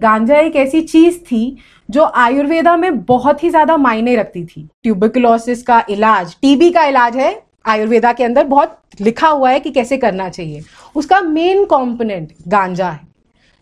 गांजा 0.00 0.38
एक 0.38 0.56
ऐसी 0.56 0.80
चीज़ 0.82 1.18
थी 1.20 1.56
जो 1.88 2.04
आयुर्वेदा 2.04 2.76
में 2.76 3.04
बहुत 3.04 3.42
ही 3.42 3.50
ज़्यादा 3.50 3.76
मायने 3.76 4.16
रखती 4.16 4.44
थी। 4.44 4.68
ट्यूबिकुलोसिस 4.82 5.62
का 5.62 5.82
इलाज 5.90 6.36
टीबी 6.42 6.70
का 6.70 6.84
इलाज 6.84 7.16
है, 7.16 7.42
आयुर्वेदा 7.66 8.12
के 8.12 8.24
अंदर 8.24 8.44
बहुत 8.44 8.78
लिखा 9.00 9.28
हुआ 9.28 9.50
है 9.50 9.60
कि 9.60 9.70
कैसे 9.70 9.96
करना 9.96 10.28
चाहिए। 10.28 10.62
उसका 10.96 11.20
मेन 11.20 11.64
कंपोनेंट 11.64 12.32
गांजा 12.48 12.90
है। 12.90 13.00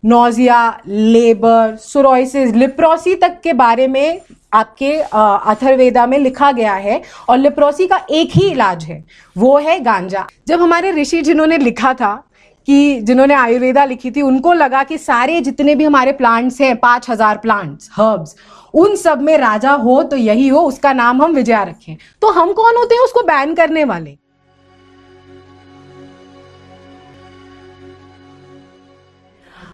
नोजिया 0.03 0.81
लेबर 0.87 1.75
सुरोसिस 1.77 2.53
लिप्रोसी 2.55 3.15
तक 3.15 3.39
के 3.43 3.53
बारे 3.55 3.87
में 3.87 4.21
आपके 4.53 4.93
अथर्वेदा 5.01 6.05
में 6.07 6.17
लिखा 6.19 6.51
गया 6.51 6.73
है 6.73 7.01
और 7.29 7.37
लिप्रोसी 7.37 7.87
का 7.87 8.05
एक 8.11 8.31
ही 8.35 8.47
इलाज 8.49 8.83
है। 8.83 9.03
वो 9.35 9.57
है 9.59 9.79
गांजा। 9.79 10.27
जब 10.47 10.61
हमारे 10.61 10.91
ऋषि 10.91 11.21
जिन्होंने 11.21 11.57
लिखा 11.57 11.93
था 11.93 12.13
कि 12.67 13.01
जिन्होंने 13.01 13.33
आयुर्वेदा 13.33 13.85
लिखी 13.85 14.11
थी 14.11 14.21
उनको 14.23 14.53
लगा 14.53 14.83
कि 14.83 14.97
सारे 14.97 15.39
जितने 15.41 15.75
भी 15.75 15.83
हमारे 15.83 16.11
प्लांट्स 16.13 16.59
हैं 16.61 16.75
पाँच 16.79 17.09
हज़ार 17.09 17.37
प्लांट्स 17.37 17.89
हर्ब्स 17.93 18.35
उन 18.73 18.95
सब 18.97 19.21
में 19.21 19.37
राजा 19.37 19.71
हो 19.81 20.01
तो 20.03 20.15
यही 20.17 20.47
हो 20.47 20.61
उसका 20.63 20.93
नाम 20.93 21.21
हम 21.21 21.35
विजया 21.35 21.63
रखें। 21.63 21.95
तो 22.21 22.29
हम 22.31 22.53
कौन 22.53 22.77
होते 22.77 22.95
हैं 22.95 23.03
उसको 23.03 23.21
बैन 23.23 23.55
करने 23.55 23.83
वाले? 23.85 24.17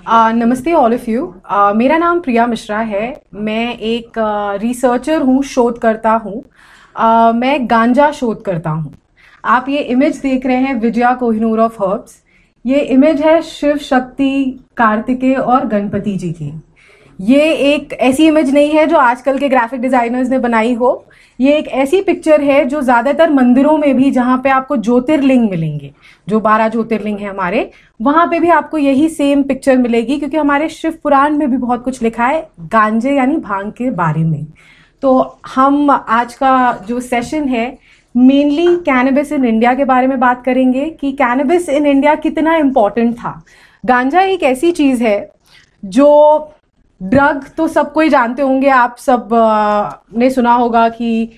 Uh, 0.04 0.32
नमस्ते 0.34 0.74
ऑल 0.74 0.94
ऑफ़ 0.94 1.10
यू 1.10 1.26
मेरा 1.76 1.98
नाम 1.98 2.20
प्रिया 2.22 2.46
मिश्रा 2.48 2.80
है। 2.82 3.22
मैं 3.36 3.78
एक 3.78 4.14
रिसर्चर 4.62 5.22
हूँ 5.22 5.42
शोधकर्ता 5.46 6.12
हूँ। 6.16 6.42
uh, 6.42 7.34
मैं 7.36 7.70
गांजा 7.70 8.12
शोध 8.12 8.42
करता 8.44 8.70
हूँ। 8.70 8.94
आप 9.44 9.70
ये 9.70 9.80
इमेज 9.94 10.18
देख 10.22 10.46
रहे 10.46 10.58
हैं 10.58 10.74
विजया 10.80 11.14
कोहिनूर 11.16 11.60
ऑफ़ 11.60 11.82
हर्ब्स 11.84 12.22
ये 12.66 12.80
इमेज 12.86 13.22
है 13.22 13.42
शिव 13.42 13.78
शक्ति 13.80 14.60
कार्तिकेय 14.78 15.36
और 15.36 15.66
गणपति 15.68 16.18
जी 16.18 16.32
की। 16.32 16.52
ये 17.20 17.52
एक 17.66 17.94
ऐसी 17.94 18.28
इमेज 18.28 18.54
नहीं 18.54 18.70
है 18.70 18.86
जो 18.88 18.98
आजकल 18.98 19.38
के 19.38 19.50
ग्राफिक 19.50 19.82
डिजाइनर्स 19.82 20.30
ने 20.30 20.38
बनाई 20.40 20.74
हो। 20.74 21.06
ये 21.40 21.58
एक 21.58 21.68
ऐसी 21.68 22.02
पिक्चर 22.02 22.42
है 22.42 22.64
जो 22.66 22.82
ज़्यादातर 22.82 23.30
मंदिरों 23.30 23.78
में 23.78 23.96
भी 23.98 24.10
जहाँ 24.12 24.38
पे 24.44 24.50
आपको 24.50 24.78
ज्योतिर्लिंग 24.78 25.50
मिलेंगे, 25.50 25.92
जो 26.28 26.40
बारह 26.40 26.70
ज्योतिर्लिंग 26.70 27.20
है 27.20 27.30
हमारे, 27.30 27.70
वहाँ 28.00 28.26
पे 28.28 28.40
भी 28.40 28.50
आपको 28.50 28.78
यही 28.78 29.08
सेम 29.10 29.44
पिक्चर 29.44 29.78
मिलेगी 29.78 30.18
क्योंकि 30.20 30.38
हमारे 30.38 30.70
शिव 30.70 30.98
पुराण 31.04 31.38
में 31.38 31.50
भी 31.52 31.58
बहुत 31.58 31.84
कुछ 31.84 32.02
लिखा 32.02 32.26
है, 32.26 32.48
गांजे 32.62 33.16
यानी 33.16 33.38
भाँग 33.38 33.72
के 33.72 33.90
बारे 33.92 34.24
में। 34.24 34.46
तो 35.04 35.40
हम 35.48 35.90
आज 35.92 36.34
का 36.34 36.86
जो 36.88 37.00
सेशन 37.00 37.48
है 37.50 37.78
मेनली 38.16 38.66
कैनबिस 38.86 39.32
इन 39.32 39.46
इंडिया 39.46 39.74
के 39.74 39.86
बारे 39.86 40.08
में 40.08 40.20
बात 40.20 40.44
करेंगे 40.46 40.90
कि 40.92 41.12
कैनबिस 41.14 41.70
इन 41.70 41.86
इंडिया 41.86 42.16
कितना 42.18 42.56
इंपॉर्टेंट 42.56 43.16
था। 43.16 43.42
गांजा 43.84 44.22
एक 44.22 44.44
ऐसी 44.44 44.72
चीज़ 44.72 45.04
है 45.04 45.32
जो 45.84 46.10
ड्रग 47.02 47.46
तो 47.58 47.68
सब 47.68 47.92
कोई 47.94 48.10
जानते 48.10 48.42
होंगे, 48.42 48.68
आप 48.70 48.96
सबने 49.00 50.30
सुना 50.30 50.54
होगा 50.54 50.88
कि 50.90 51.30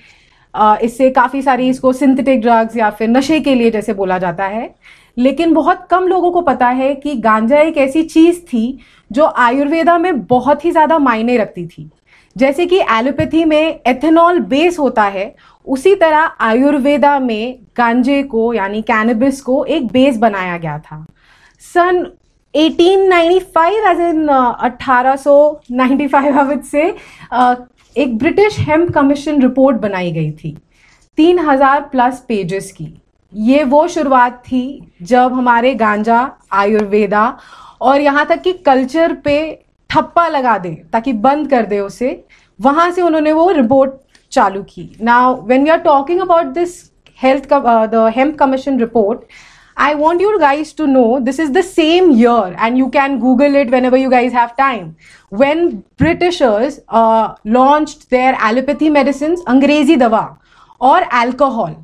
इससे 0.54 1.10
काफ़ी 1.10 1.42
सारी 1.42 1.68
इसको 1.68 1.92
सिंथेटिक 1.92 2.40
ड्रग्स 2.40 2.76
या 2.76 2.90
फिर 2.90 3.08
नशे 3.08 3.40
के 3.40 3.54
लिए 3.54 3.70
जैसे 3.70 3.94
बोला 3.94 4.18
जाता 4.18 4.44
है। 4.46 4.74
लेकिन 5.16 5.52
बहुत 5.54 5.86
कम 5.90 6.06
लोगों 6.08 6.30
को 6.32 6.40
पता 6.42 6.68
है 6.68 6.94
कि 6.94 7.14
गांजा 7.16 7.60
एक 7.60 7.76
ऐसी 7.78 8.02
चीज़ 8.04 8.40
थी 8.42 8.78
जो 9.10 9.24
आयुर्वेदा 9.24 9.96
में 9.98 10.24
बहुत 10.26 10.64
ही 10.64 10.70
ज़्यादा 10.70 10.98
मायने 10.98 11.36
रखती 11.36 11.66
थी। 11.66 11.90
जैसे 12.36 12.66
कि 12.66 12.78
एलोपैथी 12.90 13.44
में 13.44 13.80
एथेनॉल 13.86 14.38
बेस 14.42 14.78
होता 14.78 15.02
है, 15.04 15.34
उसी 15.66 15.94
तरह 15.94 16.30
आयुर्वेदा 16.40 17.18
में 17.18 17.58
गांजे 17.76 18.22
को, 18.22 18.52
यानी 18.54 18.82
कैनबिस 18.82 19.40
को 19.40 19.64
एक 19.66 19.86
बेस 19.88 20.16
बनाया 20.18 20.56
गया 20.58 20.78
था। 20.80 21.04
सन 21.62 22.06
1895 22.54 23.86
एज 23.90 24.00
इन 24.00 24.26
अठारह 24.28 25.16
सौ 25.16 25.60
नाइन्टी 25.72 26.06
फाइव 26.08 26.60
से 26.62 26.82
एक 27.96 28.18
ब्रिटिश 28.18 28.58
हेम्प 28.60 28.90
कमीशन 28.92 29.40
रिपोर्ट 29.42 29.76
बनाई 29.78 30.12
गई 30.12 30.30
थी, 30.32 30.56
तीन 31.18 31.38
हज़ार 31.38 31.80
प्लस 31.82 32.24
पेजेस 32.28 32.70
की। 32.72 32.92
ये 33.32 33.62
वो 33.64 33.86
शुरुआत 33.88 34.42
थी 34.46 34.92
जब 35.02 35.32
हमारे 35.32 35.74
गांजा, 35.74 36.30
आयुर्वेदा 36.52 37.36
और 37.80 38.00
यहाँ 38.00 38.26
तक 38.26 38.42
कि 38.42 38.52
कल्चर 38.66 39.12
पे 39.14 39.63
थप्पा 39.90 40.26
लगा 40.28 40.56
दे 40.58 40.74
ताकि 40.92 41.12
बंद 41.24 41.48
कर 41.50 41.66
दे 41.66 41.78
उसे। 41.80 42.24
वहाँ 42.58 42.90
से 42.90 43.02
उन्होंने 43.02 43.32
वो 43.32 43.50
रिपोर्ट 43.52 43.92
चालू 44.32 44.62
की। 44.62 44.90
Now 45.02 45.34
when 45.46 45.64
we 45.64 45.70
are 45.70 45.78
talking 45.80 46.20
about 46.20 46.46
this 46.54 46.82
health 47.18 47.52
the 47.52 48.10
hemp 48.16 48.36
commission 48.38 48.78
report 48.80 49.20
I 49.76 49.94
want 49.94 50.20
your 50.22 50.38
guys 50.38 50.74
to 50.78 50.86
know 50.86 51.18
this 51.20 51.40
is 51.40 51.50
the 51.52 51.60
same 51.60 52.10
year 52.12 52.56
and 52.60 52.76
you 52.78 52.86
can 52.96 53.18
Google 53.18 53.56
it 53.56 53.70
when 53.70 53.94
you 53.94 54.10
guys 54.10 54.34
have 54.34 54.48
time 54.58 54.92
when 55.32 55.68
Britishers 55.98 56.80
launch 57.46 57.96
their 58.10 58.36
allopathy 58.48 58.90
medicine 58.90 59.36
अंग्रेज़ी 59.48 59.96
दवा 59.96 60.26
और 60.80 61.08
alcohol 61.14 61.74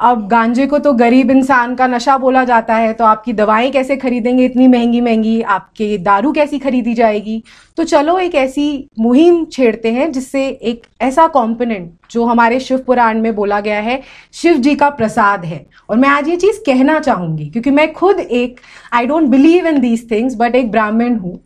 अब 0.00 0.26
गांजे 0.28 0.66
को 0.66 0.78
तो 0.78 0.92
गरीब 0.92 1.30
इंसान 1.30 1.74
का 1.74 1.86
नशा 1.86 2.16
बोला 2.18 2.42
जाता 2.44 2.74
है 2.74 2.92
तो 2.92 3.04
आपकी 3.04 3.32
दवाएँ 3.32 3.70
कैसे 3.70 3.96
खरीदेंगे 3.96 4.44
इतनी 4.44 4.68
महँगी 4.68 5.00
महँगी? 5.00 5.40
आपके 5.42 5.96
दारू 5.98 6.30
कैसी 6.32 6.58
खरीदी 6.58 6.94
जाएगी? 6.94 7.42
तो 7.76 7.84
चलो 7.84 8.18
एक 8.18 8.34
ऐसी 8.34 8.88
मुहिम 9.00 9.44
छेड़ते 9.46 9.92
हैं 9.92 10.10
जिससे 10.12 10.46
एक 10.46 10.86
ऐसा 11.00 11.26
कॉम्पोनेंट, 11.28 11.90
जो 12.10 12.24
हमारे 12.24 12.60
शिव 12.60 12.78
पुराण 12.78 13.20
में 13.20 13.34
बोला 13.34 13.60
गया 13.60 13.80
है, 13.80 14.00
शिव 14.32 14.56
जी 14.56 14.74
का 14.74 14.88
प्रसाद 14.90 15.44
है। 15.44 15.64
और 15.90 15.96
मैं 15.96 16.08
आज 16.08 16.28
ये 16.28 16.36
चीज़ 16.36 16.60
कहना 16.66 16.98
चाहूँगी, 17.00 17.46
क्योंकि 17.46 17.70
मैं 17.70 17.92
खुद 17.92 18.20
एक 18.20 18.60
I 18.92 19.06
don't 19.06 19.28
believe 19.28 19.66
in 19.66 19.80
these 19.80 20.10
things 20.10 20.36
but 20.38 20.54
एक 20.54 20.70
ब्राह्मण 20.70 21.16
हूँ, 21.16 21.38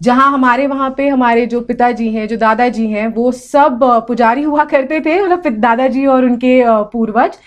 जहाँ 0.00 0.30
हमारे 0.32 0.66
वहाँ 0.66 0.90
पे 0.96 1.08
हमारे 1.08 1.46
जो 1.46 1.60
पिताजी 1.62 2.10
हैं, 2.10 2.26
जो 2.28 2.36
दादाजी 2.38 2.86
हैं, 2.88 3.06
वो 3.08 3.30
सब 3.32 3.78
पुजारी 4.08 4.42
हुआ 4.42 4.64
करते 4.66 5.00
थे 5.00 5.20
मतलब 5.22 5.60
दादाजी 5.60 6.06
और 6.06 6.24
उनके 6.24 6.62
पूर्वज। 6.66 7.38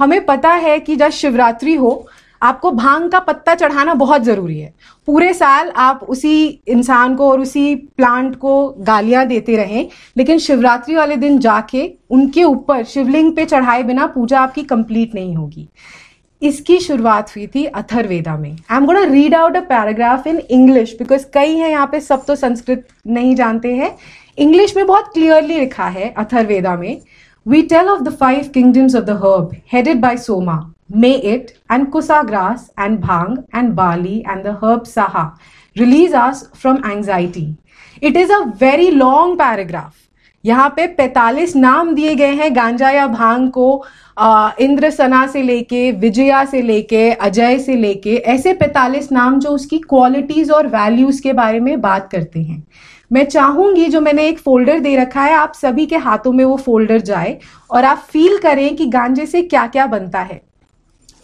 हमें 0.00 0.24
पता 0.26 0.52
है 0.54 0.78
कि 0.80 0.96
जब 0.96 1.10
शिवरात्रि 1.10 1.74
हो, 1.74 2.08
आपको 2.42 2.70
भाँग 2.72 3.10
का 3.12 3.18
पत्ता 3.20 3.54
चढ़ाना 3.54 3.94
बहुत 3.94 4.22
ज़रूरी 4.22 4.58
है। 4.58 4.72
पूरे 5.08 5.32
साल 5.34 5.70
आप 5.76 6.02
उसी 6.04 6.46
इंसान 6.68 7.14
को 7.16 7.30
और 7.30 7.40
उसी 7.40 7.74
प्लांट 7.74 8.36
को 8.36 8.68
गालियाँ 8.80 9.26
देते 9.26 9.56
रहें, 9.56 9.88
लेकिन 10.16 10.38
शिवरात्रि 10.38 10.94
वाले 10.94 11.16
दिन 11.16 11.38
जाके 11.38 11.90
उनके 12.10 12.44
ऊपर 12.44 12.84
शिवलिंग 12.84 13.34
पे 13.36 13.44
चढ़ाए 13.46 13.82
बिना 13.82 14.06
पूजा 14.06 14.40
आपकी 14.40 14.62
कंप्लीट 14.64 15.14
नहीं 15.14 15.34
होगी। 15.36 15.68
इसकी 16.42 16.78
शुरुआत 16.80 17.36
हुई 17.36 17.46
थी 17.46 17.64
अथर्वेदा 17.66 18.36
में। 18.36 18.50
I 18.50 18.76
am 18.76 18.86
gonna 18.86 19.02
read 19.04 19.34
out 19.34 19.56
a 19.56 19.60
paragraph 19.62 20.26
in 20.26 20.38
English 20.40 20.96
because 20.98 21.26
कई 21.34 21.56
हैं 21.56 21.68
यहाँ 21.70 21.86
पे, 21.86 22.00
सब 22.00 22.24
तो 22.24 22.34
संस्कृत 22.36 22.86
नहीं 23.06 23.34
जानते 23.36 23.74
हैं। 23.74 23.96
इंग्लिश 24.38 24.76
में 24.76 24.86
बहुत 24.86 25.12
क्लियरली 25.14 25.58
लिखा 25.58 25.86
है 25.86 26.08
अथर्वेदा 26.18 26.76
में 26.76 27.00
We 27.46 27.66
tell 27.66 27.88
of 27.88 28.04
the 28.04 28.10
five 28.10 28.52
kingdoms 28.52 28.94
of 28.94 29.06
the 29.06 29.16
herb, 29.16 29.54
headed 29.66 29.98
by 29.98 30.16
Soma, 30.16 30.74
Mayit, 30.92 31.52
and 31.70 31.90
Kusa 31.90 32.26
grass, 32.26 32.70
and 32.76 33.02
Bhang, 33.02 33.46
and 33.54 33.74
Bali, 33.74 34.22
and 34.26 34.44
the 34.44 34.52
herb 34.52 34.84
Saha, 34.84 35.38
release 35.76 36.12
us 36.12 36.48
from 36.54 36.84
anxiety. 36.84 37.56
It 38.02 38.14
is 38.14 38.28
a 38.28 38.52
very 38.54 38.90
long 38.90 39.38
paragraph. 39.38 39.96
यहाँ 40.44 40.68
पे 40.76 40.86
45 40.96 41.54
नाम 41.56 41.94
दिए 41.94 42.14
गए 42.16 42.34
हैं 42.34 42.54
गांजा 42.56 42.90
या 42.90 43.06
भाँग 43.06 43.50
को 43.56 43.66
इंद्र 44.60 44.90
सना 44.90 45.26
से 45.26 45.42
लेके 45.42 45.90
विजया 46.00 46.44
से 46.44 46.62
लेके 46.62 47.10
अजय 47.12 47.58
से 47.58 47.74
लेके 47.76 48.16
ऐसे 48.34 48.54
45 48.62 49.10
नाम 49.12 49.38
जो 49.40 49.50
उसकी 49.50 49.78
क्वालिटीज 49.88 50.50
और 50.50 50.66
वैल्यूज़ 50.76 51.22
के 51.22 51.32
बारे 51.32 51.60
में 51.60 51.80
बात 51.80 52.08
करते 52.12 52.40
हैं 52.42 52.62
मैं 53.10 53.24
चाहूँगी 53.24 53.86
जो 53.88 54.00
मैंने 54.00 54.26
एक 54.28 54.38
फोल्डर 54.38 54.78
दे 54.80 54.94
रखा 54.96 55.22
है 55.22 55.32
आप 55.34 55.52
सभी 55.54 55.86
के 55.86 55.96
हाथों 55.96 56.32
में 56.32 56.44
वो 56.44 56.56
फोल्डर 56.56 57.00
जाए 57.00 57.38
और 57.70 57.84
आप 57.84 58.04
फील 58.10 58.36
करें 58.38 58.76
कि 58.76 58.86
गांजे 58.88 59.26
से 59.26 59.42
क्या 59.42 59.66
क्या 59.66 59.86
बनता 59.86 60.20
है। 60.20 60.40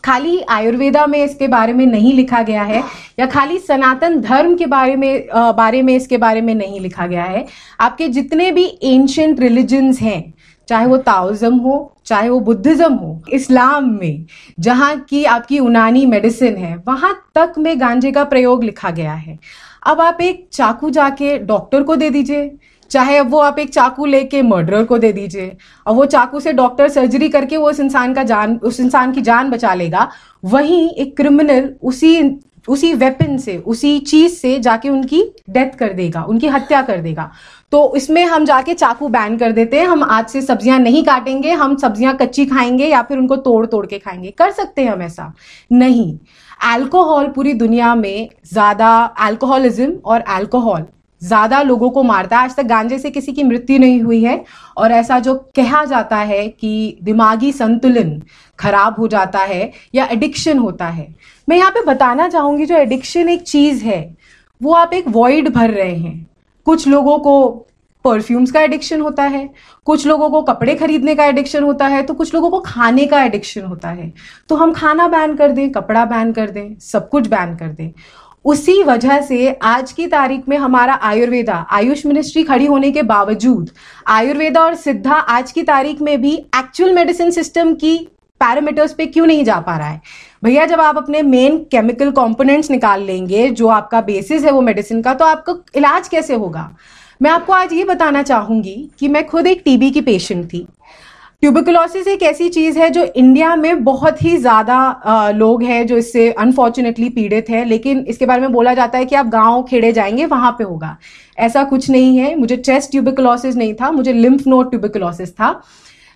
खाली 0.04 0.40
आयुर्वेदा 0.50 1.06
में 1.06 1.22
इसके 1.24 1.48
बारे 1.48 1.72
में 1.72 1.84
नहीं 1.86 2.12
लिखा 2.14 2.42
गया 2.42 2.62
है 2.62 2.82
या 3.18 3.26
खाली 3.26 3.58
सनातन 3.58 4.20
धर्म 4.20 4.56
के 4.56 4.66
बारे 4.66 4.96
में 4.96 5.28
आ, 5.28 5.52
बारे 5.52 5.82
में 5.82 5.94
इसके 5.94 6.18
बारे 6.18 6.40
में 6.40 6.54
नहीं 6.54 6.80
लिखा 6.80 7.06
गया 7.06 7.24
है। 7.24 7.44
आपके 7.80 8.08
जितने 8.08 8.50
भी 8.52 8.66
एंशंट 8.84 9.40
रिलीजन्स 9.40 10.00
हैं 10.00 10.34
चाहे 10.68 10.86
वो 10.86 10.96
ताओजम 10.98 11.56
हो 11.56 11.92
चाहे 12.06 12.28
वो 12.28 12.38
बुद्धिज्म 12.40 12.92
हो 12.92 13.22
इस्लाम 13.32 13.90
में 13.90 14.24
जहाँ 14.60 14.96
की 15.00 15.24
आपकी 15.24 15.56
यूनानी 15.56 16.04
मेडिसिन 16.06 16.56
है 16.56 16.76
वहाँ 16.86 17.12
तक 17.34 17.54
में 17.58 17.80
गांजे 17.80 18.12
का 18.12 18.24
प्रयोग 18.24 18.64
लिखा 18.64 18.90
गया 18.90 19.12
है। 19.12 19.38
अब 19.86 20.00
आप 20.00 20.20
एक 20.20 20.48
चाकू 20.52 20.90
जाके 20.90 21.38
डॉक्टर 21.38 21.82
को 21.82 21.96
दे 21.96 22.10
दीजिए। 22.10 22.50
चाहे 22.90 23.16
अब 23.16 23.30
वो 23.30 23.38
आप 23.38 23.58
एक 23.58 23.72
चाकू 23.72 24.06
लेके 24.06 24.42
मर्डरर 24.42 24.84
को 24.84 24.98
दे 24.98 25.12
दीजिए। 25.12 25.56
और 25.86 25.94
वो 25.94 26.04
चाकू 26.06 26.40
से 26.40 26.52
डॉक्टर 26.52 26.88
सर्जरी 26.88 27.28
करके 27.28 27.56
वो 27.56 27.70
उस 27.70 27.80
इंसान 27.80 28.14
का 28.14 28.22
जान, 28.22 28.56
उस 28.56 28.80
इंसान 28.80 29.12
की 29.12 29.20
जान 29.20 29.50
बचा 29.50 29.74
लेगा। 29.74 30.08
वहीं 30.44 30.88
एक 30.90 31.16
क्रिमिनल 31.16 31.74
उसी 31.82 32.40
उसी 32.68 32.92
वेपन 32.94 33.36
से, 33.38 33.56
उसी 33.56 33.98
चीज़ 33.98 34.32
से 34.32 34.58
जाके 34.58 34.88
उनकी 34.88 35.22
डेथ 35.50 35.76
कर 35.78 35.92
देगा, 35.92 36.22
उनकी 36.22 36.46
हत्या 36.46 36.80
कर 36.82 37.00
देगा। 37.00 37.30
तो 37.72 37.94
इसमें 37.96 38.24
हम 38.24 38.44
जाके 38.44 38.74
चाकू 38.74 39.08
बैन 39.08 39.36
कर 39.38 39.52
देते 39.52 39.78
हैं। 39.78 39.86
हम 39.86 40.02
आज 40.02 40.26
से 40.28 40.42
सब्ज़ियाँ 40.42 40.78
नहीं 40.78 41.02
काटेंगे। 41.04 41.52
हम 41.52 41.76
सब्ज़ियाँ 41.76 42.16
कच्ची 42.16 42.46
खाएँगे 42.46 42.86
या 42.86 43.02
फिर 43.02 43.18
उनको 43.18 43.36
तोड़ 43.36 43.66
तोड़ 43.66 43.86
के 43.86 43.98
खाएँगे। 43.98 44.30
कर 44.30 44.50
सकते 44.50 44.82
हैं 44.82 44.92
हम 44.92 45.02
ऐसा। 45.02 45.32
नहीं। 45.72 46.18
अल्कोहल 46.60 47.26
पूरी 47.28 47.52
दुनिया 47.54 47.94
में 47.94 48.28
ज़्यादा 48.46 48.90
अल्कोहलिज्म 49.20 49.92
और 50.04 50.20
अल्कोहल 50.20 50.84
ज़्यादा 51.22 51.60
लोगों 51.62 51.88
को 51.90 52.02
मारता 52.02 52.36
है। 52.36 52.44
आज 52.44 52.54
तक 52.56 52.62
गांजे 52.62 52.98
से 52.98 53.10
किसी 53.10 53.32
की 53.32 53.42
मृत्यु 53.42 53.78
नहीं 53.78 54.00
हुई 54.00 54.22
है 54.22 54.44
और 54.76 54.92
ऐसा 54.92 55.18
जो 55.18 55.34
कहा 55.56 55.84
जाता 55.84 56.16
है 56.16 56.46
कि 56.48 56.98
दिमागी 57.02 57.52
संतुलन 57.52 58.20
खराब 58.58 58.96
हो 58.98 59.08
जाता 59.08 59.38
है 59.40 59.70
या 59.94 60.06
एडिक्शन 60.06 60.58
होता 60.58 60.86
है। 60.88 61.06
मैं 61.48 61.56
यहाँ 61.56 61.70
पे 61.70 61.84
बताना 61.84 62.28
चाहूँगी, 62.28 62.66
जो 62.66 62.76
एडिक्शन 62.76 63.28
एक 63.28 63.42
चीज़ 63.42 63.84
है, 63.84 64.16
वो 64.60 64.72
आप 64.72 64.92
एक 64.94 65.08
वॉइड 65.08 65.48
भर 65.48 65.70
रहे 65.70 65.94
हैं। 65.94 66.26
कुछ 66.66 66.86
लोगों 66.88 67.18
को 67.18 67.66
परफ्यूम्स 68.04 68.50
का 68.50 68.60
एडिक्शन 68.60 69.00
होता 69.00 69.22
है, 69.22 69.48
कुछ 69.86 70.06
लोगों 70.06 70.28
को 70.30 70.42
कपड़े 70.42 70.74
खरीदने 70.74 71.14
का 71.14 71.24
एडिक्शन 71.24 71.62
होता 71.62 71.86
है 71.86 72.02
तो 72.02 72.14
कुछ 72.14 72.34
लोगों 72.34 72.50
को 72.50 72.60
खाने 72.60 73.06
का 73.06 73.22
एडिक्शन 73.22 73.64
होता 73.64 73.88
है। 73.88 74.12
तो 74.48 74.56
हम 74.56 74.72
खाना 74.72 75.08
बैन 75.08 75.34
कर 75.36 75.52
दें, 75.52 75.70
कपड़ा 75.72 76.04
बैन 76.04 76.32
कर 76.32 76.50
दें, 76.50 76.78
सब 76.82 77.08
कुछ 77.08 77.26
बैन 77.26 77.56
कर 77.56 77.68
दें। 77.68 77.90
उसी 78.44 78.82
वजह 78.82 79.20
से 79.20 79.52
आज 79.64 79.92
की 79.92 80.06
तारीख 80.06 80.48
में 80.48 80.56
हमारा 80.56 80.94
आयुर्वेदा, 80.94 81.54
आयुष 81.70 82.04
मिनिस्ट्री 82.06 82.42
खड़ी 82.44 82.66
होने 82.66 82.90
के 82.90 83.02
बावजूद, 83.04 83.70
आयुर्वेदा 84.06 84.60
और 84.60 84.74
सिद्धा 84.76 85.14
आज 85.14 85.52
की 85.52 85.62
तारीख 85.64 86.02
में 86.02 86.20
भी 86.22 86.34
एक्चुअल 86.56 86.94
मेडिसिन 86.94 87.30
सिस्टम 87.30 87.74
की 87.74 87.96
पैरामीटर्स 88.40 88.92
पे 88.92 89.06
क्यों 89.06 89.26
नहीं 89.26 89.44
जा 89.44 89.58
पा 89.60 89.76
रहा 89.78 89.88
है? 89.88 90.00
भैया, 90.44 90.66
जब 90.66 90.80
आप 90.80 90.96
अपने 90.96 91.22
मेन 91.22 91.58
केमिकल 91.70 92.10
कंपोनेंट्स 92.12 92.70
निकाल 92.70 93.02
लेंगे, 93.02 93.48
जो 93.50 93.68
आपका 93.68 94.00
बेसिस 94.02 94.44
है 94.44 94.50
वो 94.50 94.60
मेडिसिन 94.60 95.02
का 95.02 95.14
तो 95.14 95.24
आपका 95.24 95.54
इलाज 95.76 96.08
कैसे 96.08 96.34
होगा? 96.34 96.70
मैं 97.20 97.30
आपको 97.30 97.52
आज 97.52 97.72
ये 97.72 97.84
बताना 97.84 98.22
चाहूँगी 98.22 98.74
कि 98.98 99.08
मैं 99.08 99.26
खुद 99.26 99.46
एक 99.46 99.62
टीबी 99.64 99.90
की 99.90 100.00
पेशेंट 100.00 100.44
थी। 100.44 100.66
ट्यूबिकुलोसिस 101.42 102.06
एक 102.08 102.22
ऐसी 102.22 102.48
चीज़ 102.48 102.78
है 102.78 102.88
जो 102.90 103.04
इंडिया 103.04 103.54
में 103.56 103.82
बहुत 103.84 104.22
ही 104.22 104.36
ज़्यादा 104.36 105.32
लोग 105.34 105.62
हैं 105.62 105.86
जो 105.86 105.96
इससे 105.96 106.30
अनफॉर्चुनेटली 106.32 107.08
पीड़ित 107.08 107.48
है 107.50 107.64
लेकिन 107.64 108.04
इसके 108.08 108.26
बारे 108.26 108.40
में 108.40 108.52
बोला 108.52 108.74
जाता 108.74 108.98
है 108.98 109.04
कि 109.04 109.14
आप 109.14 109.26
गाँव 109.26 109.62
खेड़े 109.62 109.92
जाएँगे 109.92 110.26
वहाँ 110.26 110.52
पे 110.58 110.64
होगा। 110.64 110.96
ऐसा 111.38 111.64
कुछ 111.64 111.88
नहीं 111.90 112.16
है। 112.18 112.34
मुझे 112.38 112.56
चेस्ट 112.56 112.90
ट्यूबिकुलोसिस 112.90 113.56
नहीं 113.56 113.74
था 113.74 113.90
मुझे 113.90 114.12
लिम्फ 114.12 114.46
नोड 114.46 114.70
ट्यूबिकुलोसिस 114.70 115.32
था। 115.32 115.60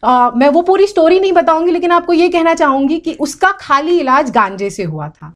आ, 0.02 0.30
मैं 0.30 0.48
वो 0.48 0.62
पूरी 0.62 0.86
स्टोरी 0.86 1.20
नहीं 1.20 1.32
बताऊँगी 1.32 1.72
लेकिन 1.72 1.90
आपको 1.90 2.12
ये 2.12 2.28
कहना 2.28 2.54
चाहूँगी 2.54 2.98
कि 2.98 3.12
उसका 3.20 3.50
खाली 3.60 3.98
इलाज 4.00 4.30
गांजे 4.30 4.70
से 4.70 4.84
हुआ 4.84 5.08
था। 5.08 5.34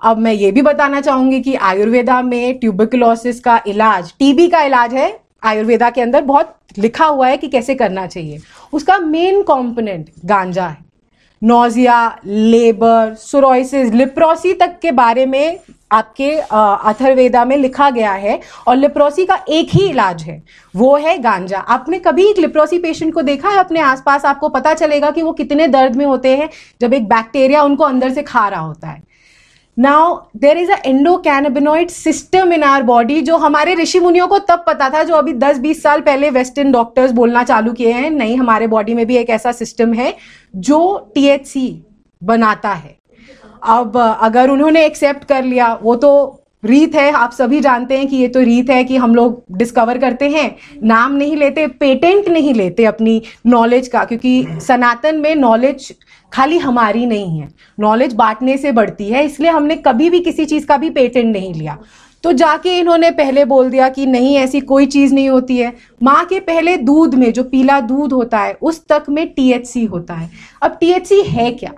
अब 0.00 0.18
मैं 0.18 0.32
ये 0.32 0.50
भी 0.52 0.62
बताना 0.62 1.00
चाहूँगी 1.00 1.40
कि 1.40 1.54
आयुर्वेदा 1.54 2.20
में 2.22 2.58
ट्यूबिकुलोसिस 2.58 3.40
का 3.40 3.60
इलाज 3.66 4.12
टीबी 4.18 4.48
का 4.48 4.60
इलाज 4.62 4.94
है, 4.94 5.20
आयुर्वेदा 5.44 5.90
के 5.90 6.00
अंदर 6.00 6.22
बहुत 6.22 6.56
लिखा 6.78 7.06
हुआ 7.06 7.28
है 7.28 7.36
कि 7.36 7.48
कैसे 7.48 7.74
करना 7.74 8.06
चाहिए। 8.06 8.38
उसका 8.72 8.98
मेन 8.98 9.42
कंपोनेंट 9.42 10.08
गांजा 10.24 10.66
है। 10.66 10.78
नोजिया 11.42 12.18
लेबर 12.24 13.14
सुरोसिस 13.14 13.92
लिप्रोसी 13.92 14.52
तक 14.52 14.78
के 14.82 14.92
बारे 14.92 15.26
में 15.26 15.58
आपके 15.92 16.30
अथर्वेदा 16.40 17.44
में 17.44 17.56
लिखा 17.56 17.88
गया 17.90 18.12
है 18.12 18.38
और 18.68 18.76
लिप्रोसी 18.76 19.24
का 19.26 19.38
एक 19.48 19.68
ही 19.72 19.88
इलाज 19.88 20.22
है। 20.22 20.42
वो 20.74 20.96
है 20.96 21.16
गांजा। 21.18 21.58
आपने 21.58 21.98
कभी 21.98 22.28
एक 22.30 22.38
लिप्रोसी 22.38 22.78
पेशेंट 22.78 23.12
को 23.14 23.22
देखा 23.22 23.48
है? 23.48 23.58
अपने 23.58 23.80
आसपास 23.80 24.24
आपको 24.24 24.48
पता 24.48 24.74
चलेगा 24.74 25.10
कि 25.10 25.22
वो 25.22 25.32
कितने 25.32 25.68
दर्द 25.68 25.96
में 25.96 26.04
होते 26.06 26.36
हैं 26.36 26.48
जब 26.80 26.94
एक 26.94 27.08
बैक्टीरिया 27.08 27.62
उनको 27.62 27.84
अंदर 27.84 28.10
से 28.10 28.22
खा 28.22 28.48
रहा 28.48 28.60
होता 28.60 28.88
है। 28.88 29.02
Now 29.80 30.16
there 30.36 30.58
is 30.58 30.70
a 30.72 30.76
endocannabinoid 30.86 31.90
system 31.90 32.52
in 32.52 32.62
our 32.62 32.82
body 32.82 33.20
जो 33.22 33.36
हमारे 33.36 33.74
ऋषि 33.74 34.00
मुनियों 34.00 34.26
को 34.28 34.38
तब 34.38 34.64
पता 34.66 34.88
था 34.90 35.02
जो 35.02 35.14
अभी 35.14 35.32
10-20 35.34 35.82
साल 35.82 36.00
पहले 36.00 36.30
वेस्टर्न 36.30 36.72
डॉक्टर्स 36.72 37.12
बोलना 37.12 37.42
चालू 37.42 37.72
किए 37.72 37.92
हैं। 37.92 38.10
नहीं, 38.10 38.36
हमारे 38.36 38.66
बॉडी 38.66 38.94
में 38.94 39.06
भी 39.06 39.16
एक 39.16 39.30
ऐसा 39.30 39.52
सिस्टम 39.52 39.92
है 39.94 40.14
जो 40.56 41.10
टीएचसी 41.14 41.82
बनाता 42.22 42.72
है। 42.72 42.96
अब, 43.62 43.96
अगर 44.22 44.50
उन्होंने 44.50 44.84
एक्सेप्ट 44.86 45.24
कर 45.24 45.44
लिया, 45.44 45.72
वो 45.82 45.94
तो 45.96 46.39
रीत 46.62 46.94
है, 46.94 47.10
आप 47.12 47.32
सभी 47.32 47.60
जानते 47.60 47.98
हैं 47.98 48.06
कि 48.08 48.16
ये 48.16 48.28
तो 48.28 48.40
रीत 48.40 48.70
है 48.70 48.82
कि 48.84 48.96
हम 48.96 49.14
लोग 49.14 49.42
डिस्कवर 49.52 49.98
करते 49.98 50.28
हैं। 50.28 50.54
नाम 50.82 51.12
नहीं 51.12 51.36
लेते 51.36 51.66
पेटेंट 51.66 52.28
नहीं 52.28 52.54
लेते 52.54 52.84
अपनी 52.84 53.20
नॉलेज 53.46 53.88
का, 53.88 54.04
क्योंकि 54.04 54.46
सनातन 54.60 55.20
में 55.20 55.34
नॉलेज 55.34 55.92
खाली 56.32 56.58
हमारी 56.58 57.06
नहीं 57.06 57.38
है। 57.40 57.48
नॉलेज 57.80 58.14
बांटने 58.14 58.56
से 58.56 58.72
बढ़ती 58.72 59.08
है, 59.08 59.24
इसलिए 59.24 59.50
हमने 59.50 59.76
कभी 59.76 60.10
भी 60.10 60.20
किसी 60.20 60.44
चीज़ 60.44 60.66
का 60.66 60.76
भी 60.76 60.90
पेटेंट 60.90 61.32
नहीं 61.32 61.54
लिया। 61.54 61.78
तो 62.24 62.32
जाके 62.32 62.78
इन्होंने 62.78 63.10
पहले 63.10 63.44
बोल 63.44 63.70
दिया 63.70 63.88
कि 63.88 64.06
नहीं, 64.06 64.36
ऐसी 64.36 64.60
कोई 64.60 64.86
चीज़ 64.86 65.14
नहीं 65.14 65.28
होती 65.28 65.56
है। 65.58 65.72
माँ 66.02 66.24
के 66.24 66.40
पहले 66.40 66.76
दूध 66.76 67.14
में, 67.14 67.32
जो 67.32 67.44
पीला 67.44 67.80
दूध 67.80 68.12
होता 68.12 68.38
है, 68.38 68.52
उस 68.52 68.84
तक 68.88 69.04
में 69.08 69.26
टीएचसी 69.28 69.84
होता 69.84 70.14
है। 70.14 70.30
अब 70.62 70.76
टीएचसी 70.80 71.20
है 71.22 71.50
क्या? 71.52 71.72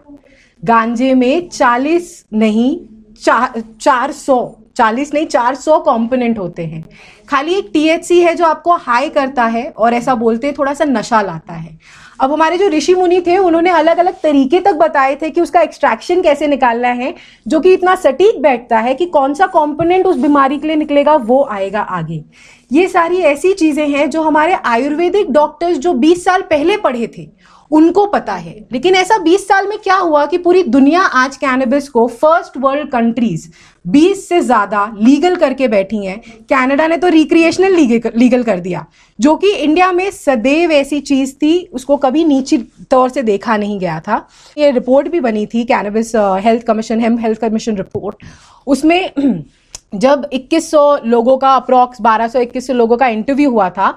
गांजे 0.62 1.14
में 1.14 1.48
चालीस 1.48 2.24
नहीं 2.32 2.76
चार 3.16 3.62
चार 3.80 4.12
सौ 4.12 4.38
चालीस 4.76 5.12
नहीं, 5.14 5.26
चार 5.26 5.54
सौ 5.54 5.78
कॉम्पोनेंट 5.78 6.38
होते 6.38 6.66
हैं। 6.66 6.84
खाली 7.28 7.54
एक 7.54 7.70
टीएचसी 7.72 8.20
है 8.20 8.34
जो 8.34 8.44
आपको 8.44 8.76
हाई 8.76 9.08
करता 9.08 9.44
है 9.46 9.68
और 9.68 9.94
ऐसा 9.94 10.14
बोलते 10.14 10.46
हैं 10.46 10.54
थोड़ा 10.58 10.74
सा 10.74 10.84
नशा 10.84 11.20
लाता 11.22 11.52
है। 11.52 11.78
अब 12.20 12.32
हमारे 12.32 12.58
जो 12.58 12.68
ऋषि 12.68 12.94
मुनि 12.94 13.20
थे, 13.26 13.36
उन्होंने 13.38 13.70
अलग 13.70 13.98
अलग 13.98 14.20
तरीके 14.22 14.60
तक 14.60 14.74
बताए 14.74 15.14
थे 15.16 15.30
कि 15.30 15.40
उसका 15.40 15.60
एक्सट्रैक्शन 15.60 16.22
कैसे 16.22 16.46
निकालना 16.46 16.88
है, 16.88 17.14
जो 17.46 17.60
कि 17.60 17.72
इतना 17.72 17.94
सटीक 17.94 18.40
बैठता 18.42 18.78
है 18.78 18.94
कि 18.94 19.06
कौन 19.06 19.34
सा 19.34 19.46
कॉम्पोनेंट 19.46 20.06
उस 20.06 20.16
बीमारी 20.16 20.58
के 20.58 20.66
लिए 20.66 20.76
निकलेगा, 20.76 21.14
वो 21.14 21.42
आएगा 21.50 21.80
आगे। 21.80 22.22
ये 22.70 22.86
सारी 22.88 23.18
ऐसी 23.18 23.52
चीज़ें 23.52 23.88
हैं 23.88 24.08
जो 24.10 24.22
हमारे 24.22 24.52
आयुर्वेदिक 24.66 25.30
डॉक्टर्स 25.30 25.78
जो 25.78 25.92
20 25.94 26.24
साल 26.24 26.42
पहले 26.42 26.76
पढ़े 26.76 27.06
थे 27.18 27.28
उनको 27.72 28.04
पता 28.06 28.34
है। 28.34 28.54
लेकिन 28.72 28.94
ऐसा 28.94 29.16
20 29.18 29.46
साल 29.48 29.66
में 29.68 29.78
क्या 29.78 29.96
हुआ 29.96 30.24
कि 30.26 30.38
पूरी 30.38 30.62
दुनिया 30.64 31.00
आज 31.00 31.36
कैनबिस 31.36 31.88
को 31.88 32.06
फ़र्स्ट 32.08 32.56
वर्ल्ड 32.58 32.90
कंट्रीज़ 32.90 33.48
20 33.84 34.28
से 34.28 34.40
ज़्यादा 34.40 34.84
लीगल 34.98 35.36
करके 35.36 35.68
बैठी 35.68 36.04
हैं। 36.06 36.20
कनाडा 36.50 36.86
ने 36.86 36.96
तो 36.96 37.08
रिक्रिएशनल 37.08 37.76
लीगल 38.16 38.42
कर 38.42 38.60
दिया, 38.60 38.84
जो 39.18 39.34
कि 39.36 39.52
इंडिया 39.54 39.90
में 39.92 40.10
सदैव 40.10 40.72
ऐसी 40.72 41.00
चीज़ 41.02 41.34
थी, 41.34 41.58
उसको 41.72 41.96
कभी 41.96 42.24
नीची 42.24 42.58
तौर 42.90 43.08
से 43.08 43.22
देखा 43.22 43.56
नहीं 43.56 43.78
गया 43.80 43.98
था। 44.00 44.26
ये 44.56 44.70
रिपोर्ट 44.70 45.08
भी 45.08 45.20
बनी 45.20 45.46
थी 45.46 45.64
cannabis 45.64 46.14
health 46.44 46.66
commission 46.66 47.00
hemp 47.00 47.18
health 47.18 47.40
commission 47.40 47.76
report 47.76 48.24
उसमें 48.66 49.10
जब 49.94 50.22
2100 50.34 51.04
लोगों 51.04 51.36
का 51.38 51.54
अप्रोक्स 51.54 52.00
1200 52.02 52.42
2100 52.42 52.74
लोगों 52.74 52.96
का 52.96 53.06
इंटरव्यू 53.08 53.50
हुआ 53.50 53.68
था 53.70 53.88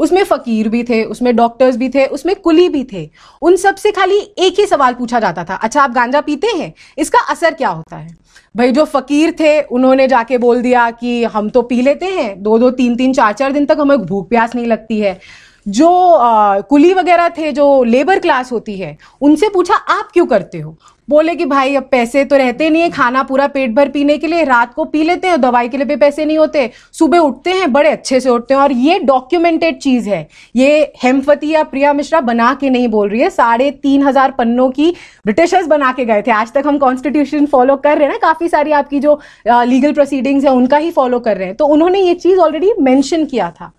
उसमें 0.00 0.22
फकीर 0.24 0.68
भी 0.68 0.82
थे 0.84 1.02
उसमें 1.04 1.34
डॉक्टर्स 1.36 1.76
भी 1.76 1.88
थे 1.88 2.06
उसमें 2.06 2.34
कुली 2.36 2.68
भी 2.68 2.84
थे। 2.92 3.08
उन 3.42 3.56
सबसे 3.56 3.90
खाली 3.92 4.18
एक 4.38 4.58
ही 4.58 4.66
सवाल 4.66 4.94
पूछा 4.94 5.20
जाता 5.20 5.44
था 5.44 5.54
अच्छा 5.54 5.82
आप 5.82 5.92
गांजा 5.92 6.20
पीते 6.20 6.56
हैं? 6.56 6.72
इसका 6.98 7.18
असर 7.30 7.54
क्या 7.54 7.68
होता 7.68 7.96
है? 7.96 8.16
भाई 8.54 8.72
जो 8.72 8.84
फकीर 8.84 9.34
थे 9.40 9.60
उन्होंने 9.62 10.06
जाके 10.08 10.38
बोल 10.38 10.62
दिया 10.62 10.90
कि 10.90 11.22
हम 11.24 11.48
तो 11.48 11.62
पी 11.62 11.80
लेते 11.82 12.06
हैं 12.08 12.42
दो 12.42 12.58
दो 12.58 12.70
तीन 12.72 12.96
तीन 12.96 13.12
चार 13.12 13.32
चार 13.32 13.52
दिन 13.52 13.66
तक 13.66 13.76
हमें 13.80 13.98
भूख 13.98 14.28
प्यास 14.28 14.54
नहीं 14.54 14.66
लगती 14.66 15.00
है। 15.00 15.18
जो 15.66 15.88
आ, 16.10 16.60
कुली 16.60 16.92
वगैरह 16.94 17.28
थे 17.28 17.52
जो 17.52 17.82
लेबर 17.84 18.18
क्लास 18.18 18.52
होती 18.52 18.76
है 18.76 18.96
उनसे 19.20 19.48
पूछा 19.48 19.74
आप 19.74 20.10
क्यों 20.12 20.26
करते 20.26 20.58
हो? 20.58 20.76
बोले 21.08 21.34
कि 21.34 21.44
भाई, 21.46 21.74
अब 21.76 21.88
पैसे 21.90 22.24
तो 22.24 22.36
रहते 22.36 22.68
नहीं 22.70 22.82
है, 22.82 22.90
खाना 22.90 23.22
पूरा 23.22 23.46
पेट 23.48 23.74
भर 23.74 23.88
पीने 23.88 24.16
के 24.18 24.26
लिए, 24.26 24.44
रात 24.44 24.74
को 24.74 24.84
पी 24.84 25.02
लेते 25.02 25.28
हैं 25.28 25.40
दवाई 25.40 25.68
के 25.68 25.76
लिए 25.76 25.86
भी 25.86 25.96
पैसे 25.96 26.24
नहीं 26.24 26.38
होते। 26.38 26.70
सुबह 26.92 27.18
उठते 27.18 27.50
हैं, 27.50 27.72
बड़े 27.72 27.90
अच्छे 27.90 28.20
से 28.20 28.30
उठते 28.30 28.54
हैं 28.54 28.60
और 28.60 28.72
ये 28.72 28.98
डॉक्यूमेंटेड 29.00 29.78
चीज़ 29.80 30.08
है। 30.08 30.26
ये 30.56 30.92
हेमफती 31.02 31.50
या 31.50 31.62
प्रिया 31.64 31.92
मिश्रा 31.92 32.20
बना 32.22 32.52
के 32.60 32.70
नहीं 32.70 32.88
बोल 32.88 33.08
रही 33.08 33.20
है। 33.20 33.30
साढ़े 33.30 33.70
तीन 33.72 34.02
हज़ार 34.02 34.30
पन्नों 34.30 34.70
की 34.70 34.90
ब्रिटिशर्स 35.24 35.66
बना 35.66 35.92
के 35.92 36.04
गए 36.04 36.22
थे। 36.22 36.30
आज 36.32 36.52
तक 36.52 36.66
हम 36.66 36.78
कॉन्स्टिट्यूशन 36.78 37.46
फॉलो 37.46 37.76
कर 37.78 37.98
रहे 37.98 38.06
हैं 38.06 38.12
ना, 38.12 38.18
काफ़ी 38.22 38.48
सारी 38.48 38.72
आपकी 38.72 39.00
जो 39.00 39.20
लीगल 39.46 39.92
प्रोसीडिंग्स 39.92 40.44
है, 40.44 40.50
उनका 40.52 40.76
ही 40.76 40.90
फॉलो 40.92 41.20
कर 41.20 41.36
रहे 41.36 41.46
हैं। 41.46 41.56
तो 41.56 41.66
उन्होंने 41.66 42.00
ये 42.00 42.14
चीज़ 42.16 42.38
ऑलरेडी 42.38 42.72
मैंशन 42.80 43.24
किया 43.26 43.50
था। 43.50 43.72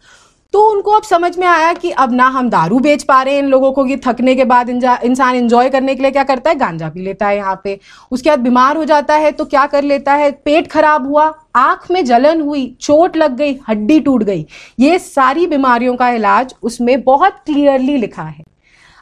तो 0.55 0.59
उनको 0.71 0.91
अब 0.91 1.03
समझ 1.03 1.37
में 1.37 1.45
आया 1.47 1.71
कि 1.73 1.89
अब 1.91 2.11
ना 2.13 2.27
हम 2.27 2.49
दारू 2.49 2.77
बेच 2.79 3.01
पा 3.03 3.21
रहे 3.21 3.33
हैं 3.33 3.41
इन 3.43 3.47
लोगों 3.49 3.71
को 3.71 3.83
कि 3.85 3.95
थकने 3.97 4.35
के 4.35 4.43
बाद 4.45 4.69
इंसान 4.69 5.35
इंजॉय 5.35 5.69
करने 5.69 5.95
के 5.95 6.01
लिए 6.01 6.11
क्या 6.11 6.23
करता 6.23 6.49
है? 6.49 6.55
गांजा 6.55 6.89
पी 6.89 7.01
लेता 7.01 7.27
है 7.27 7.35
यहाँ 7.37 7.59
पे। 7.63 7.77
उसके 8.11 8.29
बाद 8.29 8.39
बीमार 8.39 8.77
हो 8.77 8.85
जाता 8.85 9.15
है 9.15 9.31
तो 9.31 9.45
क्या 9.45 9.65
कर 9.65 9.83
लेता 9.83 10.13
है? 10.13 10.31
पेट 10.45 10.67
खराब 10.71 11.07
हुआ, 11.07 11.25
आँख 11.55 11.91
में 11.91 12.03
जलन 12.05 12.41
हुई, 12.41 12.65
चोट 12.81 13.17
लग 13.17 13.35
गई, 13.37 13.57
हड्डी 13.69 13.99
टूट 13.99 14.23
गई। 14.23 14.45
ये 14.79 14.99
सारी 14.99 15.45
बीमारियों 15.47 15.95
का 15.95 16.09
इलाज 16.09 16.55
उसमें 16.63 17.01
बहुत 17.03 17.41
क्लियरली 17.45 17.97
लिखा 17.97 18.23
है। 18.23 18.43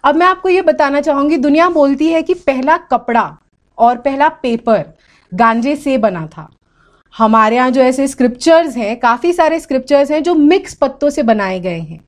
अब 0.03 0.15
मैं 0.15 0.27
आपको 0.27 0.49
ये 0.49 0.61
बताना 0.61 1.01
चाहूँगी, 1.01 1.37
दुनिया 1.37 1.69
बोलती 1.69 2.09
है 2.09 2.23
कि 2.23 2.33
पहला 2.33 2.77
कपड़ा 2.77 3.29
और 3.77 3.97
पहला 3.97 4.29
पेपर 4.29 4.83
गांजे 5.31 5.75
से 5.75 5.97
बना 5.97 6.27
था। 6.27 6.49
हमारे 7.13 7.55
यहाँ 7.55 7.71
जो 7.71 7.81
ऐसे 7.81 8.07
स्क्रिप्चर्स 8.07 8.77
हैं, 8.77 8.99
काफ़ी 8.99 9.33
सारे 9.33 9.59
स्क्रिप्चर्स 9.59 10.11
हैं 10.11 10.21
जो 10.23 10.33
मिक्स 10.35 10.73
पत्तों 10.73 11.09
से 11.09 11.23
बनाए 11.23 11.59
गए 11.59 11.79
हैं। 11.79 11.99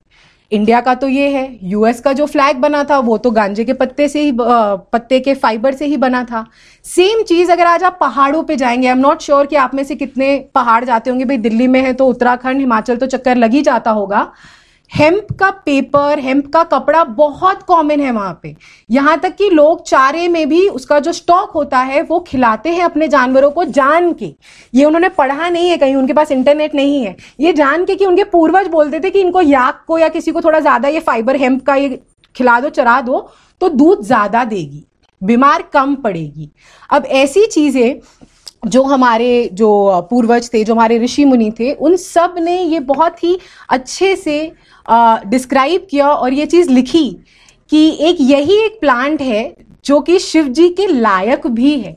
इंडिया 0.52 0.80
का 0.82 0.94
तो 0.96 1.08
ये 1.08 1.30
है 1.30 1.58
यूएस 1.64 2.00
का 2.00 2.14
जो 2.14 2.26
फ्लैग 2.26 2.58
बना 2.58 2.84
था, 2.84 2.98
वो 3.00 3.18
तो 3.18 3.32
गांजे 3.32 3.64
के 3.66 3.74
पत्ते 3.74 4.08
से 4.08 4.22
ही 4.22 4.32
पत्ते 4.36 5.20
के 5.20 5.34
फाइबर 5.34 5.74
से 5.74 5.86
ही 5.86 5.98
बना 5.98 6.24
था। 6.24 6.46
सेम 6.86 7.24
चीज़ 7.24 7.52
अगर 7.52 7.66
आज 7.66 7.84
आप 7.84 7.98
पहाड़ों 8.02 8.44
पे 8.44 8.56
जाएँगे 8.56 8.88
आई 8.88 8.92
एम 8.92 9.00
नॉट 9.00 9.22
श्योर 9.22 9.46
कि 9.46 9.56
आप 9.56 9.74
में 9.76 9.84
से 9.84 9.96
कितने 9.96 10.38
पहाड़ 10.56 10.84
जाते 10.86 11.10
होंगे, 11.10 11.26
भाई 11.26 11.38
दिल्ली 11.38 11.68
में 11.68 11.82
है 11.82 11.94
तो 11.94 12.08
उत्तराखंड, 12.08 12.60
हिमाचल 12.60 12.98
तो 12.98 13.06
चक्कर 13.08 13.36
लग 13.36 13.52
ही 13.52 13.62
जाता 13.62 13.92
होगा। 13.92 14.32
हेम्प 14.92 15.28
का 15.40 15.50
पेपर 15.66 16.20
हेम्प 16.20 16.46
का 16.54 16.64
कपड़ा 16.64 17.04
बहुत 17.04 17.64
कॉमन 17.64 18.00
है 18.00 18.12
वहाँ 18.12 18.40
पे। 18.44 18.56
यहाँ 18.90 19.18
तक 19.20 19.36
कि 19.36 19.50
लोग 19.50 19.84
चारे 19.84 20.28
में 20.28 20.48
भी 20.50 20.68
उसका 20.70 21.00
जो 21.00 21.12
स्टॉक 21.14 21.52
होता 21.52 21.80
है, 21.80 22.02
वो 22.02 22.20
खिलाते 22.20 22.70
हैं 22.70 22.84
अपने 22.84 23.08
जानवरों 23.08 23.50
को 23.52 23.64
जान 23.66 24.12
के। 24.14 24.34
ये 24.74 24.86
उन्होंने 24.86 25.10
पढ़ा 25.12 25.50
नहीं 25.50 25.70
है 25.70 25.78
कहीं, 25.78 25.96
उनके 25.96 26.14
पास 26.14 26.32
इंटरनेट 26.32 26.76
नहीं 26.76 27.04
है। 27.04 27.16
ये 27.40 27.54
जान 27.54 27.86
के 27.86 27.96
कि 27.96 28.06
उनके 28.06 28.24
पूर्वज 28.26 28.68
बोलते 28.68 29.00
थे 29.00 29.10
कि 29.10 29.22
इनको 29.22 29.42
याक 29.42 29.84
को 29.88 29.98
या 30.00 30.10
किसी 30.10 30.32
को 30.32 30.42
थोड़ा 30.42 30.60
ज़्यादा 30.60 30.88
ये 30.90 31.00
फाइबर 31.02 31.36
हेम्प 31.36 31.66
का 31.66 31.76
ये 31.76 32.00
खिला 32.36 32.60
दो, 32.60 32.70
चरा 32.70 33.00
दो 33.02 33.30
तो 33.62 33.70
दूध 33.70 34.02
ज़्यादा 34.04 34.44
देगी, 34.46 34.84
बीमार 35.22 35.62
कम 35.74 35.96
पड़ेगी। 35.98 36.50
अब 36.90 37.06
ऐसी 37.06 37.46
चीज़ें 37.48 38.00
जो 38.66 38.82
हमारे 38.84 39.50
जो 39.54 40.08
पूर्वज 40.10 40.50
थे, 40.54 40.64
जो 40.64 40.74
हमारे 40.74 40.98
ऋषि 41.00 41.26
मुनि 41.26 41.52
थे, 41.60 41.72
उन 41.72 41.96
सबने 41.96 42.58
ये 42.60 42.80
बहुत 42.82 43.24
ही 43.24 43.38
अच्छे 43.70 44.16
से 44.16 44.52
डिस्क्राइब 45.30 45.88
किया 45.90 46.10
और 46.10 46.34
ये 46.34 46.46
चीज़ 46.46 46.70
लिखी 46.70 47.10
कि 47.70 47.88
एक 48.00 48.18
यही 48.22 48.58
एक 48.66 48.80
प्लांट 48.82 49.22
है 49.22 49.56
जो 49.86 50.00
कि 50.02 50.20
शिव 50.20 50.48
जी 50.48 50.68
के 50.70 50.88
लायक 50.88 51.48
भी 51.48 51.80
है। 51.80 51.96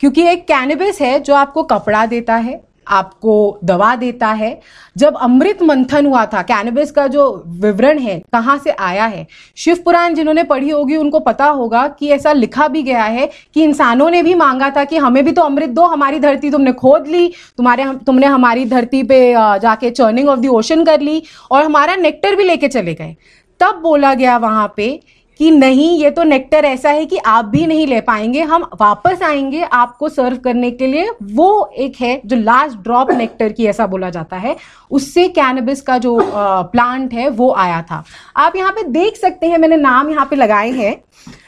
क्योंकि 0.00 0.22
एक 0.22 0.46
कैनबिस 0.46 1.00
है 1.00 1.18
जो 1.20 1.34
आपको 1.34 1.62
कपड़ा 1.62 2.04
देता 2.06 2.36
है 2.36 2.60
आपको 2.86 3.58
दवा 3.64 3.94
देता 3.96 4.28
है। 4.28 4.60
जब 4.96 5.16
अमृत 5.16 5.62
मंथन 5.62 6.06
हुआ 6.06 6.24
था 6.26 6.42
कैनबिस 6.42 6.90
का 6.90 7.06
जो 7.06 7.42
विवरण 7.46 7.98
है, 7.98 8.18
कहाँ 8.32 8.56
से 8.58 8.70
आया 8.70 9.04
है? 9.04 9.26
शिव 9.56 9.78
पुराण 9.84 10.14
जिन्होंने 10.14 10.42
पढ़ी 10.44 10.70
होगी, 10.70 10.96
उनको 10.96 11.20
पता 11.20 11.46
होगा 11.46 11.86
कि 11.88 12.08
ऐसा 12.08 12.32
लिखा 12.32 12.68
भी 12.68 12.82
गया 12.82 13.04
है 13.04 13.28
कि 13.54 13.62
इंसानों 13.64 14.10
ने 14.10 14.22
भी 14.22 14.34
मांगा 14.34 14.70
था 14.70 14.84
कि 14.84 14.96
हमें 14.96 15.24
भी 15.24 15.32
तो 15.32 15.42
अमृत 15.42 15.70
दो, 15.70 15.82
हमारी 15.82 16.20
धरती 16.20 16.50
तुमने 16.50 16.72
खोद 16.72 17.06
ली, 17.06 17.28
तुम्हारे 17.56 17.84
तुमने 18.06 18.26
हमारी 18.26 18.64
धरती 18.64 19.02
पे 19.02 19.32
जाके 19.34 19.90
चर्निंग 19.90 20.28
ऑफ़ 20.28 20.40
द 20.40 20.46
ओशन 20.48 20.84
कर 20.84 21.00
ली 21.00 21.22
और 21.50 21.64
हमारा 21.64 21.96
नेक्टर 21.96 22.36
भी 22.36 22.44
लेके 22.44 22.68
चले 22.68 22.94
गए। 22.94 23.16
तब 23.60 23.80
बोला 23.82 24.12
गया 24.14 24.36
वहाँ 24.38 24.72
पे 24.76 25.00
कि 25.40 25.50
नहीं, 25.50 25.98
ये 25.98 26.10
तो 26.10 26.22
नेक्टर 26.22 26.64
ऐसा 26.64 26.90
है 26.90 27.04
कि 27.06 27.16
आप 27.18 27.44
भी 27.44 27.66
नहीं 27.66 27.86
ले 27.86 28.00
पाएँगे। 28.00 28.40
हम 28.42 28.62
वापस 28.80 29.22
आएँगे 29.22 29.62
आपको 29.62 30.08
सर्व 30.08 30.36
करने 30.36 30.70
के 30.70 30.86
लिए। 30.86 31.10
वो 31.24 31.70
एक 31.76 31.96
है 32.00 32.20
जो 32.26 32.36
लास्ट 32.36 32.76
ड्रॉप 32.78 33.10
नेक्टर 33.10 33.52
की 33.52 33.66
ऐसा 33.66 33.86
बोला 33.86 34.10
जाता 34.10 34.36
है। 34.36 34.56
उससे 34.90 35.26
कैनबिस 35.30 35.80
का 35.80 35.98
जो 35.98 36.18
प्लांट 36.72 37.14
है, 37.14 37.28
वो 37.28 37.52
आया 37.54 37.82
था। 37.82 38.02
आप 38.36 38.56
यहाँ 38.56 38.72
पे 38.72 38.82
देख 38.90 39.16
सकते 39.16 39.46
हैं, 39.46 39.58
मैंने 39.58 39.76
नाम 39.76 40.10
यहाँ 40.10 40.26
पे 40.26 40.36
लगाए 40.36 40.70
हैं। 40.70 40.96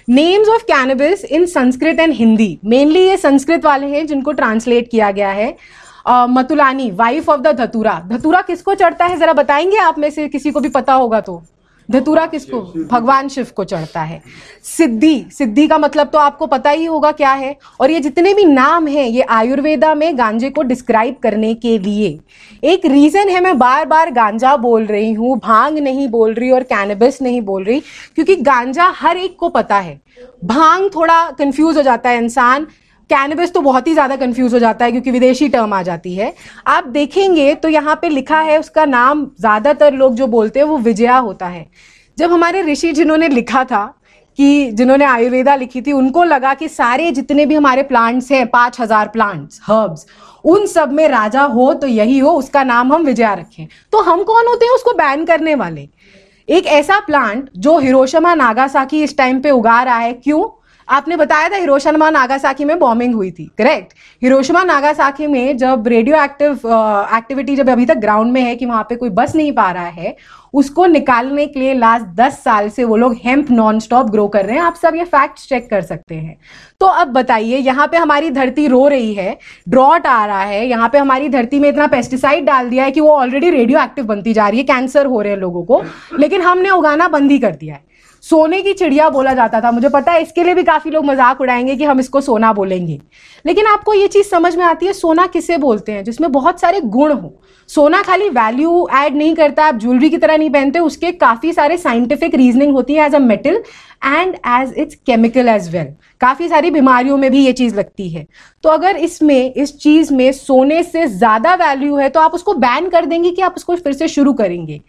Names 0.09 0.49
of 0.49 0.63
cannabis 0.65 1.25
in 1.25 1.47
Sanskrit 1.47 2.01
and 2.01 2.13
Hindi 2.13 2.59
mainly 2.65 3.07
ये 3.09 3.17
संस्कृत 3.17 3.65
वाले 3.65 3.87
हैं 3.87 4.07
जिनको 4.07 4.33
ट्रांसलेट 4.33 4.91
किया 4.91 5.11
गया 5.11 5.31
है। 5.31 5.57
मतुलानी 6.09 6.91
वाइफ 6.91 7.29
ऑफ़ 7.29 7.41
द 7.41 7.57
धतूरा 7.57 8.01
धतुरा 8.07 8.41
किसको 8.43 8.75
चढ़ता 8.75 9.05
है? 9.05 9.19
जरा 9.19 9.33
बताएँगे 9.33 9.77
आप 9.79 9.99
में 9.99 10.11
से, 10.11 10.29
किसी 10.29 10.51
को 10.51 10.61
भी 10.61 10.69
पता 10.71 10.95
होगा 10.95 11.21
तो। 11.21 11.43
धतूरा 11.89 12.25
किसको? 12.27 12.61
भगवान 12.91 13.29
शिव 13.29 13.47
को 13.57 13.65
चढ़ता 13.65 14.03
है। 14.03 14.21
सिद्धि 14.65 15.25
सिद्धि 15.33 15.67
का 15.69 15.79
मतलब 15.79 16.09
तो 16.09 16.19
आपको 16.19 16.47
पता 16.47 16.71
ही 16.71 16.85
होगा 16.85 17.11
क्या 17.13 17.33
है। 17.33 17.57
और 17.81 17.91
ये 17.91 18.01
जितने 18.01 18.35
भी 18.35 18.45
नाम 18.45 18.87
हैं 18.87 19.07
ये 19.07 19.23
आयुर्वेदा 19.23 19.95
में 19.95 20.19
गांजे 20.19 20.51
को 20.51 20.63
डिस्क्राइब 20.63 21.17
करने 21.23 21.55
के 21.55 21.79
लिए। 21.79 22.19
एक 22.65 22.87
रीजन 22.87 23.29
है 23.29 23.41
मैं 23.41 23.59
बार 23.59 23.87
बार 23.87 24.11
गांजा 24.11 24.57
बोल 24.57 24.87
रही 24.87 25.13
हूँ 25.13 25.39
भाँग 25.39 25.79
नहीं 25.79 26.09
बोल 26.09 26.35
रही 26.35 26.51
और 26.51 26.63
कैनबिस 26.63 27.21
नहीं 27.23 27.41
बोल 27.43 27.65
रही 27.65 27.81
क्योंकि 28.15 28.37
गांजा 28.37 28.93
हर 28.97 29.17
एक 29.17 29.37
को 29.39 29.49
पता 29.49 29.79
है। 29.79 30.01
भाँग 30.45 30.91
थोड़ा 30.95 31.31
कंफ्यूज 31.31 31.77
हो 31.77 31.83
जाता 31.83 32.11
है 32.11 32.19
इंसान 32.19 32.67
कैनबिस 33.11 33.53
तो 33.55 33.61
बहुत 33.61 33.87
ही 33.87 33.93
ज़्यादा 33.93 34.17
कंफ्यूज 34.17 34.55
हो 34.55 34.59
जाता 34.59 34.85
है 34.85 34.91
क्योंकि 34.91 35.11
विदेशी 35.11 35.49
टर्म 35.49 35.73
आ 35.75 35.83
जाती 35.83 36.15
है। 36.15 36.33
आप 36.69 36.87
देखेंगे 36.89 37.55
तो 37.55 37.69
यहाँ 37.71 37.99
पे 38.03 38.09
लिखा 38.09 38.41
है, 38.41 38.59
उसका 38.59 38.85
नाम 38.87 39.25
ज़्यादातर 39.41 39.93
लोग 39.95 40.15
जो 40.15 40.27
बोलते 40.29 40.61
हैं 40.61 40.67
वो 40.67 40.79
विजया 40.79 41.17
होता 41.19 41.47
है। 41.49 41.67
जब 42.19 42.33
हमारे 42.33 42.63
ऋषि 42.63 42.93
जिन्होंने 42.93 43.29
लिखा 43.29 43.65
था 43.65 43.85
कि 44.39 44.71
जिन्होंने 44.73 45.05
आयुर्वेदा 45.05 45.55
लिखी 45.57 45.81
थी, 45.83 45.93
उनको 45.93 46.25
लगा 46.25 46.55
कि 46.55 46.69
सारे 46.71 47.11
जितने 47.13 47.47
भी 47.47 47.55
हमारे 47.55 47.83
प्लांट्स 47.85 48.31
हैं, 48.33 48.47
पाँच 48.47 48.81
हज़ार 48.81 49.09
प्लांट्स 49.09 49.61
हर्ब्स 49.65 50.07
उन 50.45 50.67
सब 50.67 50.93
में 50.93 51.07
राजा 51.09 51.43
हो 51.43 51.73
तो 51.75 51.87
यही 51.87 52.19
हो, 52.19 52.31
उसका 52.31 52.63
नाम 52.65 52.93
हम 52.93 53.03
विजया 53.03 53.33
रखें। 53.35 53.67
तो 53.93 54.01
हम 54.03 54.23
कौन 54.25 54.47
होते 54.47 54.67
हैं 54.67 54.73
उसको 54.73 54.93
बैन 54.95 55.25
करने 55.25 55.55
वाले? 55.55 55.89
एक 56.49 56.67
ऐसा 56.69 56.99
प्लांट 57.01 57.49
जो 57.57 57.79
हिरोशमा 57.79 58.35
नागासाकी 58.35 59.03
इस 59.03 59.17
टाइम 59.19 59.41
पे 59.41 59.51
उगा 59.51 59.83
रहा 59.83 59.97
है, 59.97 60.13
क्यों? 60.15 60.43
आपने 60.89 61.17
बताया 61.17 61.49
था 61.49 61.57
हिरोशिमा 61.57 62.11
नागासाकी 62.11 62.65
में 62.65 62.79
बॉम्बिंग 62.79 63.15
हुई 63.15 63.31
थी 63.31 63.51
करेक्ट 63.59 63.93
हिरोशिमा 64.23 64.63
नागासाकी 64.65 65.27
में 65.27 65.57
जब 65.57 65.89
रेडियो 65.89 66.23
एक्टिव 66.23 66.53
एक्टिविटी 67.17 67.57
जब 67.57 67.69
अभी 67.71 67.87
तक 67.87 67.97
ग्राउंड 67.99 68.33
में 68.33 68.41
है 68.43 68.55
कि 68.57 68.67
वहाँ 68.67 68.83
पे 68.89 68.97
कोई 68.97 69.11
बस 69.11 69.35
नहीं 69.37 69.53
पा 69.53 69.71
रहा 69.71 69.87
है, 69.87 70.17
उसको 70.55 70.87
निकालने 70.87 71.47
के 71.47 71.61
लिए 71.61 71.75
लास्ट 71.75 72.05
दस 72.17 72.39
साल 72.45 72.69
से 72.71 72.85
वो 72.85 72.97
लोग 72.97 73.15
हेम्प 73.25 73.51
नॉन 73.51 73.79
स्टॉप 73.81 74.11
ग्रो 74.11 74.27
कर 74.29 74.45
रहे 74.47 74.57
हैं। 74.57 74.63
आप 74.63 74.75
सब 74.75 74.95
ये 74.95 75.05
फैक्ट 75.05 75.39
चेक 75.39 75.69
कर 75.71 75.83
सकते 75.83 76.15
हैं। 76.15 76.37
तो 76.81 76.87
अब 76.87 77.09
बताइए, 77.09 77.57
यहाँ 77.59 77.87
पे 77.87 77.97
हमारी 77.97 78.31
धरती 78.31 78.67
रो 78.69 78.87
रही 78.89 79.13
है 79.15 79.37
ड्रॉट 79.69 80.07
आ 80.07 80.25
रहा 80.27 80.43
है, 80.43 80.67
यहाँ 80.67 80.89
पे 80.89 80.99
हमारी 80.99 81.29
धरती 81.29 81.59
में 81.61 81.69
इतना 81.69 81.87
पेस्टिसाइड 81.87 82.45
डाल 82.45 82.69
दिया 82.71 82.85
है 82.85 82.91
कि 82.91 83.01
वो 83.01 83.11
ऑलरेडी 83.11 83.51
रेडियो 83.51 83.81
एक्टिव 83.81 84.05
बनती 84.07 84.33
जा 84.33 84.49
रही 84.49 84.59
है 84.59 84.65
कैंसर 84.67 85.07
हो 85.07 85.21
रहे 85.21 85.33
हैं 85.33 85.39
लोगों 85.41 85.65
को, 85.65 85.83
लेकिन 86.19 86.43
हमने 86.43 86.71
उगाना 86.71 87.09
बंद 87.09 87.31
ही 87.31 87.39
कर 87.39 87.55
दिया 87.55 87.75
है। 87.75 87.83
सोने 88.25 88.61
की 88.63 88.73
चिड़िया 88.73 89.09
बोला 89.11 89.33
जाता 89.35 89.61
था। 89.61 89.71
मुझे 89.71 89.89
पता 89.89 90.13
है 90.13 90.23
इसके 90.23 90.43
लिए 90.45 90.55
भी 90.55 90.63
काफ़ी 90.63 90.91
लोग 90.91 91.05
मज़ाक 91.05 91.41
उड़ाएँगे 91.41 91.75
कि 91.77 91.85
हम 91.85 92.01
इसको 92.01 92.21
सोना 92.21 92.53
बोलेंगे। 92.53 93.01
लेकिन 93.45 93.67
आपको 93.67 93.95
ये 93.95 94.07
चीज़ 94.09 94.27
समझ 94.27 94.55
में 94.57 94.65
आती 94.65 94.87
है, 94.87 94.93
सोना 94.93 95.27
किसे 95.27 95.57
बोलते 95.59 95.93
हैं? 95.93 96.05
जिसमें 96.05 96.31
बहुत 96.33 96.61
सारे 96.61 96.81
गुण 96.81 97.13
हो। 97.13 97.35
सोना 97.69 98.01
खाली 98.03 98.29
वैल्यू 98.31 98.87
ऐड 98.95 99.17
नहीं 99.17 99.35
करता, 99.35 99.65
आप 99.65 99.77
ज्वेलरी 99.77 100.11
की 100.11 100.19
तरह 100.19 100.37
नहीं 100.37 100.51
पहनते, 100.51 100.79
उसके 100.81 101.13
काफ़ी 101.15 101.53
सारे 101.53 101.77
साइंटिफिक 101.79 102.35
रीजनिंग 102.35 102.73
होती 102.73 102.95
है 102.95 103.07
as 103.07 103.15
a 103.15 103.19
metal 103.21 103.63
and 104.07 104.35
as 104.35 104.75
its 104.79 104.95
chemical 105.07 105.49
as 105.49 105.69
well 105.75 105.95
काफ़ी 106.21 106.49
सारी 106.49 106.71
बीमारियों 106.71 107.17
में 107.17 107.31
भी 107.31 107.45
ये 107.45 107.53
चीज़ 107.53 107.75
लगती 107.77 108.09
है। 108.09 108.27
तो 108.65 108.69
अगर 108.69 108.97
इसमें, 108.99 109.53
इस 109.53 109.79
चीज़ 109.79 110.13
में 110.15 110.31
सोने 110.33 110.83
से 110.83 111.07
ज़्यादा 111.09 111.55
वैल्यू 111.57 111.97
है 111.97 112.09
तो 112.09 112.21
आप 112.21 112.35
उसको 112.35 112.55
बैन 112.57 112.89
कर 112.89 113.07
देंगे 113.07 113.31
कि 113.31 113.43
आप 113.43 113.55
उसको 113.57 113.77
फिर 113.77 113.93
से 113.93 114.09
शुरू 114.09 114.33
करेंगे। 114.33 114.81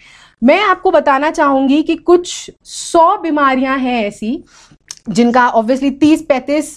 मैं 0.46 0.60
आपको 0.62 0.92
बताना 0.92 1.30
चाहूँगी 1.32 1.82
कि 1.84 1.96
कुछ 1.96 2.52
सौ 2.64 3.18
बीमारियाँ 3.18 3.78
हैं 3.78 4.02
ऐसी, 4.06 4.44
जिनका 5.10 5.48
ऑब्वियसली 5.50 5.90
तीस 5.92 6.22
पैंतीस 6.22 6.75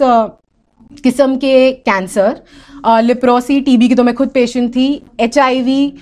किस्म 1.02 1.36
के 1.36 1.72
कैंसर 1.72 2.42
लिप्रोसी 3.02 3.60
टीबी 3.60 3.88
की 3.88 3.94
तो 3.94 4.04
मैं 4.04 4.14
खुद 4.14 4.28
पेशेंट 4.28 4.70
थी 4.76 4.86
एच 5.20 5.38
आई 5.38 5.60
वी 5.62 5.92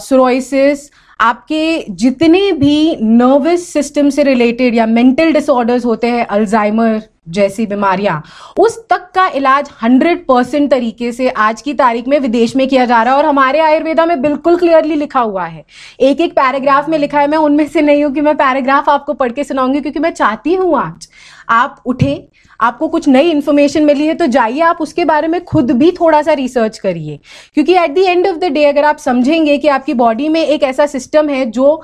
सुरोसिस 0.00 0.90
आपके 1.20 1.84
जितने 1.90 2.50
भी 2.52 2.96
नर्वस 3.02 3.68
सिस्टम 3.68 4.10
से 4.10 4.22
रिलेटेड 4.22 4.74
या 4.74 4.86
मेंटल 4.86 5.32
डिसऑर्डर्स 5.32 5.84
होते 5.84 6.06
हैं 6.06 6.26
अल्जाइमर 6.26 7.00
जैसी 7.28 7.66
बीमारियाँ। 7.66 8.22
उस 8.58 8.78
तक 8.90 9.10
का 9.14 9.26
इलाज 9.28 9.68
100 9.82 10.24
परसेंट 10.28 10.70
तरीके 10.70 11.12
से 11.12 11.28
आज 11.30 11.62
की 11.62 11.74
तारीख 11.74 12.08
में 12.08 12.18
विदेश 12.20 12.54
में 12.56 12.66
किया 12.68 12.84
जा 12.84 13.02
रहा 13.02 13.14
है 13.14 13.18
और 13.18 13.26
हमारे 13.26 13.60
आयुर्वेदा 13.60 14.06
में 14.06 14.20
बिल्कुल 14.22 14.56
क्लियरली 14.58 14.94
लिखा 14.96 15.20
हुआ 15.20 15.44
है। 15.44 15.64
एक 16.00 16.20
एक 16.20 16.32
पैराग्राफ 16.32 16.88
में 16.88 16.98
लिखा 16.98 17.20
है, 17.20 17.26
मैं 17.26 17.38
उनमें 17.38 17.66
से 17.68 17.82
नहीं 17.82 18.04
हूँ 18.04 18.12
कि 18.14 18.20
मैं 18.20 18.36
पैराग्राफ 18.36 18.88
आपको 18.88 19.14
पढ़ 19.14 19.32
के 19.32 19.44
सुनाऊँगी 19.44 19.80
क्योंकि 19.80 19.98
मैं 19.98 20.12
चाहती 20.12 20.54
हूँ 20.54 20.76
आज। 20.78 21.08
आप 21.50 21.82
उठे, 21.86 22.28
आपको 22.60 22.88
कुछ 22.88 23.06
नई 23.08 23.30
इन्फॉर्मेशन 23.30 23.84
मिली 23.84 24.06
है 24.06 24.14
तो 24.14 24.26
जाइए, 24.28 24.60
आप 24.60 24.78
उसके 24.80 25.04
बारे 25.04 25.28
में 25.28 25.42
खुद 25.44 25.70
भी 25.72 25.90
थोड़ा 25.90 26.20
सा 26.22 26.32
रिसर्च 26.32 26.78
करिए। 26.78 27.18
क्योंकि 27.54 27.74
at 27.74 27.94
the 27.94 27.98
end 27.98 28.26
of 28.26 28.36
the 28.36 28.52
day 28.52 28.64
अगर 28.64 28.84
आप 28.84 28.98
समझेंगे 28.98 29.56
कि 29.58 29.68
आपकी 29.68 29.94
बॉडी 29.94 30.28
में 30.28 30.40
एक 30.40 30.62
ऐसा 30.62 30.86
सिस्टम 30.86 31.28
है 31.28 31.44
जो 31.46 31.82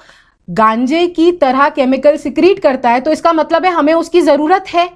गांजे 0.48 1.06
की 1.08 1.30
तरह 1.32 1.68
केमिकल 1.68 2.16
सिक्रीट 2.16 2.58
करता 2.58 2.90
है 2.90 3.00
तो 3.00 3.10
इसका 3.12 3.32
मतलब 3.32 3.64
है 3.64 3.70
हमें 3.72 3.92
उसकी 3.94 4.20
ज़रूरत 4.20 4.64
है। 4.68 4.88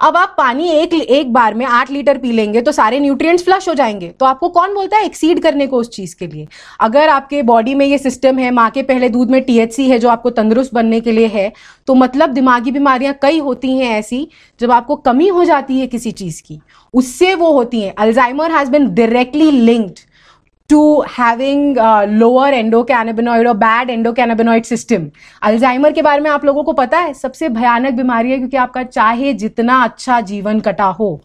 अब 0.00 0.16
आप 0.16 0.34
पानी 0.38 0.68
एक 0.70 0.94
एक 0.94 1.32
बार 1.32 1.54
में 1.54 1.64
आठ 1.66 1.90
लीटर 1.90 2.18
पी 2.18 2.32
लेंगे 2.32 2.60
तो 2.62 2.72
सारे 2.72 2.98
न्यूट्रिएंट्स 3.00 3.44
फ्लश 3.44 3.68
हो 3.68 3.74
जाएँगे। 3.74 4.08
तो 4.10 4.26
आपको 4.26 4.48
कौन 4.48 4.74
बोलता 4.74 4.96
है 4.96 5.04
एक्सीड 5.04 5.40
करने 5.42 5.66
को 5.66 5.76
उस 5.76 5.90
चीज़ 5.90 6.14
के 6.16 6.26
लिए? 6.26 6.46
अगर 6.80 7.08
आपके 7.08 7.42
बॉडी 7.42 7.74
में 7.74 7.84
ये 7.86 7.98
सिस्टम 7.98 8.38
है, 8.38 8.50
माँ 8.50 8.68
के 8.70 8.82
पहले 8.82 9.08
दूध 9.08 9.30
में 9.30 9.40
टीएचसी 9.42 9.88
है 9.88 9.98
जो 9.98 10.08
आपको 10.08 10.30
तंदुरुस्त 10.30 10.74
बनने 10.74 11.00
के 11.00 11.12
लिए 11.12 11.26
है 11.26 11.52
तो 11.86 11.94
मतलब 11.94 12.30
दिमागी 12.30 12.70
बीमारियाँ 12.70 13.14
कई 13.22 13.38
होती 13.40 13.76
हैं 13.78 13.90
ऐसी, 13.90 14.26
जब 14.60 14.70
आपको 14.70 14.96
कमी 14.98 15.28
हो 15.28 15.44
जाती 15.44 15.78
है 15.80 15.86
किसी 15.86 16.10
चीज़ 16.12 16.42
की, 16.42 16.60
उससे 16.94 17.34
वो 17.34 17.52
होती 17.52 17.80
हैं। 17.80 17.94
Alzheimer 17.96 18.52
has 18.52 18.70
been 18.70 18.94
directly 18.94 19.50
linked 19.50 19.98
to 20.68 21.02
having 21.02 21.78
uh, 21.78 22.06
lower 22.06 22.52
endocannabinoid 22.52 23.46
or 23.46 23.54
bad 23.54 23.88
endocannabinoid 23.88 24.66
system. 24.66 25.08
Alzheimer 25.42 25.92
के 25.92 26.02
बारे 26.02 26.20
में 26.20 26.30
आप 26.30 26.44
लोगों 26.44 26.64
को 26.64 26.72
पता 26.72 26.98
है 26.98 27.14
सबसे 27.14 27.48
भयानक 27.48 27.94
बीमारी 27.94 28.30
है 28.30 28.36
क्योंकि 28.38 28.56
आपका 28.56 28.82
चाहे 28.82 29.32
जितना 29.34 29.82
अच्छा 29.84 30.20
जीवन 30.20 30.60
कटा 30.60 30.84
हो 30.84 31.20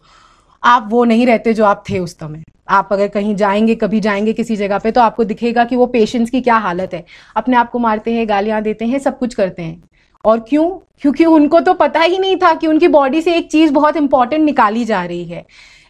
आप 0.62 0.88
वो 0.90 1.04
नहीं 1.04 1.26
रहते 1.26 1.54
जो 1.54 1.64
आप 1.64 1.84
थे 1.90 1.98
उस 1.98 2.18
समय। 2.18 2.42
आप 2.68 2.88
अगर 2.92 3.08
कहीं 3.08 3.34
जाएँगे 3.36 3.74
कभी 3.74 4.00
जाएँगे 4.00 4.32
किसी 4.32 4.56
जगह 4.56 4.78
पे 4.78 4.90
तो 4.90 5.00
आपको 5.00 5.24
दिखेगा 5.24 5.64
कि 5.64 5.76
वो 5.76 5.86
पेशेंट्स 5.86 6.30
की 6.30 6.40
क्या 6.40 6.56
हालत 6.56 6.94
है। 6.94 7.04
अपने 7.36 7.56
आप 7.56 7.70
को 7.70 7.78
मारते 7.78 8.12
हैं 8.12 8.28
गालियाँ 8.28 8.62
देते 8.62 8.84
हैं 8.84 8.98
सब 8.98 9.18
कुछ 9.18 9.34
करते 9.34 9.62
हैं। 9.62 9.82
और 10.24 10.40
क्यों? 10.40 10.70
क्योंकि 11.00 11.24
उनको 11.24 11.60
तो 11.60 11.74
पता 11.74 12.00
ही 12.00 12.18
नहीं 12.18 12.36
था 12.36 12.54
कि 12.54 12.66
उनकी 12.66 12.88
बॉडी 12.88 13.22
से 13.22 13.36
एक 13.36 13.50
चीज़ 13.50 13.72
बहुत 13.72 13.96
इंपॉर्टेंट 13.96 14.44
निकाली 14.44 14.84
जा 14.84 15.04
रही 15.04 15.24
है। 15.24 15.44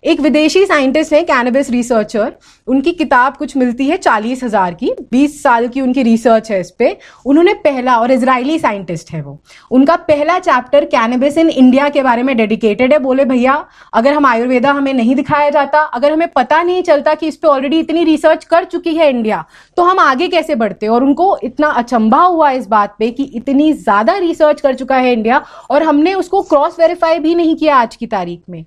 एक 0.05 0.21
विदेशी 0.21 0.65
साइंटिस्ट 0.67 1.13
है 1.13 1.23
कैनबिस 1.23 1.71
रिसर्चर 1.71 2.33
उनकी 2.69 2.93
किताब 2.93 3.37
कुछ 3.37 3.57
मिलती 3.57 3.87
है 3.87 3.97
चालीस 3.97 4.43
हज़ार 4.45 4.75
की, 4.75 4.91
बीस 5.11 5.43
साल 5.43 5.69
की 5.69 5.81
उनकी 5.81 6.03
रिसर्च 6.03 6.51
है 6.51 6.59
इस 6.61 6.71
पे। 6.71 6.97
उन्होंने 7.27 7.55
पहला, 7.55 7.97
और 7.97 8.13
इसराइली 8.13 8.59
साइंटिस्ट 8.59 9.11
है 9.11 9.21
वो। 9.23 9.39
उनका 9.71 9.97
पहला 10.03 10.39
चैप्टर 10.39 10.85
कैनबिस 10.87 11.39
इन 11.39 11.51
इंडिया 11.51 11.89
के 11.89 12.03
बारे 12.03 12.23
में 12.23 12.37
डेडिकेटेड 12.37 12.93
है। 12.93 12.99
बोले, 12.99 13.25
भैया, 13.25 13.55
अगर 13.93 14.13
हम 14.13 14.27
आयुर्वेदा 14.27 14.73
हमें 14.73 14.93
नहीं 14.95 15.15
दिखाया 15.17 15.51
जाता, 15.51 15.81
अगर 15.81 16.13
हमें 16.13 16.29
पता 16.29 16.63
नहीं 16.63 16.83
चलता 16.83 17.15
कि 17.15 17.29
इस 17.29 17.37
पर 17.37 17.49
ऑलरेडी 17.49 17.79
इतनी 17.79 18.05
रिसर्च 18.05 18.45
कर 18.45 18.65
चुकी 18.67 18.95
है 18.95 19.09
इंडिया 19.11 19.45
तो 19.77 19.83
हम 19.83 19.99
आगे 20.01 20.29
कैसे 20.29 20.55
बढ़ते? 20.55 20.89
और 20.89 21.05
उनको 21.05 21.37
इतना 21.45 21.69
अचंभा 21.75 22.23
हुआ 22.23 22.51
इस 22.53 22.67
बात 22.69 22.97
पे 22.99 23.11
कि 23.11 23.31
इतनी 23.35 23.73
ज़्यादा 23.73 24.17
रिसर्च 24.19 24.61
कर 24.61 24.75
चुका 24.75 24.97
है 24.97 25.13
इंडिया 25.13 25.45
और 25.71 25.83
हमने 25.83 26.15
उसको 26.15 26.43
क्रॉस 26.45 26.79
वेरीफाई 26.81 27.19
भी 27.19 27.35
नहीं 27.35 27.57
किया 27.57 27.77
आज 27.77 27.97
की 27.97 28.07
तारीख 28.09 28.43
में। 28.51 28.65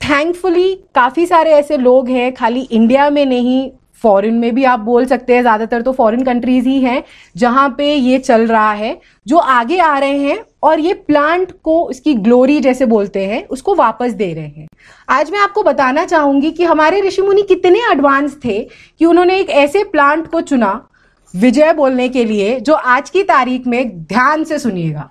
थैंकफुली 0.00 0.74
काफ़ी 0.94 1.26
सारे 1.26 1.50
ऐसे 1.50 1.76
लोग 1.76 2.08
हैं, 2.08 2.32
खाली 2.34 2.60
इंडिया 2.62 3.08
में 3.10 3.24
नहीं 3.26 3.70
फॉरेन 4.02 4.34
में 4.34 4.54
भी 4.54 4.64
आप 4.64 4.80
बोल 4.80 5.06
सकते 5.06 5.34
हैं, 5.34 5.40
ज़्यादातर 5.42 5.82
तो 5.82 5.92
फॉरेन 5.92 6.22
कंट्रीज़ 6.24 6.68
ही 6.68 6.80
हैं, 6.80 7.02
जहाँ 7.36 7.68
पे 7.78 7.94
ये 7.94 8.18
चल 8.18 8.46
रहा 8.46 8.72
है, 8.72 9.00
जो 9.26 9.36
आगे 9.36 9.78
आ 9.78 9.98
रहे 9.98 10.18
हैं, 10.18 10.38
और 10.62 10.80
ये 10.80 10.92
प्लांट 10.92 11.52
को 11.64 11.90
इसकी 11.90 12.14
ग्लोरी 12.14 12.58
जैसे 12.60 12.86
बोलते 12.86 13.24
हैं, 13.26 13.44
उसको 13.46 13.74
वापस 13.74 14.12
दे 14.12 14.32
रहे 14.34 14.46
हैं। 14.46 14.66
आज 15.08 15.30
मैं 15.30 15.38
आपको 15.38 15.62
बताना 15.62 16.04
चाहूँगी 16.04 16.50
कि 16.50 16.64
हमारे 16.64 17.00
ऋषि 17.00 17.22
मुनि 17.22 17.42
कितने 17.42 17.80
एडवांस 17.90 18.36
थे 18.44 18.58
कि 19.00 19.04
उन्होंने 19.04 19.38
एक 19.40 19.50
ऐसे 19.50 19.84
प्लांट 19.84 20.26
को 20.26 20.40
चुना, 20.40 20.88
विजय 21.34 21.72
बोलने 21.72 22.08
के 22.08 22.24
लिए, 22.24 22.58
जो 22.60 22.74
आज 22.74 23.10
की 23.10 23.22
तारीख 23.24 23.66
में 23.66 24.04
ध्यान 24.04 24.44
से 24.44 24.58
सुनिएगा। 24.58 25.10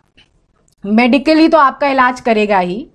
मेडिकली 0.84 1.48
तो 1.48 1.58
आपका 1.58 1.88
इलाज 1.88 2.20
करेगा 2.22 2.60
ही 2.60 2.86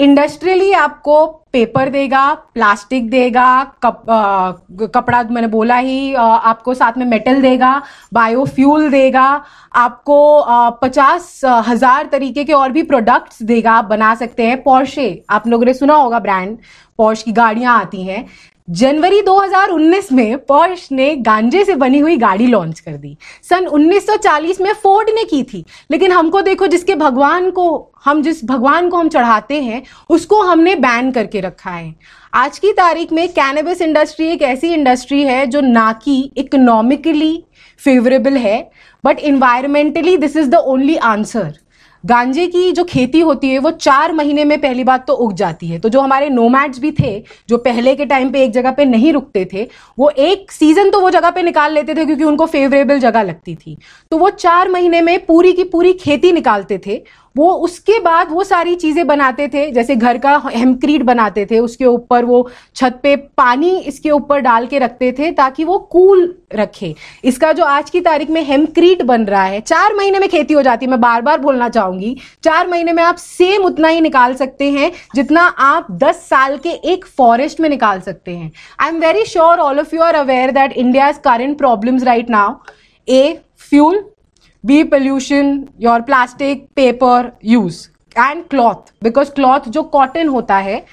इंडस्ट्रियली 0.00 0.72
आपको 0.72 1.26
पेपर 1.52 1.88
देगा 1.88 2.22
प्लास्टिक 2.54 3.08
देगा 3.10 3.48
कप, 3.82 4.10
आ, 4.10 4.50
कपड़ा 4.86 5.22
मैंने 5.22 5.46
बोला 5.46 5.76
ही 5.76 6.14
आ, 6.14 6.22
आपको 6.22 6.74
साथ 6.74 6.98
में 6.98 7.04
मेटल 7.06 7.40
देगा 7.42 7.72
बायोफ्यूल 8.12 8.90
देगा 8.90 9.26
आपको 9.74 10.38
आ, 10.38 10.70
पचास 10.82 11.40
हज़ार 11.44 12.06
तरीके 12.12 12.44
के 12.44 12.52
और 12.52 12.72
भी 12.72 12.82
प्रोडक्ट्स 12.82 13.42
देगा 13.42 13.72
आप 13.72 13.84
बना 13.84 14.14
सकते 14.14 14.46
हैं। 14.46 14.62
पोर्शे 14.62 15.24
आप 15.30 15.46
लोगों 15.46 15.64
ने 15.64 15.74
सुना 15.74 15.94
होगा 15.94 16.18
ब्रांड 16.18 16.56
पोर्श 16.98 17.22
की 17.22 17.32
गाड़ियाँ 17.32 17.78
आती 17.80 18.02
हैं। 18.02 18.24
जनवरी 18.70 19.22
2019 19.22 20.12
में 20.12 20.38
पॉर्श 20.38 20.88
ने 20.92 21.16
गांजे 21.16 21.64
से 21.64 21.74
बनी 21.74 21.98
हुई 21.98 22.16
गाड़ी 22.16 22.46
लॉन्च 22.46 22.80
कर 22.80 22.92
दी। 22.92 23.16
सन 23.42 23.66
1940 23.66 24.60
में 24.60 24.72
फोर्ड 24.72 25.10
ने 25.14 25.24
की 25.24 25.42
थी। 25.42 25.64
लेकिन 25.90 26.12
हमको 26.12 26.40
देखो, 26.40 26.66
जिसके 26.66 26.94
भगवान 26.94 27.50
को, 27.50 27.92
हम 28.04 28.22
जिस 28.22 28.44
भगवान 28.44 28.88
को 28.88 28.96
हम 28.96 29.08
चढ़ाते 29.08 29.62
हैं, 29.62 29.82
उसको 30.10 30.42
हमने 30.42 30.74
बैन 30.74 31.10
करके 31.10 31.40
रखा 31.40 31.70
है। 31.70 31.94
आज 32.34 32.58
की 32.58 32.72
तारीख 32.72 33.12
में 33.12 33.28
कैनबिस 33.28 33.82
इंडस्ट्री 33.82 34.28
एक 34.28 34.42
ऐसी 34.42 34.74
इंडस्ट्री 34.74 35.22
है 35.22 35.46
जो 35.46 35.60
ना 35.60 35.92
कि 35.92 36.32
इकोनॉमिकली 36.36 37.44
फेवरेबल 37.84 38.32
है 38.32 38.70
but 39.04 39.18
environmentally 39.18 40.16
this 40.16 40.36
is 40.36 40.48
the 40.48 40.54
only 40.54 40.96
answer 40.96 41.54
गांजे 42.04 42.46
की 42.46 42.70
जो 42.72 42.84
खेती 42.84 43.20
होती 43.20 43.48
है, 43.48 43.58
वो 43.58 43.70
चार 43.70 44.12
महीने 44.12 44.44
में 44.44 44.60
पहली 44.60 44.84
बात 44.84 45.06
तो 45.06 45.12
उग 45.12 45.32
जाती 45.32 45.68
है। 45.68 45.78
तो 45.78 45.88
जो 45.88 46.00
हमारे 46.00 46.28
नोमैड्स 46.28 46.78
भी 46.78 46.90
थे, 46.92 47.12
जो 47.48 47.58
पहले 47.58 47.94
के 47.94 48.04
टाइम 48.04 48.30
पे 48.32 48.42
एक 48.44 48.52
जगह 48.52 48.70
पे 48.70 48.84
नहीं 48.84 49.12
रुकते 49.12 49.48
थे, 49.52 49.68
वो 49.98 50.10
एक 50.10 50.52
सीज़न 50.52 50.90
तो 50.90 51.00
वो 51.00 51.10
जगह 51.10 51.30
पे 51.30 51.42
निकाल 51.42 51.72
लेते 51.72 51.94
थे 51.94 52.04
क्योंकि 52.04 52.24
उनको 52.24 52.46
फेवरेबल 52.46 52.98
जगह 52.98 53.22
लगती 53.22 53.54
थी। 53.54 53.76
तो 54.10 54.18
वो 54.18 54.30
चार 54.30 54.68
महीने 54.68 55.00
में 55.00 55.18
पूरी 55.26 55.52
की 55.52 55.64
पूरी 55.64 55.92
खेती 55.92 56.32
निकालते 56.32 56.80
थे 56.86 57.02
वो 57.36 57.50
उसके 57.64 57.98
बाद 58.00 58.30
वो 58.30 58.44
सारी 58.44 58.74
चीज़ें 58.74 59.06
बनाते 59.06 59.46
थे, 59.48 59.70
जैसे 59.70 59.96
घर 59.96 60.18
का 60.18 60.36
हेमक्रीट 60.46 61.02
बनाते 61.02 61.44
थे, 61.46 61.58
उसके 61.58 61.84
ऊपर 61.84 62.24
वो 62.24 62.48
छत 62.76 62.98
पे 63.02 63.14
पानी 63.16 63.70
इसके 63.80 64.10
ऊपर 64.10 64.40
डाल 64.40 64.66
के 64.66 64.78
रखते 64.78 65.12
थे 65.12 65.30
ताकि 65.32 65.64
वो 65.64 65.78
कूल 65.92 66.34
रखे। 66.54 66.94
इसका 67.24 67.52
जो 67.52 67.64
आज 67.64 67.90
की 67.90 68.00
तारीख 68.00 68.30
में 68.30 68.42
हेमक्रीट 68.44 69.02
बन 69.02 69.24
रहा 69.24 69.42
है, 69.44 69.60
चार 69.62 69.94
महीने 69.94 70.18
में 70.18 70.28
खेती 70.28 70.54
हो 70.54 70.62
जाती 70.62 70.86
है, 70.86 70.90
मैं 70.90 71.00
बार 71.00 71.22
बार 71.22 71.40
बोलना 71.40 71.68
चाहूँगी, 71.68 72.16
चार 72.44 72.68
महीने 72.68 72.92
में 72.92 73.02
आप 73.02 73.16
सेम 73.16 73.64
उतना 73.64 73.88
ही 73.88 74.00
निकाल 74.00 74.34
सकते 74.34 74.70
हैं, 74.70 74.90
जितना 75.14 75.42
आप 75.60 75.90
दस 75.94 76.28
साल 76.28 76.56
के 76.58 76.70
एक 76.92 77.04
फॉरेस्ट 77.08 77.60
में 77.60 77.68
निकाल 77.68 78.00
सकते 78.00 78.36
हैं। 78.36 78.50
I 78.80 78.88
am 78.88 79.00
very 79.00 79.24
sure 79.26 79.58
all 79.58 79.80
of 79.80 79.94
you 79.94 80.02
are 80.02 80.14
aware 80.16 80.50
that 80.52 80.72
India 80.74 81.10
current 81.24 81.58
problems 81.58 82.04
right 82.04 82.30
now 82.30 82.54
A 83.08 83.38
fuel 83.60 84.04
B 84.64 84.82
pollution 84.84 85.64
your 85.80 86.00
plastic 86.02 86.66
paper 86.76 87.30
use 87.44 87.86
and 88.16 88.42
cloth 88.50 88.92
because 89.04 89.30
cloth 89.30 89.68
जो 89.68 89.82
कॉटन 89.84 90.28
होता 90.28 90.56
है 90.58 90.84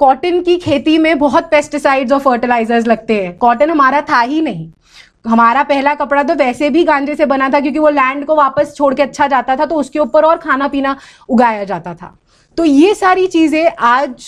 कॉटन 0.00 0.40
की 0.42 0.56
खेती 0.58 0.96
में 0.98 1.18
बहुत 1.18 1.50
पेस्टिसाइड्स 1.50 2.12
और 2.12 2.18
फर्टिलाइजर्स 2.20 2.86
लगते 2.86 3.22
हैं। 3.22 3.36
कॉटन 3.38 3.70
हमारा 3.70 4.00
था 4.00 4.20
ही 4.20 4.40
नहीं। 4.40 4.70
हमारा 5.26 5.62
पहला 5.62 5.94
कपड़ा 5.94 6.22
तो 6.22 6.34
वैसे 6.34 6.70
भी 6.70 6.84
गांजे 6.84 7.14
से 7.14 7.26
बना 7.26 7.48
था, 7.48 7.60
क्योंकि 7.60 7.78
वो 7.78 7.88
लैंड 7.90 8.24
को 8.26 8.34
वापस 8.34 8.74
छोड़ 8.76 8.94
के 8.94 9.02
अच्छा 9.02 9.26
जाता 9.26 9.56
था 9.56 9.66
तो 9.66 9.76
उसके 9.76 9.98
ऊपर 9.98 10.24
और 10.24 10.36
खाना 10.38 10.68
पीना 10.68 10.96
उगाया 11.28 11.64
जाता 11.64 11.94
था। 11.94 12.16
तो 12.56 12.64
ये 12.64 12.94
सारी 12.94 13.26
चीज़ें 13.26 13.70
आज 13.80 14.26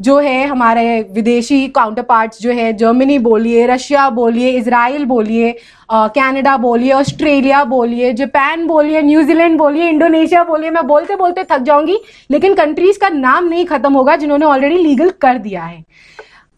जो 0.00 0.18
है 0.18 0.46
हमारे 0.46 1.00
विदेशी 1.12 1.66
काउंटर 1.68 2.02
पार्ट्स 2.02 2.40
जो 2.42 2.52
है 2.52 2.72
जर्मनी 2.72 3.18
बोलिए 3.18 3.66
रशिया 3.66 4.08
बोलिए 4.10 4.50
इसराइल 4.50 5.04
बोलिए 5.04 5.52
कनाडा 5.92 6.56
बोलिए 6.56 6.92
ऑस्ट्रेलिया 6.92 7.62
बोलिए 7.64 8.12
जापान 8.12 8.66
बोलिए 8.66 9.02
न्यूजीलैंड 9.02 9.58
बोलिए 9.58 9.88
इंडोनेशिया 9.88 10.44
बोलिए, 10.44 10.70
मैं 10.70 10.86
बोलते 10.86 11.16
बोलते 11.16 11.44
थक 11.44 11.62
जाऊँगी, 11.62 11.98
लेकिन 12.30 12.54
कंट्रीज़ 12.54 12.98
का 12.98 13.08
नाम 13.08 13.48
नहीं 13.48 13.64
खत्म 13.66 13.92
होगा 13.92 14.16
जिन्होंने 14.16 14.46
ऑलरेडी 14.46 14.76
लीगल 14.76 15.10
कर 15.20 15.38
दिया 15.38 15.64
है। 15.64 15.82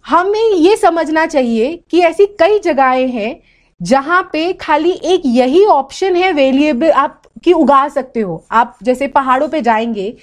हमें 0.05 0.51
ये 0.51 0.77
समझना 0.77 1.27
चाहिए 1.27 1.77
कि 1.91 2.01
ऐसी 2.01 2.27
कई 2.41 2.59
जगहें 2.59 3.09
हैं 3.09 3.37
जहाँ 3.81 4.23
पे 4.33 4.53
खाली 4.53 4.91
एक 5.05 5.23
यही 5.27 5.65
ऑप्शन 5.65 6.17
है 6.17 6.33
वेलिएबल 6.33 6.91
आप 6.91 7.21
की 7.45 7.53
उगा 7.53 7.87
सकते 7.89 8.21
हो। 8.21 8.45
आप 8.53 8.77
जैसे 8.83 9.07
पहाड़ों 9.09 9.49
पे 9.49 9.61
जाएँगे 9.61 10.15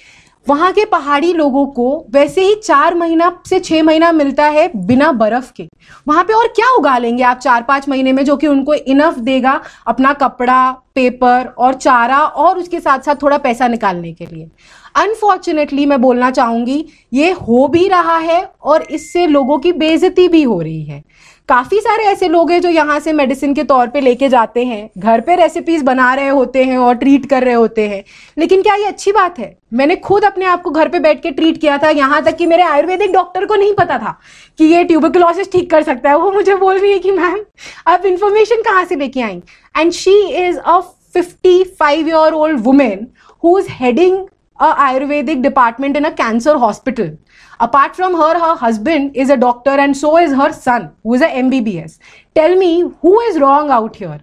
वहाँ 0.46 0.72
के 0.72 0.84
पहाड़ी 0.84 1.32
लोगों 1.32 1.66
को 1.66 2.06
वैसे 2.10 2.44
ही 2.44 2.54
चार 2.54 2.94
महीना 2.94 3.30
से 3.46 3.58
छह 3.60 3.82
महीना 3.82 4.10
मिलता 4.12 4.44
है 4.46 4.70
बिना 4.76 5.10
बर्फ़ 5.12 5.52
के। 5.52 5.66
वहाँ 6.08 6.24
पे 6.24 6.32
और 6.32 6.46
क्या 6.46 6.70
उगा 6.74 6.96
लेंगे 6.98 7.22
आप 7.22 7.38
चार 7.38 7.62
पाँच 7.62 7.88
महीने 7.88 8.12
में 8.12 8.24
जो 8.24 8.36
कि 8.36 8.46
उनको 8.46 8.74
इनफ 8.74 9.18
देगा 9.18 9.60
अपना 9.86 10.12
कपड़ा, 10.12 10.70
पेपर 10.94 11.46
और 11.48 11.74
चारा 11.74 12.18
और 12.18 12.58
उसके 12.58 12.80
साथ 12.80 12.98
साथ 12.98 13.22
थोड़ा 13.22 13.38
पैसा 13.38 13.68
निकालने 13.68 14.12
के 14.12 14.26
लिए। 14.26 14.50
अनफॉर्चुनेटली 14.96 15.86
मैं 15.86 16.00
बोलना 16.00 16.30
चाहूँगी, 16.30 16.84
ये 17.12 17.30
हो 17.30 17.66
भी 17.68 17.86
रहा 17.88 18.16
है 18.16 18.42
और 18.62 18.82
इससे 18.82 19.26
लोगों 19.26 19.58
की 19.58 19.72
बेजती 19.72 20.28
भी 20.28 20.42
हो 20.42 20.60
रही 20.60 20.84
है। 20.84 21.02
काफ़ी 21.50 21.78
सारे 21.80 22.04
ऐसे 22.04 22.28
लोग 22.28 22.50
हैं 22.50 22.60
जो 22.60 22.68
यहाँ 22.68 22.98
से 23.00 23.12
मेडिसिन 23.12 23.54
के 23.54 23.62
तौर 23.64 23.86
पे 23.86 24.00
लेके 24.00 24.28
जाते 24.28 24.64
हैं। 24.64 24.90
घर 24.98 25.20
पे 25.20 25.36
रेसिपीज़ 25.36 25.84
बना 25.84 26.12
रहे 26.14 26.28
होते 26.28 26.64
हैं 26.64 26.76
और 26.78 26.94
ट्रीट 26.94 27.26
कर 27.26 27.44
रहे 27.44 27.54
होते 27.54 27.88
हैं। 27.88 28.02
लेकिन 28.38 28.62
क्या 28.62 28.74
ये 28.74 28.84
अच्छी 28.84 29.12
बात 29.12 29.38
है? 29.38 29.56
मैंने 29.74 29.96
खुद 29.96 30.24
अपने 30.24 30.44
आप 30.44 30.62
को 30.62 30.70
घर 30.70 30.88
पे 30.88 30.98
बैठ 30.98 31.22
के 31.22 31.30
ट्रीट 31.30 31.60
किया 31.60 31.78
था, 31.78 31.90
यहाँ 31.90 32.22
तक 32.22 32.36
कि 32.36 32.46
मेरे 32.46 32.62
आयुर्वेदिक 32.62 33.12
डॉक्टर 33.12 33.46
को 33.46 33.54
नहीं 33.54 33.74
पता 33.74 33.98
था 33.98 34.18
कि 34.58 34.64
ये 34.64 34.84
ट्यूबरकुलोसिस 34.84 35.52
ठीक 35.52 35.70
कर 35.70 35.82
सकता 35.82 36.10
है। 36.10 36.18
वो 36.18 36.32
मुझे 36.32 36.54
बोल 36.54 36.78
रही 36.78 36.92
है 36.92 36.98
कि, 36.98 37.10
मैम, 37.10 37.44
आप 37.86 38.06
इन्फॉर्मेशन 38.06 38.62
कहाँ 38.62 38.84
से 38.84 38.96
लेके 38.96 39.20
आई? 39.20 39.42
And 39.76 39.92
she 39.92 40.20
is 40.38 40.58
a 40.58 40.80
fifty 41.14 41.62
five 41.80 42.08
year 42.08 42.32
old 42.32 42.60
women 42.60 43.06
who 43.44 43.58
is 43.58 43.66
heading 43.70 44.26
a 44.58 44.70
ayurvedic 44.84 45.38
department 45.42 45.98
in 45.98 46.06
a 46.06 46.08
cancer 46.16 46.54
hospital 46.62 47.06
apart 47.60 47.96
from 47.96 48.14
her 48.14 48.34
her 48.42 48.54
husband 48.56 49.16
is 49.24 49.30
a 49.30 49.36
doctor 49.36 49.78
and 49.86 49.96
so 49.96 50.12
is 50.18 50.32
her 50.32 50.52
son, 50.52 50.90
who 51.04 51.14
is 51.14 51.22
a 51.22 51.30
mbbs 51.42 51.98
tell 52.34 52.56
me, 52.56 52.70
who 53.02 53.20
is 53.20 53.38
wrong 53.38 53.70
out 53.70 53.96
here? 53.96 54.20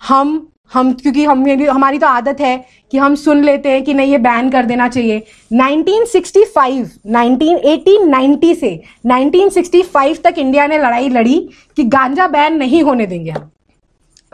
हम 0.00 0.48
हम, 0.74 0.92
क्योंकि 0.92 1.24
हम 1.24 1.44
हमारी 1.70 1.98
तो 1.98 2.06
आदत 2.06 2.40
है 2.40 2.64
कि 2.90 2.98
हम 2.98 3.14
सुन 3.14 3.42
लेते 3.44 3.68
हैं 3.68 3.82
कि 3.84 3.94
नहीं, 3.94 4.10
ये 4.12 4.18
बैन 4.18 4.50
कर 4.50 4.66
देना 4.66 4.88
चाहिए। 4.88 5.22
1965 5.52 6.88
1980 7.06 8.54
से 8.54 8.82
1965 9.06 10.22
तक 10.24 10.34
इंडिया 10.38 10.66
ने 10.66 10.78
लड़ाई 10.78 11.08
लड़ी 11.08 11.38
कि 11.76 11.84
गांजा 11.84 12.26
बैन 12.26 12.56
नहीं 12.56 12.82
होने 12.82 13.06
देंगे 13.06 13.30
हम। 13.30 13.50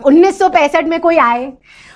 1965 0.07 0.85
में 0.85 1.01
कोई 1.01 1.17
आए, 1.17 1.53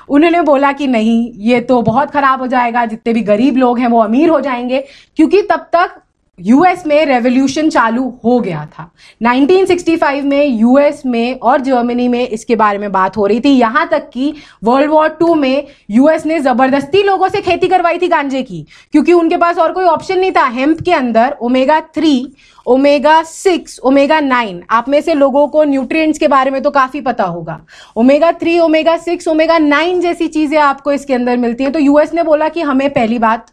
उन्होंने 0.09 0.43
बोला 0.43 0.73
कि 0.73 0.87
नहीं, 0.87 1.33
ये 1.35 1.61
तो 1.61 1.83
बहुत 1.83 2.11
खराब 2.11 2.41
हो 2.41 2.47
जाएगा, 2.47 2.85
जितने 2.87 3.13
भी 3.13 3.21
गरीब 3.21 3.57
लोग 3.57 3.79
हैं 3.79 3.89
वो 3.89 4.01
अमीर 4.01 4.29
हो 4.29 4.41
जाएँगे, 4.41 4.85
क्योंकि 5.17 5.43
तब 5.43 5.71
तक 5.73 6.03
यूएस 6.39 6.87
में 6.87 7.05
रेवोल्यूशन 7.07 7.69
चालू 7.71 8.03
हो 8.25 8.39
गया 8.41 8.65
था। 8.69 8.91
1965 9.23 10.23
में 10.23 10.45
यूएस 10.47 11.03
में 11.07 11.39
और 11.41 11.61
जर्मनी 11.61 12.09
में 12.09 12.29
इसके 12.29 12.57
बारे 12.57 12.79
में 12.79 12.91
बात 12.93 13.17
हो 13.17 13.27
रही 13.27 13.41
थी। 13.41 13.51
यहाँ 13.51 13.87
तक 13.89 14.09
कि 14.11 14.35
वर्ल्ड 14.65 14.91
वॉर 14.91 15.09
टू 15.11 15.35
में 15.35 15.67
यूएस 15.91 16.27
ने 16.27 16.39
ज़बरदस्ती 16.41 17.03
लोगों 17.03 17.29
से 17.29 17.41
खेती 17.41 17.69
करवाई 17.69 17.99
थी 17.99 18.09
गांजे 18.09 18.43
की, 18.43 18.65
क्योंकि 18.93 19.13
उनके 19.13 19.37
पास 19.37 19.59
और 19.59 19.73
कोई 19.73 19.85
ऑप्शन 19.87 20.19
नहीं 20.21 20.33
था। 20.33 20.45
हेम्प 20.49 20.81
के 20.81 20.93
अंदर 20.93 21.37
omega 21.41 21.81
three 21.81 22.33
omega 22.67 23.23
six 23.23 23.79
omega 23.81 24.21
nine 24.21 24.63
आप 24.71 24.89
में 24.89 25.01
से 25.01 25.15
लोगों 25.15 25.47
को 25.49 25.63
न्यूट्रिएंट्स 25.65 26.19
के 26.19 26.29
बारे 26.29 26.51
में 26.51 26.63
तो 26.63 26.71
काफ़ी 26.71 27.01
पता 27.01 27.25
होगा। 27.27 27.61
Omega 27.97 28.33
three 28.33 28.59
omega 28.61 28.97
six 28.99 29.29
omega 29.29 29.59
nine 29.59 30.01
जैसी 30.01 30.29
चीज़ें 30.29 30.59
आपको 30.61 30.93
इसके 30.93 31.15
अंदर 31.15 31.37
मिलती 31.37 31.65
हैं। 31.65 31.73
तो 31.73 31.79
यूएस 31.79 32.15
ने 32.15 32.23
बोला 32.23 32.49
कि 32.49 32.61
हमें 32.63 32.89
पहली 32.91 33.19
बात 33.19 33.47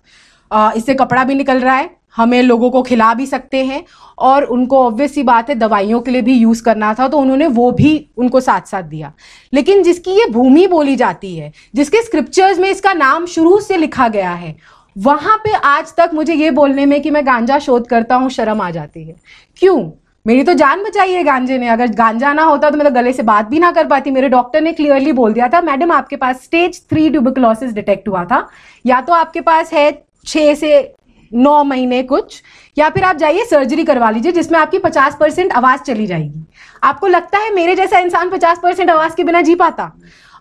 इससे 0.52 0.93
कपड़ा 0.95 1.24
भी 1.24 1.36
निकल 1.36 1.60
रहा 1.60 1.76
है। 1.76 1.89
हमें 2.15 2.41
लोगों 2.41 2.69
को 2.71 2.82
खिला 2.84 3.13
भी 3.13 3.25
सकते 3.25 3.63
हैं 3.65 3.84
और 4.19 4.43
उनको 4.45 4.80
ऑब्वियस 4.80 5.13
सी 5.15 5.23
बात 5.23 5.49
है, 5.49 5.56
दवाइयों 5.56 5.99
के 6.01 6.12
लिए 6.12 6.21
भी 6.21 6.34
यूज़ 6.34 6.63
करना 6.63 6.93
था 6.93 7.08
तो 7.08 7.17
उन्होंने 7.17 7.47
वो 7.49 7.71
भी 7.71 8.08
उनको 8.17 8.39
साथ 8.39 8.67
साथ 8.67 8.84
दिया। 8.84 9.12
लेकिन 9.54 9.84
जिसकी 9.84 10.12
ये 10.12 10.25
भूमि 10.32 10.65
बोली 10.67 10.95
जाती 10.95 11.36
है, 11.36 11.51
जिसके 11.75 12.01
स्क्रिप्चर्स 12.01 12.60
में 12.60 12.69
इसका 12.69 12.93
नाम 12.93 13.25
शुरू 13.25 13.60
से 13.60 13.78
लिखा 13.78 14.08
गया 14.08 14.32
है, 14.32 14.56
वहाँ 14.95 15.38
पे 15.38 15.54
आज 15.56 15.93
तक 15.95 16.12
मुझे 16.13 16.34
ये 16.34 16.51
बोलने 16.51 16.86
में 16.86 17.01
कि 17.01 17.10
मैं 17.12 17.25
गांजा 17.25 17.60
शोध 17.60 17.88
करता 17.88 18.15
हूँ, 18.15 18.30
शर्म 18.30 18.62
आ 18.62 18.69
जाती 18.71 19.04
है। 19.04 19.15
क्यों? 19.58 19.91
मेरी 20.25 20.43
तो 20.43 20.54
जान 20.54 20.84
बचाई 20.84 21.12
है 21.12 21.23
गांजे 21.23 21.58
ने। 21.58 21.67
अगर 21.67 21.88
गांजा 21.88 22.32
ना 22.34 22.43
होता 22.43 22.69
तो 22.69 22.78
मैं 22.78 22.88
तो 22.88 22.93
गले 22.93 23.12
से 23.13 23.23
बात 23.23 23.47
भी 23.47 23.60
ना 23.60 23.71
कर 23.71 23.88
पाती। 23.88 24.12
मेरे 24.12 24.30
डॉक्टर 24.30 24.62
ने 24.62 24.71
क्लियरली 24.73 25.12
बोल 25.12 25.34
दिया 25.34 25.47
था, 25.47 25.62
मैडम, 25.62 25.91
आपके 25.91 26.15
पास 26.15 26.43
स्टेज 26.43 26.82
थ्री 26.89 27.10
ट्यूबिकलोसिस 27.10 27.73
डिटेक्ट 27.73 28.08
हुआ 28.08 28.23
था। 28.25 28.47
या 28.86 29.01
तो 29.01 29.13
आपके 29.13 29.41
पास 29.41 29.73
है 29.73 29.91
छह 30.25 30.54
से 30.54 30.80
नौ 31.36 31.63
महीने 31.63 32.02
कुछ, 32.04 32.41
या 32.78 32.89
फिर 32.89 33.04
आप 33.04 33.15
जाइए 33.15 33.45
सर्जरी 33.45 33.84
करवा 33.84 34.10
लीजिए, 34.10 34.32
जिसमें 34.32 34.60
आपकी 34.60 34.80
पचास 34.80 35.17
परसेंट 35.19 35.54
आवाज़ 35.54 35.82
चली 35.82 36.06
जाएगी। 36.08 36.45
आपको 36.84 37.08
लगता 37.08 37.38
है 37.38 37.54
मेरे 37.54 37.76
जैसा 37.76 38.00
इंसान 38.00 38.30
पचास 38.30 38.60
परसेंट 38.63 38.89
आवाज़ 38.89 39.15
के 39.15 39.24
बिना 39.24 39.41
जी 39.41 39.56
पाता? 39.56 39.91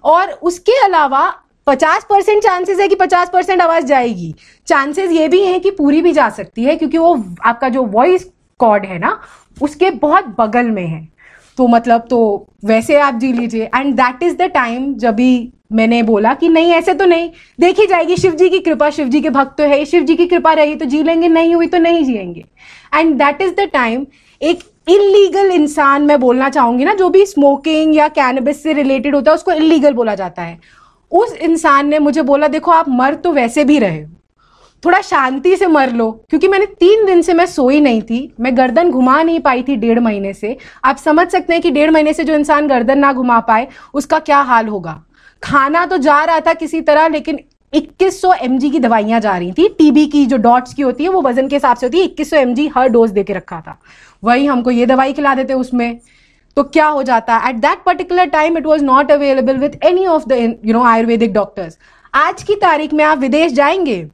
और 0.04 0.30
उसके 0.42 0.84
अलावा 0.84 1.32
पचास 1.66 2.06
परसेंट 2.10 2.42
चांसेस 2.42 2.80
है 2.80 2.88
कि 2.88 2.94
पचास 2.94 3.30
परसेंट 3.30 3.62
आवाज़ 3.62 3.84
जाएगी। 3.84 4.34
चांसेस 4.66 5.10
ये 5.10 5.28
भी 5.28 5.40
हैं 5.40 5.60
कि 5.60 5.70
पूरी 5.70 6.02
भी 6.02 6.12
जा 6.12 6.28
सकती 6.30 6.64
है, 6.64 6.76
क्योंकि 6.76 6.98
वो 6.98 7.24
आपका 7.44 7.68
जो 7.68 7.82
वॉइस 7.82 8.30
कॉर्ड 8.60 8.84
है 8.86 8.98
ना, 8.98 9.18
उसके 9.62 9.90
बहुत 9.90 10.34
बगल 10.38 10.70
में 10.70 10.86
है। 10.86 11.08
तो 11.58 11.66
मतलब 11.68 12.06
तो 12.10 12.46
वैसे 12.64 12.98
आप 13.00 13.14
जी 13.14 13.32
लीजिए। 13.32 13.64
And 13.64 13.94
that 13.94 14.22
is 14.22 14.36
the 14.36 14.42
time 14.42 14.94
जब 14.94 15.14
भी 15.14 15.52
मैंने 15.74 16.02
बोला 16.02 16.34
कि 16.34 16.48
नहीं, 16.48 16.72
ऐसे 16.72 16.94
तो 16.94 17.04
नहीं। 17.04 17.30
देखी 17.60 17.86
जाएगी 17.86 18.16
शिव 18.16 18.32
जी 18.32 18.48
की 18.48 18.58
कृपा 18.58 18.90
शिव 18.90 19.08
जी 19.08 19.20
के 19.20 19.30
भक्त 19.30 19.58
तो 19.58 19.64
है 19.64 19.84
शिव 19.84 20.02
जी 20.02 20.16
की 20.16 20.26
कृपा 20.26 20.52
रही 20.52 20.74
तो 20.74 20.84
जी 20.84 21.02
लेंगे, 21.02 21.28
नहीं 21.28 21.54
हुई 21.54 21.66
तो 21.66 21.78
नहीं 21.78 22.04
जिएँगे। 22.04 22.44
And 22.94 23.14
that 23.14 23.42
is 23.42 23.52
the 23.52 23.60
time 23.60 24.06
एक 24.42 24.58
इलीगल 24.88 25.50
इंसान, 25.50 26.02
मैं 26.02 26.20
बोलना 26.20 26.48
चाहूँगी 26.48 26.84
ना, 26.84 26.94
जो 26.94 27.08
भी 27.08 27.26
स्मोकिंग 27.26 27.96
या 27.96 28.08
कैनबिस 28.08 28.62
से 28.62 28.72
रिलेटेड 28.72 29.14
होता 29.14 29.30
है, 29.30 29.34
उसको 29.34 29.52
इलीगल 29.52 29.92
बोला 29.92 30.14
जाता 30.14 30.42
है। 30.42 30.58
उस 31.12 31.36
इंसान 31.36 31.88
ने 31.88 31.98
मुझे 31.98 32.22
बोला, 32.22 32.48
देखो, 32.48 32.70
आप 32.70 32.88
मर 32.88 33.14
तो 33.14 33.32
वैसे 33.32 33.64
भी 33.64 33.78
रहे 33.78 34.02
हो। 34.02 34.10
थोड़ा 34.84 35.00
शांति 35.00 35.56
से 35.56 35.66
मर 35.66 35.92
लो। 35.92 36.10
क्योंकि 36.10 36.48
मैंने 36.48 36.66
तीन 36.66 37.06
दिन 37.06 37.22
से 37.22 37.34
मैं 37.34 37.46
सोई 37.46 37.80
नहीं 37.80 38.02
थी, 38.02 38.34
मैं 38.40 38.56
गर्दन 38.56 38.90
घुमा 38.90 39.22
नहीं 39.22 39.40
पाई 39.40 39.62
थी 39.62 39.76
डेढ़ 39.76 39.98
महीने 39.98 40.32
से। 40.32 40.56
आप 40.84 40.96
समझ 40.96 41.28
सकते 41.28 41.52
हैं 41.52 41.62
कि 41.62 41.70
डेढ़ 41.70 41.90
महीने 41.90 42.12
से 42.12 42.24
जो 42.24 42.34
इंसान 42.34 42.68
गर्दन 42.68 42.98
ना 42.98 43.12
घुमा 43.12 43.40
पाए, 43.40 43.68
उसका 43.94 44.18
क्या 44.18 44.38
हाल 44.38 44.66
होगा? 44.68 45.04
खाना 45.44 45.84
तो 45.86 45.96
जा 45.98 46.22
रहा 46.24 46.40
था 46.40 46.52
किसी 46.54 46.80
तरह, 46.80 47.08
लेकिन 47.08 47.38
2100 47.72 48.32
mg 48.44 48.70
की 48.72 48.78
दवाइयाँ 48.78 49.20
जा 49.20 49.36
रही 49.36 49.52
थी। 49.52 49.68
टीबी 49.68 50.06
की 50.06 50.24
जो 50.26 50.36
डॉट्स 50.38 50.74
की 50.74 50.82
होती 50.82 51.04
है, 51.04 51.10
वो 51.10 51.22
वज़न 51.22 51.48
के 51.48 51.56
हिसाब 51.56 51.76
से 51.76 51.86
होती 51.86 52.00
है। 52.00 52.06
2100 52.06 52.44
mg 52.44 52.68
हर 52.76 52.88
डोज 52.88 53.10
दे 53.10 53.24
के 53.24 53.32
रखा 53.32 53.60
था। 53.60 53.78
वही 54.22 54.46
हमको 54.46 54.70
ये 54.70 54.86
दवाई 54.86 55.12
खिला 55.12 55.34
देते 55.34 55.54
उसमें। 55.54 55.98
तो 56.56 56.62
क्या 56.64 56.86
हो 56.86 57.02
जाता? 57.02 57.36
At 57.48 57.56
that 57.56 57.82
particular 57.86 58.26
time 58.26 58.58
it 58.58 58.66
was 58.66 58.84
not 58.84 59.10
available 59.12 59.56
with 59.56 59.84
any 59.84 60.06
of 60.06 60.28
the 60.28 60.32
you 60.64 60.72
know 60.72 60.82
Ayurvedic 60.84 61.32
doctors 61.32 61.78
आज 62.14 62.42
की 62.42 62.54
तारीख 62.54 62.92
में 62.92 63.04
आप 63.04 63.18
विदेश 63.18 63.52
जाएँगे, 63.52 64.06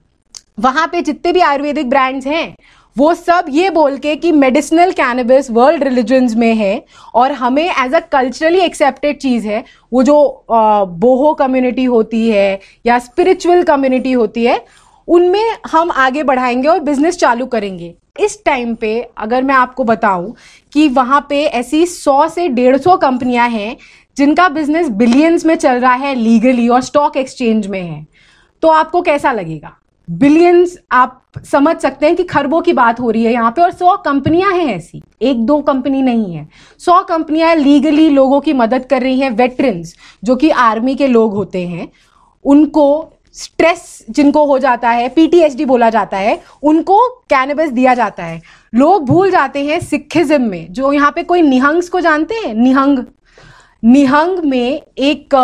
वहाँ 0.61 0.87
पे 0.87 1.03
जितने 1.03 1.33
भी 1.33 1.41
आयुर्वेदिक 1.41 1.91
ब्रांड्स 1.91 2.27
हैं 2.27 2.55
वो 3.01 3.13
सब 3.15 3.45
ये 3.49 3.69
बोल 3.71 3.97
के 3.99 4.15
कि 4.17 4.31
मेडिसिनल 4.33 4.91
कैनबिस 4.93 5.51
वर्ल्ड 5.51 5.83
रिलीजन्स 5.85 6.35
में 6.37 6.55
है 6.55 6.73
और 7.15 7.33
हमें 7.33 7.63
एज 7.65 7.95
अ 7.95 8.01
कल्चरली 8.13 8.61
एक्सेप्टेड 8.61 9.19
चीज़ 9.19 9.47
है, 9.49 9.65
वो 9.93 10.03
जो 10.03 10.47
बोहो 10.49 11.33
कम्युनिटी 11.35 11.85
होती 11.85 12.29
है 12.29 12.61
या 12.87 12.99
स्पिरिचुअल 12.99 13.63
कम्युनिटी 13.63 14.13
होती 14.13 14.45
है, 14.45 14.61
उनमें 15.09 15.57
हम 15.71 15.91
आगे 15.93 16.23
बढ़ाएँगे 16.23 16.69
और 16.69 16.81
बिज़नेस 16.81 17.17
चालू 17.19 17.47
करेंगे। 17.47 17.95
इस 18.21 18.39
टाइम 18.47 18.75
पे 18.75 19.01
अगर 19.19 19.43
मैं 19.43 19.55
आपको 19.55 19.85
बताऊँ 19.85 20.35
कि 20.73 20.89
वहाँ 20.91 21.27
पे 21.29 21.43
ऐसी 21.45 21.85
सौ 21.87 22.29
से 22.29 22.49
डेढ़ 22.51 22.77
सौ 22.79 22.97
कंपनियाँ 22.99 23.49
हैं 23.49 23.77
जिनका 24.17 24.49
बिज़नेस 24.51 24.89
बिलियंस 24.99 25.47
में 25.47 25.55
चल 25.57 25.81
रहा 25.81 25.95
है 25.97 26.15
लीगली 26.15 26.69
और 26.69 26.83
स्टॉक 26.83 27.17
एक्सचेंज 27.17 27.67
में 27.67 27.83
है 27.83 28.07
तो 28.63 28.69
आपको 28.69 29.03
कैसा 29.03 29.33
लगेगा? 29.33 29.77
बिलियंस 30.11 30.77
आप 30.93 31.23
समझ 31.45 31.77
सकते 31.77 32.07
हैं 32.07 32.17
कि 32.17 32.25
खरबों 32.25 32.61
की 32.63 32.73
बात 32.73 33.01
हो 33.01 33.11
रही 33.11 33.25
है 33.25 33.33
यहाँ 33.33 33.51
पे 33.51 33.63
और 33.63 33.73
सौ 33.73 33.97
कंपनियाँ 33.97 34.53
हैं 34.53 34.67
ऐसी। 34.67 35.03
एक 35.23 35.45
दो 35.47 35.61
कंपनी 35.61 36.03
नहीं 36.03 36.35
है। 36.35 36.49
सौ 36.79 37.03
कंपनियाँ 37.03 37.55
लीगली 37.55 38.09
लोगों 38.11 38.41
की 38.41 38.53
मदद 38.53 38.85
कर 38.85 39.03
रही 39.03 39.21
हैं 39.21 39.31
वेटरन्स 39.31 39.95
जो 40.25 40.37
कि 40.37 40.51
आर्मी 40.51 40.95
के 40.95 41.07
लोग 41.07 41.35
होते 41.35 41.67
हैं। 41.67 41.89
उनको 42.45 43.13
स्ट्रेस 43.35 44.05
जिनको 44.11 44.45
हो 44.47 44.59
जाता 44.59 44.91
है 44.91 45.09
पीटीएसडी 45.09 45.65
बोला 45.65 45.91
जाता 45.91 46.17
है, 46.17 46.41
उनको 46.63 47.09
कैनबस 47.31 47.71
दिया 47.71 47.95
जाता 47.95 48.25
है। 48.25 48.41
लोग 48.75 49.07
भूल 49.07 49.31
जाते 49.31 49.65
हैं 49.65 49.81
सिखिज्म 49.81 50.43
में, 50.43 50.73
जो 50.73 50.93
यहाँ 50.93 51.13
पे 51.13 51.23
कोई 51.23 51.43
निहंग्स 51.43 51.89
को 51.89 52.01
जानते 52.01 52.35
हैं? 52.35 52.55
निहंग। 52.55 53.05
निहंग 53.83 54.39
में 54.39 54.83
एक 54.99 55.35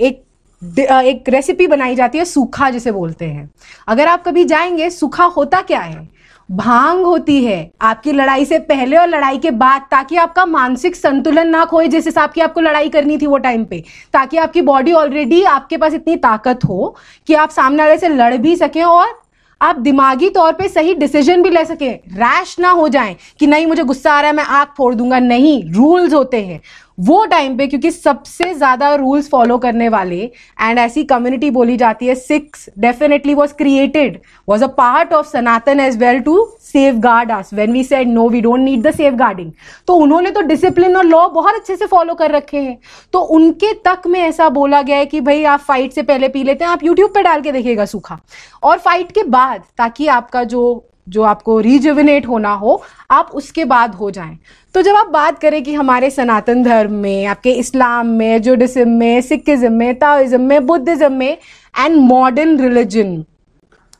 एक 0.00 0.22
एक 0.62 1.28
रेसिपी 1.28 1.66
बनाई 1.66 1.94
जाती 1.94 2.18
है, 2.18 2.24
सूखा 2.24 2.70
जिसे 2.70 2.92
बोलते 2.92 3.24
हैं। 3.24 3.50
अगर 3.88 4.08
आप 4.08 4.24
कभी 4.24 4.44
जाएँगे, 4.44 4.90
सूखा 4.90 5.24
होता 5.24 5.60
क्या 5.60 5.80
है? 5.80 6.08
भाँग 6.50 7.00
होती 7.00 7.44
है। 7.44 7.70
आपकी 7.80 8.12
लड़ाई 8.12 8.44
से 8.44 8.58
पहले 8.58 8.96
और 8.96 9.08
लड़ाई 9.08 9.38
के 9.38 9.50
बाद, 9.50 9.82
ताकि 9.90 10.16
आपका 10.16 10.46
मानसिक 10.46 10.96
संतुलन 10.96 11.48
ना 11.48 11.64
खोए, 11.64 11.88
जिस 11.88 12.06
हिसाब 12.06 12.30
की 12.30 12.40
आपको 12.40 12.60
लड़ाई 12.60 12.88
करनी 12.88 13.18
थी 13.18 13.26
वो 13.26 13.38
टाइम 13.38 13.64
पे, 13.64 13.84
ताकि 14.12 14.36
आपकी 14.36 14.62
बॉडी 14.62 14.92
ऑलरेडी 14.92 15.42
आपके 15.42 15.76
पास 15.76 15.94
इतनी 15.94 16.16
ताकत 16.16 16.64
हो 16.64 16.96
कि 17.26 17.34
आप 17.34 17.50
सामने 17.50 17.82
वाले 17.82 17.98
से 17.98 18.08
लड़ 18.08 18.36
भी 18.36 18.56
सकें 18.56 18.84
और 18.84 19.20
आप 19.62 19.76
दिमागी 19.76 20.28
तौर 20.30 20.52
पे 20.52 20.68
सही 20.68 20.94
डिसीज़न 20.94 21.42
भी 21.42 21.50
ले 21.50 21.64
सके। 21.64 21.90
रैश 21.90 22.58
ना 22.58 22.70
हो 22.70 22.88
जाएँ 22.88 23.16
कि 23.38 23.46
नहीं, 23.46 23.66
मुझे 23.66 23.82
गुस्सा 23.82 24.12
आ 24.12 24.20
रहा 24.20 24.30
है, 24.30 24.36
मैं 24.36 24.44
आग 24.44 24.66
फोड़ 24.76 24.94
दूँगा। 24.94 25.18
नहीं 25.18 25.72
रूल्स 25.72 26.14
होते 26.14 26.42
हैं। 26.42 26.60
वो 27.00 27.24
टाइम 27.26 27.56
पे, 27.56 27.66
क्योंकि 27.66 27.90
सबसे 27.90 28.52
ज़्यादा 28.54 28.94
रूल्स 28.94 29.28
फॉलो 29.30 29.56
करने 29.58 29.88
वाले 29.88 30.20
एंड 30.60 30.78
ऐसी 30.78 31.04
कम्युनिटी 31.04 31.50
बोली 31.50 31.76
जाती 31.76 32.06
है 32.06 32.14
six 32.14 32.68
definitely 32.78 33.34
was 33.34 33.54
created 33.54 34.18
was 34.48 34.64
a 34.64 34.66
part 34.78 35.12
of 35.12 35.26
Sanatan 35.28 35.80
as 35.80 35.96
well 35.98 36.20
to 36.20 36.44
safeguard 37.00 37.30
us 37.32 37.50
when 37.54 37.72
we 37.72 37.84
said 37.84 38.08
no 38.08 38.28
we 38.28 38.40
don't 38.40 38.60
need 38.60 38.82
the 38.82 38.90
safeguarding 39.14 39.52
तो 39.86 39.94
उन्होंने 39.96 40.30
तो 40.30 40.40
डिसिप्लिन 40.42 40.96
और 40.96 41.04
लॉ 41.04 41.26
बहुत 41.30 41.54
अच्छे 41.54 41.76
से 41.76 41.86
फॉलो 41.86 42.14
कर 42.14 42.30
रखे 42.30 42.58
हैं। 42.58 42.78
तो 43.14 43.20
उनके 43.30 43.72
तक 43.84 44.06
में 44.06 44.20
ऐसा 44.20 44.48
बोला 44.50 44.82
गया 44.82 44.96
है 44.96 45.06
कि, 45.06 45.20
भाई, 45.20 45.42
आप 45.44 45.60
फाइट 45.60 45.92
से 45.92 46.02
पहले 46.02 46.28
पी 46.28 46.42
लेते 46.44 46.64
हैं, 46.64 46.70
आप 46.72 46.84
यूट्यूब 46.84 47.10
पर 47.14 47.22
डाल 47.22 47.40
के 47.40 47.52
देखिएगा 47.52 47.84
सूखा। 47.86 48.18
और 48.62 48.78
फाइट 48.78 49.12
के 49.12 49.22
बाद, 49.24 49.62
ताकि 49.78 50.06
आपका 50.08 50.44
जो 50.44 50.62
जो 51.10 51.22
आपको 51.22 51.58
रिजुविनेट 51.60 52.26
होना 52.28 52.52
हो, 52.52 52.82
आप 53.10 53.30
उसके 53.34 53.64
बाद 53.64 53.94
हो 53.94 54.10
जाएँ। 54.10 54.38
तो 54.74 54.82
जब 54.82 54.94
आप 54.94 55.08
बात 55.08 55.38
करें 55.38 55.62
कि 55.64 55.74
हमारे 55.74 56.10
सनातन 56.10 56.62
धर्म 56.62 56.92
में, 56.92 57.26
आपके 57.26 57.52
इस्लाम 57.52 58.06
में 58.06 58.42
जुडिज्म 58.42 58.88
में 58.88 59.20
सिखिज्म 59.20 59.72
में, 59.72 59.94
ताओइज्म 59.94 60.40
में, 60.40 60.66
बुद्धिज्म 60.66 61.12
में 61.12 61.36
एंड 61.74 61.96
मॉडर्न 61.96 62.58
रिलीजन 62.60 63.24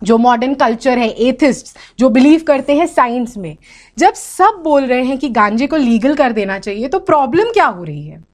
जो 0.03 0.17
मॉडर्न 0.19 0.55
कल्चर 0.55 0.99
है 0.99 1.09
एथिस्ट 1.09 1.77
जो 1.99 2.09
बिलीव 2.09 2.43
करते 2.47 2.75
हैं 2.77 2.87
साइंस 2.87 3.37
में, 3.37 3.57
जब 3.99 4.15
सब 4.15 4.61
बोल 4.65 4.85
रहे 4.85 5.03
हैं 5.05 5.19
कि 5.19 5.29
गांजे 5.29 5.67
को 5.67 5.77
लीगल 5.77 6.15
कर 6.15 6.33
देना 6.33 6.59
चाहिए 6.59 6.89
तो 6.89 6.99
प्रॉब्लम 6.99 7.53
क्या 7.53 7.67
हो 7.67 7.85
रही 7.85 8.07
है? 8.07 8.25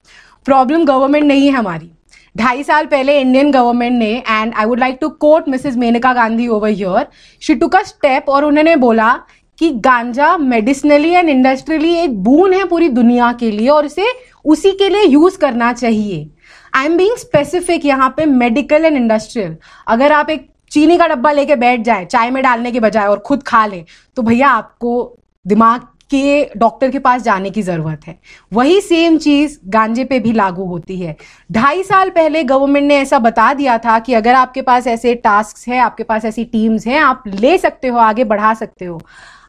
प्रॉब्लम 0.46 0.84
गवर्नमेंट 0.84 1.24
नहीं 1.24 1.46
है 1.46 1.52
हमारी। 1.52 1.90
ढाई 2.36 2.62
साल 2.62 2.86
पहले 2.86 3.18
इंडियन 3.20 3.50
गवर्नमेंट 3.50 3.98
ने 3.98 4.10
and 4.28 4.52
I 4.54 4.64
would 4.64 4.78
like 4.78 4.98
to 5.00 5.08
quote 5.20 5.48
Mrs 5.48 5.76
Maneka 5.76 6.12
Gandhi 6.12 6.48
over 6.48 6.68
here 6.68 7.06
she 7.42 7.54
took 7.54 7.76
a 7.76 7.82
step 7.82 8.28
और 8.28 8.44
उन्होंने 8.44 8.76
बोला 8.76 9.12
कि 9.58 9.70
गांजा 9.84 10.36
मेडिसिनली 10.38 11.10
एंड 11.10 11.28
इंडस्ट्रियली 11.28 11.94
एक 11.96 12.18
बून 12.24 12.52
है 12.54 12.64
पूरी 12.68 12.88
दुनिया 12.88 13.32
के 13.32 13.50
लिए 13.50 13.68
और 13.68 13.86
इसे 13.86 14.06
उसी 14.44 14.72
के 14.72 14.88
लिए 14.88 15.04
यूज़ 15.04 15.38
करना 15.38 15.72
चाहिए। 15.72 16.28
आई 16.74 16.86
एम 16.86 16.96
बींग 16.96 17.16
स्पेसिफिक 17.16 17.84
यहाँ 17.84 18.12
पे 18.16 18.26
मेडिकल 18.26 18.84
एंड 18.84 18.96
इंडस्ट्रियल 18.96 19.56
अगर 19.88 20.12
आप 20.12 20.30
एक 20.30 20.48
चीनी 20.70 20.96
का 20.98 21.06
डब्बा 21.06 21.32
लेके 21.32 21.56
बैठ 21.56 21.80
जाए, 21.80 22.04
चाय 22.04 22.30
में 22.30 22.42
डालने 22.42 22.72
के 22.72 22.80
बजाय 22.80 23.06
और 23.08 23.18
खुद 23.18 23.42
खा 23.42 23.66
ले 23.66 23.84
तो 24.16 24.22
भैया 24.22 24.48
आपको 24.50 25.16
दिमाग 25.44 25.86
के 26.10 26.50
डॉक्टर 26.56 26.90
के 26.90 26.98
पास 26.98 27.22
जाने 27.22 27.50
की 27.50 27.62
ज़रूरत 27.62 28.06
है। 28.06 28.18
वही 28.52 28.80
सेम 28.80 29.16
चीज़ 29.18 29.58
गांजे 29.66 30.04
पे 30.04 30.18
भी 30.20 30.32
लागू 30.32 30.64
होती 30.64 30.98
है। 30.98 31.16
ढाई 31.52 31.82
साल 31.82 32.10
पहले 32.10 32.42
गवर्नमेंट 32.44 32.86
ने 32.88 32.96
ऐसा 32.96 33.18
बता 33.18 33.52
दिया 33.54 33.78
था 33.78 33.98
कि 33.98 34.14
अगर 34.14 34.34
आपके 34.34 34.62
पास 34.62 34.86
ऐसे 34.86 35.14
टास्क 35.16 35.68
हैं, 35.68 35.80
आपके 35.80 36.02
पास 36.02 36.24
ऐसी 36.24 36.44
टीम्स 36.44 36.86
हैं, 36.86 37.00
आप 37.00 37.22
ले 37.28 37.56
सकते 37.58 37.88
हो, 37.88 37.98
आगे 37.98 38.24
बढ़ा 38.24 38.54
सकते 38.54 38.84
हो। 38.84 39.00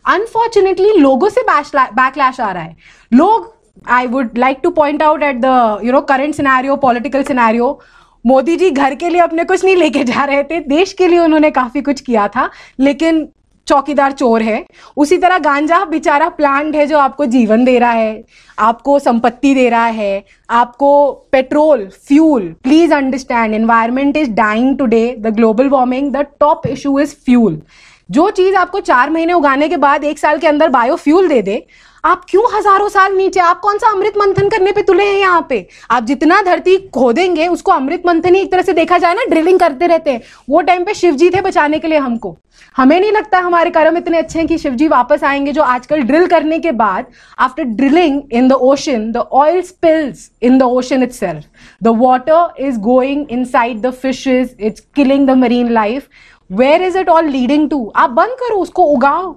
अनफॉर्चुनेटली 0.05 0.93
लोगों 0.93 1.29
से 1.29 1.41
बैकलैश 1.43 2.39
आ 2.41 2.51
रहा 2.51 2.63
है। 2.63 2.75
लोग 3.11 3.55
I 3.89 4.07
would 4.07 4.37
like 4.37 4.59
to 4.63 4.69
point 4.71 5.03
out 5.03 5.23
at 5.23 5.41
the 5.41 5.79
you 5.83 5.91
know 5.91 6.01
current 6.03 6.35
scenario 6.35 6.75
political 6.77 7.23
scenario 7.23 7.79
Modi 8.25 8.55
ji 8.57 8.69
घर 8.71 8.95
के 8.95 9.09
लिए 9.09 9.21
अपने 9.21 9.43
कुछ 9.43 9.63
नहीं 9.65 9.75
लेके 9.75 10.03
जा 10.03 10.23
रहे 10.23 10.43
थे, 10.43 10.59
देश 10.59 10.93
के 10.93 11.07
लिए 11.07 11.19
उन्होंने 11.19 11.51
काफ़ी 11.51 11.81
कुछ 11.81 12.01
किया 12.01 12.27
था, 12.27 12.49
लेकिन 12.79 13.27
चौकीदार 13.67 14.11
चोर 14.13 14.41
है। 14.41 14.63
उसी 14.97 15.17
तरह 15.17 15.37
गांजा 15.39 15.83
बेचारा 15.85 16.29
प्लांट 16.31 16.75
है 16.75 16.85
जो 16.87 16.97
आपको 16.99 17.25
जीवन 17.27 17.65
दे 17.65 17.77
रहा 17.79 17.91
है, 17.91 18.23
आपको 18.57 18.97
संपत्ति 18.99 19.53
दे 19.53 19.67
रहा 19.69 19.85
है, 19.85 20.23
आपको 20.49 21.11
petrol 21.31 21.87
fuel 22.07 22.53
please 22.63 22.93
understand 22.93 23.53
environment 23.55 24.17
is 24.17 24.31
dying 24.33 24.77
today 24.77 25.15
the 25.19 25.35
global 25.35 25.69
warming 25.69 26.11
the 26.11 26.25
top 26.39 26.67
issue 26.67 26.99
is 26.99 27.15
fuel 27.25 27.61
जो 28.09 28.29
चीज़ 28.31 28.55
आपको 28.55 28.79
चार 28.81 29.09
महीने 29.09 29.33
उगाने 29.33 29.67
के 29.69 29.77
बाद 29.77 30.03
एक 30.03 30.19
साल 30.19 30.37
के 30.37 30.47
अंदर 30.47 30.69
बायोफ्यूल 30.69 31.27
दे 31.27 31.41
दे 31.41 31.65
आप 32.07 32.21
क्यों 32.29 32.43
हज़ारों 32.53 32.87
साल 32.89 33.15
नीचे? 33.15 33.39
आप 33.39 33.59
कौन 33.59 33.77
सा 33.77 33.89
अमृत 33.91 34.17
मंथन 34.17 34.49
करने 34.49 34.71
पे 34.71 34.81
तुले 34.81 35.03
हैं 35.03 35.17
यहाँ 35.19 35.45
पे? 35.49 35.67
आप 35.91 36.03
जितना 36.03 36.41
धरती 36.41 36.77
खोदेंगे, 36.93 37.47
उसको 37.47 37.71
अमृत 37.71 38.03
मंथन 38.05 38.35
ही 38.35 38.41
एक 38.41 38.51
तरह 38.51 38.61
से 38.61 38.73
देखा 38.73 38.97
जाए 38.97 39.13
ना 39.13 39.23
ड्रिलिंग 39.29 39.59
करते 39.59 39.87
रहते 39.87 40.11
हैं। 40.11 40.21
वो 40.49 40.61
टाइम 40.61 40.83
पे 40.83 40.93
शिव 40.93 41.15
जी 41.15 41.29
थे 41.29 41.41
बचाने 41.41 41.79
के 41.79 41.87
लिए 41.87 41.97
हमको। 41.97 42.35
हमें 42.75 42.99
नहीं 42.99 43.11
लगता 43.11 43.39
हमारे 43.39 43.69
कर्म 43.69 43.97
इतने 43.97 44.17
अच्छे 44.17 44.39
हैं 44.39 44.47
कि 44.47 44.57
शिव 44.57 44.73
जी 44.73 44.87
वापस 44.87 45.23
आएँगे, 45.23 45.51
जो 45.51 45.61
आजकल 45.63 46.01
ड्रिल 46.01 46.27
करने 46.27 46.59
के 46.59 46.71
बाद 46.73 47.05
after 47.39 47.63
drilling 47.63 48.21
in 48.31 48.47
the 48.47 48.53
ocean 48.69 49.11
the 49.11 49.25
oil 49.33 49.61
spills 49.63 50.29
in 50.41 50.57
the 50.57 50.63
ocean 50.63 51.03
itself 51.13 51.43
the 51.83 51.95
water 51.97 52.63
is 52.67 52.79
going 52.79 53.25
inside 53.47 53.81
the 53.81 53.91
fishes 53.95 54.55
it's 54.59 54.85
killing 54.95 55.27
the 55.27 55.37
marine 55.37 55.71
life 55.71 56.07
where 56.49 56.81
is 56.83 56.97
it 56.97 57.09
all 57.09 57.25
leading 57.27 57.69
to 57.69 57.91
आप 57.95 58.09
बंद 58.11 58.37
करो, 58.39 58.57
उसको 58.57 58.83
उगाओ। 58.85 59.35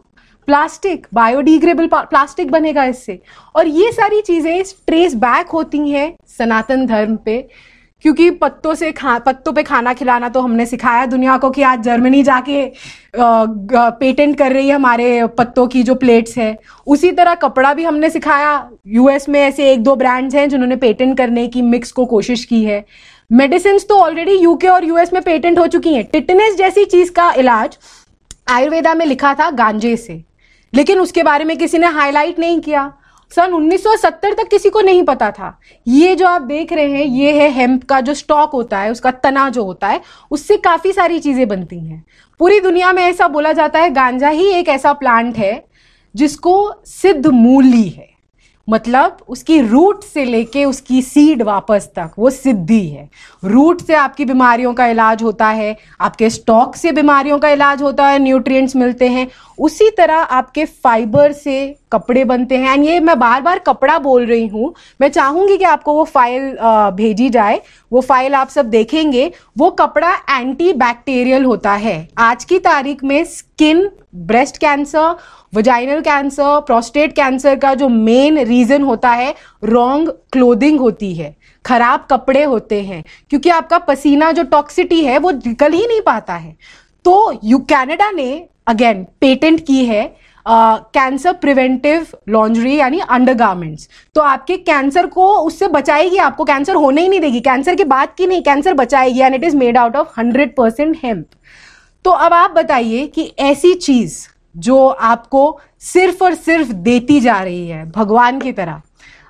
plastic 0.51 1.07
biodegradable 1.15 1.89
plastic 1.95 2.51
बनेगा 2.51 2.85
इससे। 2.87 3.19
और 3.55 3.67
ये 3.69 3.91
सारी 3.93 4.21
चीज़ें 4.23 4.63
ट्रेस 4.87 5.15
बैक 5.17 5.49
होती 5.49 5.89
हैं 5.91 6.15
सनातन 6.29 6.87
धर्म 6.87 7.17
पे, 7.17 7.37
क्योंकि 8.05 8.31
पत्तों 8.33 8.75
से 8.75 8.91
खा, 8.93 9.19
पत्तों 9.19 9.53
पे 9.53 9.63
खाना 9.63 9.93
खिलाना 9.95 10.29
तो 10.29 10.41
हमने 10.41 10.67
सिखाया 10.67 11.05
दुनिया 11.07 11.37
को 11.39 11.51
कि 11.51 11.63
आज 11.63 11.83
जर्मनी 11.85 12.23
जाके 12.23 12.65
पेटेंट 13.17 14.37
कर 14.39 14.53
रही 14.53 14.69
है 14.69 14.75
हमारे 14.75 15.27
पत्तों 15.39 15.67
की 15.67 15.83
जो 15.83 15.95
प्लेट्स 15.97 16.37
है। 16.39 16.57
उसी 16.87 17.11
तरह 17.13 17.35
कपड़ा 17.37 17.73
भी 17.75 17.85
हमने 17.85 18.11
सिखाया। 18.11 18.71
यूएस 18.89 19.29
में 19.29 19.41
ऐसे 19.41 19.71
एक 19.73 19.83
दो 19.83 19.95
ब्रांड्स 19.97 20.35
हैं 20.35 20.49
जिन्होंने 20.49 20.77
पेटेंट 20.79 21.17
करने 21.19 21.47
की 21.49 21.63
मिक्स 21.65 21.93
को 21.93 22.07
कोशिश 22.07 22.45
की 22.45 22.63
है। 22.65 22.85
मेडिसिन 23.31 23.79
तो 23.89 23.99
ऑलरेडी 23.99 24.35
यूके 24.35 24.69
और 24.69 24.85
यूएस 24.85 25.13
में 25.13 25.23
पेटेंट 25.23 25.59
हो 25.59 25.67
चुकी 25.69 25.95
हैं। 25.95 26.05
टिटनेस 26.07 26.57
जैसी 26.57 26.85
चीज़ 26.87 27.13
का 27.13 27.33
इलाज 27.35 27.79
आयुर्वेदा 28.49 28.95
में 28.95 29.07
लिखा 29.07 29.35
था 29.35 29.51
गांजे 29.53 29.97
से। 29.99 30.23
लेकिन 30.75 31.01
उसके 31.01 31.23
बारे 31.23 31.45
में 31.45 31.59
किसी 31.59 31.79
ने 31.79 31.87
हाईलाइट 31.87 32.39
नहीं 32.39 32.61
किया। 32.61 32.93
सन 33.33 33.53
1970 33.53 34.35
तक 34.35 34.49
किसी 34.49 34.71
को 34.71 34.81
नहीं 34.81 35.03
पता 35.03 35.31
था। 35.31 35.61
ये 35.89 36.15
जो 36.15 36.27
आप 36.27 36.43
देख 36.43 36.73
रहे 36.73 36.93
हैं, 36.93 37.05
ये 37.05 37.33
है 37.33 37.51
हेम्प 37.51 37.85
का 37.85 38.01
जो 38.01 38.15
स्टॉक 38.15 38.51
होता 38.51 38.79
है, 38.79 38.91
उसका 38.91 39.11
तना 39.11 39.49
जो 39.49 39.65
होता 39.65 39.89
है, 39.89 40.01
उससे 40.31 40.57
काफ़ी 40.57 40.93
सारी 40.93 41.21
चीज़ें 41.21 41.49
बनती 41.49 41.79
हैं। 41.79 42.05
पूरी 42.39 42.61
दुनिया 42.61 42.93
में 42.93 43.03
ऐसा 43.03 43.29
बोला 43.29 43.53
जाता 43.53 43.79
है, 43.79 43.91
गांजा 43.91 44.29
ही 44.29 44.51
एक 44.51 44.69
ऐसा 44.69 44.93
प्लांट 44.93 45.37
है 45.37 45.65
जिसको 46.17 46.75
सिद्ध 46.87 47.27
मूली 47.27 47.89
है। 47.89 48.10
मतलब 48.71 49.17
उसकी 49.29 49.61
रूट 49.61 50.05
से 50.05 50.25
लेके 50.25 50.65
उसकी 50.65 51.03
सीड 51.03 51.43
वापस 51.43 51.89
तक, 51.97 52.11
वो 52.19 52.31
सिद्धि 52.31 52.87
है। 52.87 53.09
रूट 53.45 53.81
से 53.81 53.95
आपकी 53.95 54.25
बीमारियों 54.25 54.75
का 54.75 54.87
इलाज 54.87 55.23
होता 55.23 55.49
है, 55.49 55.77
आपके 56.01 56.31
स्टॉक 56.31 56.77
से 56.77 56.93
बीमारियों 56.93 57.39
का 57.39 57.49
इलाज 57.49 57.83
होता 57.83 58.07
है 58.07 58.19
न्यूट्रिएंट्स 58.19 58.77
मिलते 58.77 59.09
हैं। 59.09 59.27
उसी 59.59 59.91
तरह 59.91 60.15
आपके 60.15 60.65
फाइबर 60.65 61.33
से 61.33 61.77
कपड़े 61.93 62.25
बनते 62.25 62.57
हैं। 62.57 62.73
एंड 62.75 62.85
ये 62.85 63.01
मैं 63.01 63.19
बार 63.19 63.41
बार 63.43 63.59
कपड़ा 63.59 63.99
बोल 63.99 64.27
रही 64.27 64.47
हूँ। 64.47 64.75
मैं 65.01 65.09
चाहूँगी 65.09 65.57
कि 65.59 65.65
आपको 65.65 65.95
वो 65.95 66.05
फ़ाइल 66.05 66.51
भेजी 66.97 67.29
जाए। 67.29 67.61
वो 67.93 68.01
फ़ाइल 68.01 68.35
आप 68.35 68.49
सब 68.49 68.71
देखेंगे। 68.71 69.31
वो 69.59 69.71
कपड़ा 69.71 70.13
एंटी 70.31 70.73
बैक्टीरियल 70.73 71.45
होता 71.45 71.73
है। 71.73 72.09
आज 72.19 72.45
की 72.45 72.59
तारीख 72.59 73.05
में 73.05 73.25
skin 73.25 73.91
breast 74.15 74.57
cancer 74.57 75.15
vaginal 75.55 76.01
cancer 76.01 76.61
prostate 76.61 77.13
cancer 77.13 77.57
का 77.57 77.75
जो 77.75 77.89
मेन 77.89 78.39
रीजन 78.39 78.83
होता 78.83 79.11
है 79.11 79.35
रॉन्ग 79.65 80.11
क्लोदिंग 80.33 80.81
होती 80.81 81.15
है। 81.15 81.35
खराब 81.65 82.07
कपड़े 82.11 82.43
होते 82.43 82.81
हैं। 82.83 83.03
क्योंकि 83.31 83.51
आपका 83.51 83.79
पसीना 83.79 84.31
जो 84.33 84.43
टॉक्सिटी 84.43 85.01
है, 85.05 85.19
वो 85.19 85.31
निकल 85.31 85.73
ही 85.73 85.87
नहीं 85.87 86.01
पाता 86.01 86.35
है। 86.35 86.57
तो 87.05 87.41
यू 87.45 87.59
कैनेडा 87.59 88.11
ने 88.11 88.49
अगेन 88.67 89.05
पेटेंट 89.21 89.61
की 89.67 89.85
है 89.85 90.03
कैंसर 90.47 91.33
प्रिवेंटिव 91.35 92.07
लॉन्ड्री 92.29 92.75
यानी 92.77 93.01
अंडरगारमेंट्स 93.01 93.89
तो 94.15 94.21
आपके 94.23 94.57
कैंसर 94.59 95.07
को 95.07 95.27
उससे 95.37 95.69
बचाएगी, 95.69 96.17
आपको 96.19 96.45
कैंसर 96.45 96.75
होने 96.75 97.03
ही 97.03 97.09
नहीं 97.09 97.21
देगी। 97.21 97.41
कैंसर 97.41 97.75
की 97.75 97.85
बात 97.87 98.15
की 98.17 98.27
नहीं 98.27 98.43
cancer 98.43 98.75
बचाएगी 98.75 99.21
and 99.21 99.35
it 99.35 99.45
is 99.45 99.57
made 99.57 99.79
out 99.79 99.97
of 99.97 100.19
hundred 100.19 100.55
percent 100.57 100.97
hemp 101.03 101.27
तो 102.05 102.11
अब 102.11 102.33
आप 102.33 102.51
बताइए 102.51 103.07
कि 103.07 103.33
ऐसी 103.41 103.75
चीज़ 103.77 104.19
जो 104.55 104.87
आपको 104.87 105.59
सिर्फ़ 105.83 106.23
और 106.25 106.35
सिर्फ़ 106.37 106.73
देती 106.73 107.21
जा 107.21 107.41
रही 107.43 107.69
है, 107.69 107.85
भगवान 107.91 108.39
की 108.41 108.53
तरह, 108.53 108.81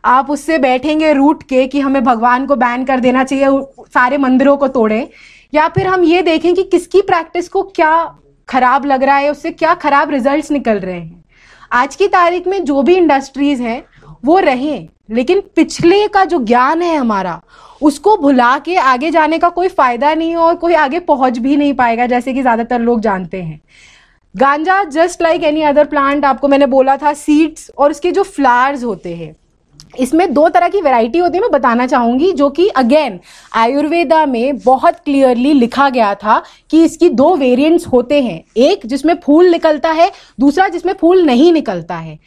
आप 0.05 0.31
उससे 0.31 0.59
बैठेंगे 0.59 1.13
रूट 1.13 1.43
के 1.43 1.67
कि 1.67 1.81
हमें 1.81 2.03
भगवान 2.05 2.47
को 2.47 2.57
बैन 2.57 2.85
कर 2.85 3.01
देना 3.01 3.25
चाहिए, 3.25 3.47
सारे 3.89 4.19
मंदिरों 4.19 4.57
को 4.57 4.69
तोड़े, 4.69 5.09
या 5.53 5.67
फिर 5.69 5.87
हम 5.87 6.05
ये 6.05 6.23
देखें 6.23 6.55
कि 6.55 6.63
किसकी 6.65 7.01
प्रैक्टिस 7.03 7.49
को 7.49 7.63
क्या 7.77 7.93
खराब 8.51 8.87
लग 8.87 9.03
रहा 9.03 9.17
है, 9.17 9.31
उससे 9.31 9.51
क्या 9.51 9.75
खराब 9.75 10.11
रिजल्ट्स 10.11 10.51
निकल 10.51 10.79
रहे 10.79 10.95
हैं? 10.95 11.25
आज 11.73 11.97
की 11.97 12.07
तारीख 12.09 12.47
में 12.47 12.65
जो 12.65 12.83
भी 12.83 12.95
इंडस्ट्रीज़ 12.95 13.63
हैं, 13.63 13.83
वो 14.25 14.39
रहें, 14.39 14.89
लेकिन 15.11 15.41
पिछले 15.57 16.07
का 16.09 16.25
जो 16.25 16.39
ज्ञान 16.39 16.83
है 16.83 16.97
हमारा, 16.97 17.41
उसको 17.83 18.17
भुला 18.17 18.59
के 18.59 18.77
आगे 18.77 19.11
जाने 19.11 19.39
का 19.39 19.49
कोई 19.49 19.69
फ़ायदा 19.69 20.15
नहीं 20.15 20.31
है 20.31 20.37
और 20.37 20.55
कोई 20.55 20.75
आगे 20.75 20.99
पहुँच 21.01 21.39
भी 21.39 21.57
नहीं 21.57 21.75
पाएगा, 21.75 22.07
जैसे 22.07 22.33
कि 22.33 22.43
ज़्यादातर 22.43 22.81
लोग 22.81 23.01
जानते 23.01 23.43
हैं। 23.43 23.61
गांजा 24.35 24.83
just 24.85 25.23
like 25.23 25.45
any 25.45 25.63
other 25.63 25.85
plant 25.85 26.25
आपको 26.25 26.49
मैंने 26.49 26.67
बोला 26.67 26.97
था 26.97 27.13
सीड्स 27.15 27.71
और 27.79 27.91
उसके 27.91 28.13
जो 28.13 28.23
फ्लावर्स 28.23 28.85
होते 28.85 29.15
हैं 29.15 29.35
इसमें 29.99 30.35
दो 30.35 30.49
तरह 30.49 30.69
की 30.69 30.81
वैरायटी 30.81 31.19
होती 31.19 31.37
है, 31.37 31.43
मैं 31.43 31.51
बताना 31.51 31.87
चाहूँगी, 31.87 32.33
जो 32.33 32.51
कि 32.51 32.69
अगेन 32.69 33.21
आयुर्वेदा 33.55 34.27
में 34.27 34.59
बहुत 34.59 34.95
क्लियरली 34.95 35.53
लिखा 35.53 35.89
गया 35.89 36.15
था 36.15 36.43
कि 36.71 36.85
इसकी 36.85 37.09
दो 37.09 37.37
वेरिएंट्स 37.37 37.87
होते 37.87 38.23
हैं। 38.23 38.45
एक, 38.57 38.87
जिसमें 38.87 39.15
फूल 39.25 39.47
निकलता 39.47 39.91
है, 39.91 40.13
दूसरा, 40.41 40.69
जिसमें 40.69 40.95
फूल 41.01 41.23
नहीं 41.23 41.53
निकलता 41.53 41.97
है। 41.97 42.19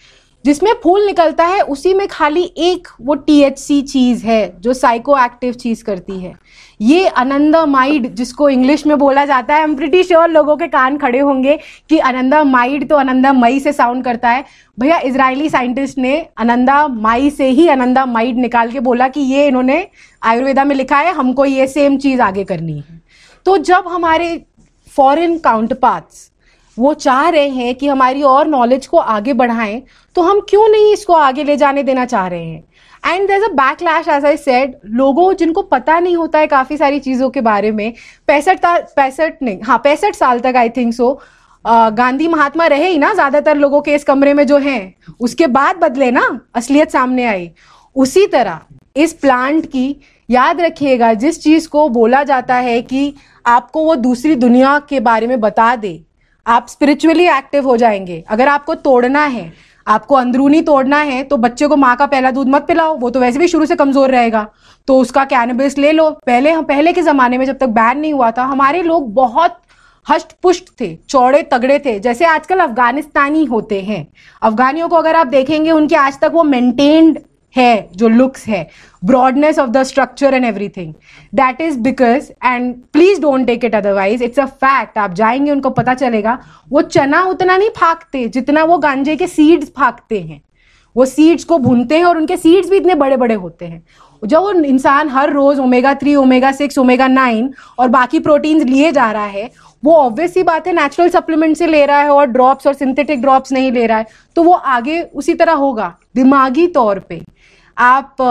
जिसमें 0.46 0.74
फूल 0.84 1.06
निकलता 1.06 1.46
है, 1.46 1.62
उसी 1.62 1.94
में 1.94 2.08
खाली 2.08 2.54
एक 2.58 2.88
वो 3.02 3.16
टीएचसी 3.16 3.82
चीज़ 3.82 4.26
है, 4.26 4.62
जो 4.62 4.74
साइको 4.74 5.18
एक्टिव 5.18 5.54
चीज़ 5.54 5.84
करती 5.84 6.20
है। 6.20 6.34
ये 6.84 7.06
अनंदा 7.08 7.66
माइड, 7.66 8.08
जिसको 8.08 8.48
इंग्लिश 8.50 8.86
में 8.88 8.98
बोला 8.98 9.24
जाता 9.26 9.56
है 9.56 9.76
प्रिटी 9.76 10.04
श्योर 10.04 10.30
लोगों 10.30 10.56
के 10.58 10.68
कान 10.68 10.98
खड़े 10.98 11.20
होंगे 11.20 11.58
कि 11.90 12.00
अनंदा 12.00 12.44
माइड 12.44 12.88
तो 12.90 12.96
अनंदा 12.96 13.34
मई 13.34 13.60
से 13.60 13.74
साउंड 13.74 14.04
करता 14.04 14.30
है। 14.30 14.44
भैया 14.78 14.98
इजरायली 15.00 15.50
साइंटिस्ट 15.50 15.98
ने 15.98 16.16
अनंदा 16.38 16.88
माई 16.88 17.30
से 17.30 17.48
ही 17.50 17.68
अनंदा 17.70 18.06
माइड 18.06 18.38
निकाल 18.38 18.72
के 18.72 18.80
बोला 18.80 19.08
कि 19.08 19.22
ये 19.22 19.48
इन्होंने 19.48 19.88
आयुर्वेदा 20.22 20.64
में 20.64 20.76
लिखा 20.76 20.98
है, 20.98 21.14
हमको 21.14 21.46
ये 21.46 21.68
सेम 21.68 21.98
चीज़ 21.98 22.22
आगे 22.22 22.44
करनी 22.44 22.78
है। 22.80 23.02
तो 23.46 23.58
जब 23.60 23.88
हमारे 23.88 24.46
फॉरेन 24.92 25.38
काउंटपार्ट्स 25.40 26.30
वो 26.78 26.94
चाह 26.94 27.28
रहे 27.30 27.48
हैं 27.50 27.74
कि 27.76 27.88
हमारी 27.88 28.22
और 28.24 28.48
नॉलेज 28.48 28.86
को 28.88 28.98
आगे 28.98 29.34
बढ़ाएँ 29.34 29.82
तो 30.16 30.22
हम 30.22 30.40
क्यों 30.50 30.68
नहीं 30.70 30.94
इसको 30.94 31.14
आगे 31.16 31.44
ले 31.44 31.58
जाने 31.58 31.84
देना 31.84 32.06
चाह 32.06 32.28
रहे 32.28 32.44
हैं? 32.44 32.64
And 33.04 33.28
there 33.28 33.44
a 33.44 33.48
backlash 33.54 34.08
as 34.08 34.26
I 34.26 34.38
said 34.38 34.76
लोगों 34.94 35.34
जिनको 35.36 35.62
पता 35.62 36.00
नहीं 36.00 36.16
होता 36.18 36.40
है 36.40 36.48
काफ़ी 36.48 36.78
सारी 36.78 37.00
चीज़ों 37.00 37.30
के 37.30 37.42
बारे 37.42 37.72
में, 37.72 37.94
पैंसठ 38.28 38.66
पैंसठ 38.66 39.42
नहीं 39.42 39.62
हाँ 39.62 39.78
पैंसठ 39.78 40.16
साल 40.16 40.40
तक 40.40 40.54
I 40.58 40.70
think 40.70 40.94
so 40.94 41.20
Gandhi 41.66 42.28
Mahatma 42.28 42.66
रहे 42.68 42.88
ही 42.88 42.98
ना 42.98 43.14
ज़्यादातर 43.14 43.58
लोगों 43.58 43.82
के 43.82 43.94
इस 43.96 44.04
कमरे 44.04 44.34
में 44.34 44.46
जो 44.48 44.58
हैं, 44.58 44.94
उसके 45.20 45.48
बाद 45.48 45.76
बदले 45.78 46.10
ना, 46.12 46.40
असलियत 46.56 46.92
सामने 46.92 47.26
आई। 47.26 47.50
उसी 47.96 48.26
तरह, 48.28 48.60
इस 48.96 49.14
प्लांट 49.14 49.66
की, 49.66 49.96
याद 50.30 50.62
रखिएगा, 50.62 51.14
जिस 51.16 51.42
चीज़ 51.44 51.68
को 51.70 51.88
बोला 51.90 52.24
जाता 52.24 52.56
है 52.58 52.82
कि 52.82 53.14
आपको 53.46 53.84
वो 53.84 53.96
दूसरी 53.98 54.36
दुनिया 54.36 54.78
के 54.90 55.00
बारे 55.00 55.28
में 55.28 55.40
बता 55.42 55.76
दे, 55.76 56.00
आप 56.46 56.68
स्पिरिचुअली 56.70 57.28
एक्टिव 57.30 57.68
हो 57.68 57.78
जाएँगे। 57.78 58.24
अगर 58.28 58.48
आपको 58.48 58.76
तोड़ना 58.76 59.26
है 59.26 59.52
आपको 59.88 60.16
अंदरूनी 60.16 60.62
तोड़ना 60.62 60.98
है 61.00 61.24
तो 61.24 61.38
बच्चे 61.38 61.68
को 61.68 61.76
माँ 61.76 61.96
का 61.96 62.06
पहला 62.06 62.32
दूध 62.32 62.48
मत 62.50 62.66
पिलाओ, 62.68 62.98
वो 62.98 63.10
तो 63.10 63.20
वैसे 63.20 63.40
भी 63.40 63.48
शुरू 63.48 63.66
से 63.66 63.76
कमज़ोर 63.76 64.12
रहेगा। 64.12 64.46
तो 64.88 65.00
उसका 65.00 65.24
कैनबिस 65.26 65.78
ले 65.78 65.92
लो। 65.92 66.10
पहले 66.26 66.52
हम 66.52 66.64
पहले 66.66 66.94
के 66.94 67.02
जमाने 67.02 67.38
में 67.38 67.46
जब 67.46 67.58
तक 67.58 67.68
बैन 67.70 67.98
नहीं 67.98 68.14
हुआ 68.14 68.32
था, 68.32 68.44
हमारे 68.44 68.82
लोग 68.84 69.14
बहुत 69.14 69.58
हष्ट 70.08 70.32
पुष्ट 70.44 70.70
थे, 70.80 70.96
चौड़े 71.10 71.42
तगड़े 71.44 71.78
थे, 71.80 72.00
जैसे 72.00 72.26
आजकल 72.26 72.60
अफगानिस्तानी 72.60 73.44
होते 73.46 73.82
हैं। 73.82 74.06
अफगानियों 74.42 74.88
को 74.90 74.96
अगर 74.96 75.16
आप 75.16 75.28
देखेंगे, 75.28 75.72
उनके 75.72 75.96
आज 75.96 76.20
तक 76.20 76.32
वो 76.34 76.44
मेंटेन्ड 76.46 77.20
है 77.56 77.90
जो 77.96 78.08
लुक्स 78.08 78.48
है 78.48 78.68
broadness 79.06 79.60
of 79.60 79.70
the 79.70 79.84
structure 79.84 80.34
and 80.34 80.46
everything 80.46 80.94
that 81.36 81.62
is 81.62 81.80
because 81.80 82.32
and 82.46 82.74
please 82.94 83.22
don't 83.22 83.46
take 83.48 83.66
it 83.66 83.76
otherwise 83.76 84.24
it's 84.24 84.40
a 84.40 84.46
fact 84.46 84.98
आप 84.98 85.14
जाएँगे, 85.14 85.52
उनको 85.52 85.70
पता 85.70 85.94
चलेगा। 85.94 86.38
वो 86.70 86.82
चना 86.82 87.24
उतना 87.24 87.58
नहीं 87.58 87.70
फाकते 87.78 88.28
जितना 88.28 88.64
वो 88.64 88.78
गांजे 88.78 89.16
के 89.16 89.28
सीड्स 89.28 89.72
फाकते 89.78 90.20
हैं। 90.20 90.42
वो 90.96 91.06
सीड्स 91.06 91.44
को 91.44 91.58
भूनते 91.58 91.98
हैं 91.98 92.06
और 92.06 92.18
उनके 92.18 92.38
सीड्स 92.38 92.70
भी 92.70 92.78
इतने 92.78 92.96
बड़े 92.96 93.18
बड़े 93.18 93.36
होते 93.36 93.66
हैं। 93.66 93.84
जब 94.24 94.40
वो 94.40 94.52
इंसान 94.52 95.10
हर 95.10 95.32
रोज 95.34 95.60
omega 95.60 95.94
three 95.94 96.16
omega 96.16 96.52
six 96.52 96.78
omega 96.78 97.08
nine 97.08 97.50
और 97.80 97.88
बाकी 97.90 98.20
प्रोटीन्स 98.20 98.64
लिए 98.64 98.92
जा 98.92 99.12
रहा 99.12 99.26
है 99.26 99.50
वो 99.84 99.96
ऑब्वियस 99.96 100.34
ही 100.38 100.44
बात 100.44 100.68
है 100.68 100.74
नेचुरल 100.74 101.10
सप्लीमेंट 101.10 101.58
से 101.58 101.68
ले 101.68 101.86
रहा 101.86 102.00
है 102.00 102.10
और 102.10 102.26
ड्रॉप्स 102.28 102.68
और 102.68 102.74
सिंथेटिक 102.74 103.22
ड्रॉप्स 103.22 103.52
नहीं 103.52 103.72
ले 103.72 103.86
रहा 103.88 103.98
है 103.98 104.06
तो 104.36 104.44
वो 104.44 104.54
आगे 104.54 105.02
उसी 105.02 105.34
तरह 105.34 105.54
होगा, 105.54 105.94
दिमागी 106.16 106.68
तौर 106.68 107.00
पे। 107.00 107.22
आप 107.78 108.22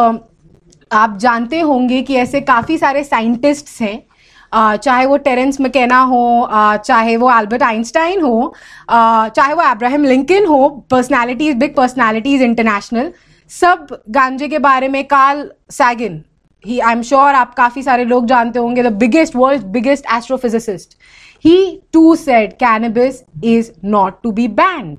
आप 0.93 1.17
जानते 1.19 1.61
होंगे 1.61 2.01
कि 2.03 2.15
ऐसे 2.15 2.41
काफ़ी 2.41 2.79
सारे 2.79 3.05
साइंटिस्ट्स 3.05 3.81
हैं 3.83 4.77
चाहे 4.77 5.05
वो 5.07 5.17
टेरेंस 5.17 5.61
मकैना 5.61 6.01
हो 6.03 6.49
चाहे 6.85 7.17
वो 7.17 7.31
एल्बर्ट 7.39 7.63
आइंस्टाइन 7.63 8.21
हो 8.21 8.55
चाहे 8.91 9.55
वो 9.55 9.63
अब्राहम 9.63 10.05
लिंकन 10.05 10.47
हो 10.47 10.69
पर्सनैलिटीज 10.91 11.57
बिग 11.57 11.75
पर्सनैलिटीज 11.75 12.43
इंटरनेशनल 12.43 13.13
सब 13.51 13.87
गांजे 14.11 14.49
के 14.49 14.59
बारे 14.59 14.89
में 14.89 15.05
Carl 15.05 15.51
Sagan 15.71 16.23
he 16.65 16.79
I 16.81 16.93
am 16.93 17.03
sure 17.03 17.35
आप 17.35 17.55
काफ़ी 17.55 17.83
सारे 17.83 18.05
लोग 18.05 18.27
जानते 18.27 18.59
होंगे 18.59 18.83
the 18.83 18.93
biggest 18.97 19.37
world 19.37 19.63
biggest 19.73 20.05
astrophysicist 20.15 20.97
he 21.45 21.81
too 21.93 22.15
said 22.17 22.53
cannabis 22.53 23.23
is 23.45 23.71
not 23.85 24.23
to 24.23 24.31
be 24.33 24.49
banned 24.49 24.99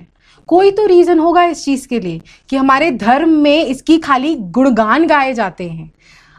कोई 0.49 0.71
तो 0.71 0.85
रीजन 0.85 1.19
होगा 1.19 1.43
इस 1.43 1.63
चीज़ 1.65 1.87
के 1.87 1.99
लिए 1.99 2.21
कि 2.49 2.55
हमारे 2.55 2.89
धर्म 2.91 3.29
में 3.29 3.65
इसकी 3.65 3.97
खाली 3.97 4.35
गुणगान 4.35 5.05
गाए 5.07 5.33
जाते 5.33 5.69
हैं। 5.69 5.91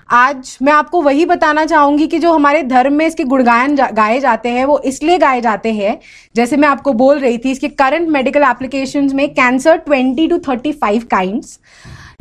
आज 0.08 0.56
मैं 0.62 0.72
आपको 0.72 1.00
वही 1.02 1.24
बताना 1.26 1.64
चाहूँगी 1.64 2.06
कि 2.06 2.18
जो 2.18 2.32
हमारे 2.32 2.62
धर्म 2.62 2.92
में 2.92 3.06
इसके 3.06 3.24
गुणगान 3.24 3.76
जा, 3.76 3.86
गाए 3.86 4.18
जाते 4.20 4.48
हैं 4.48 4.64
वो 4.64 4.78
इसलिए 4.84 5.18
गाए 5.18 5.40
जाते 5.40 5.72
हैं 5.72 5.98
जैसे 6.36 6.56
मैं 6.56 6.68
आपको 6.68 6.92
बोल 6.92 7.18
रही 7.18 7.38
थी 7.38 7.50
इसके 7.50 7.68
करंट 7.68 8.08
मेडिकल 8.08 8.42
एप्लीकेशन 8.42 9.10
में 9.16 9.28
cancer 9.34 9.82
20 9.88 10.28
to 10.30 10.38
35 10.48 11.04
kinds 11.10 11.58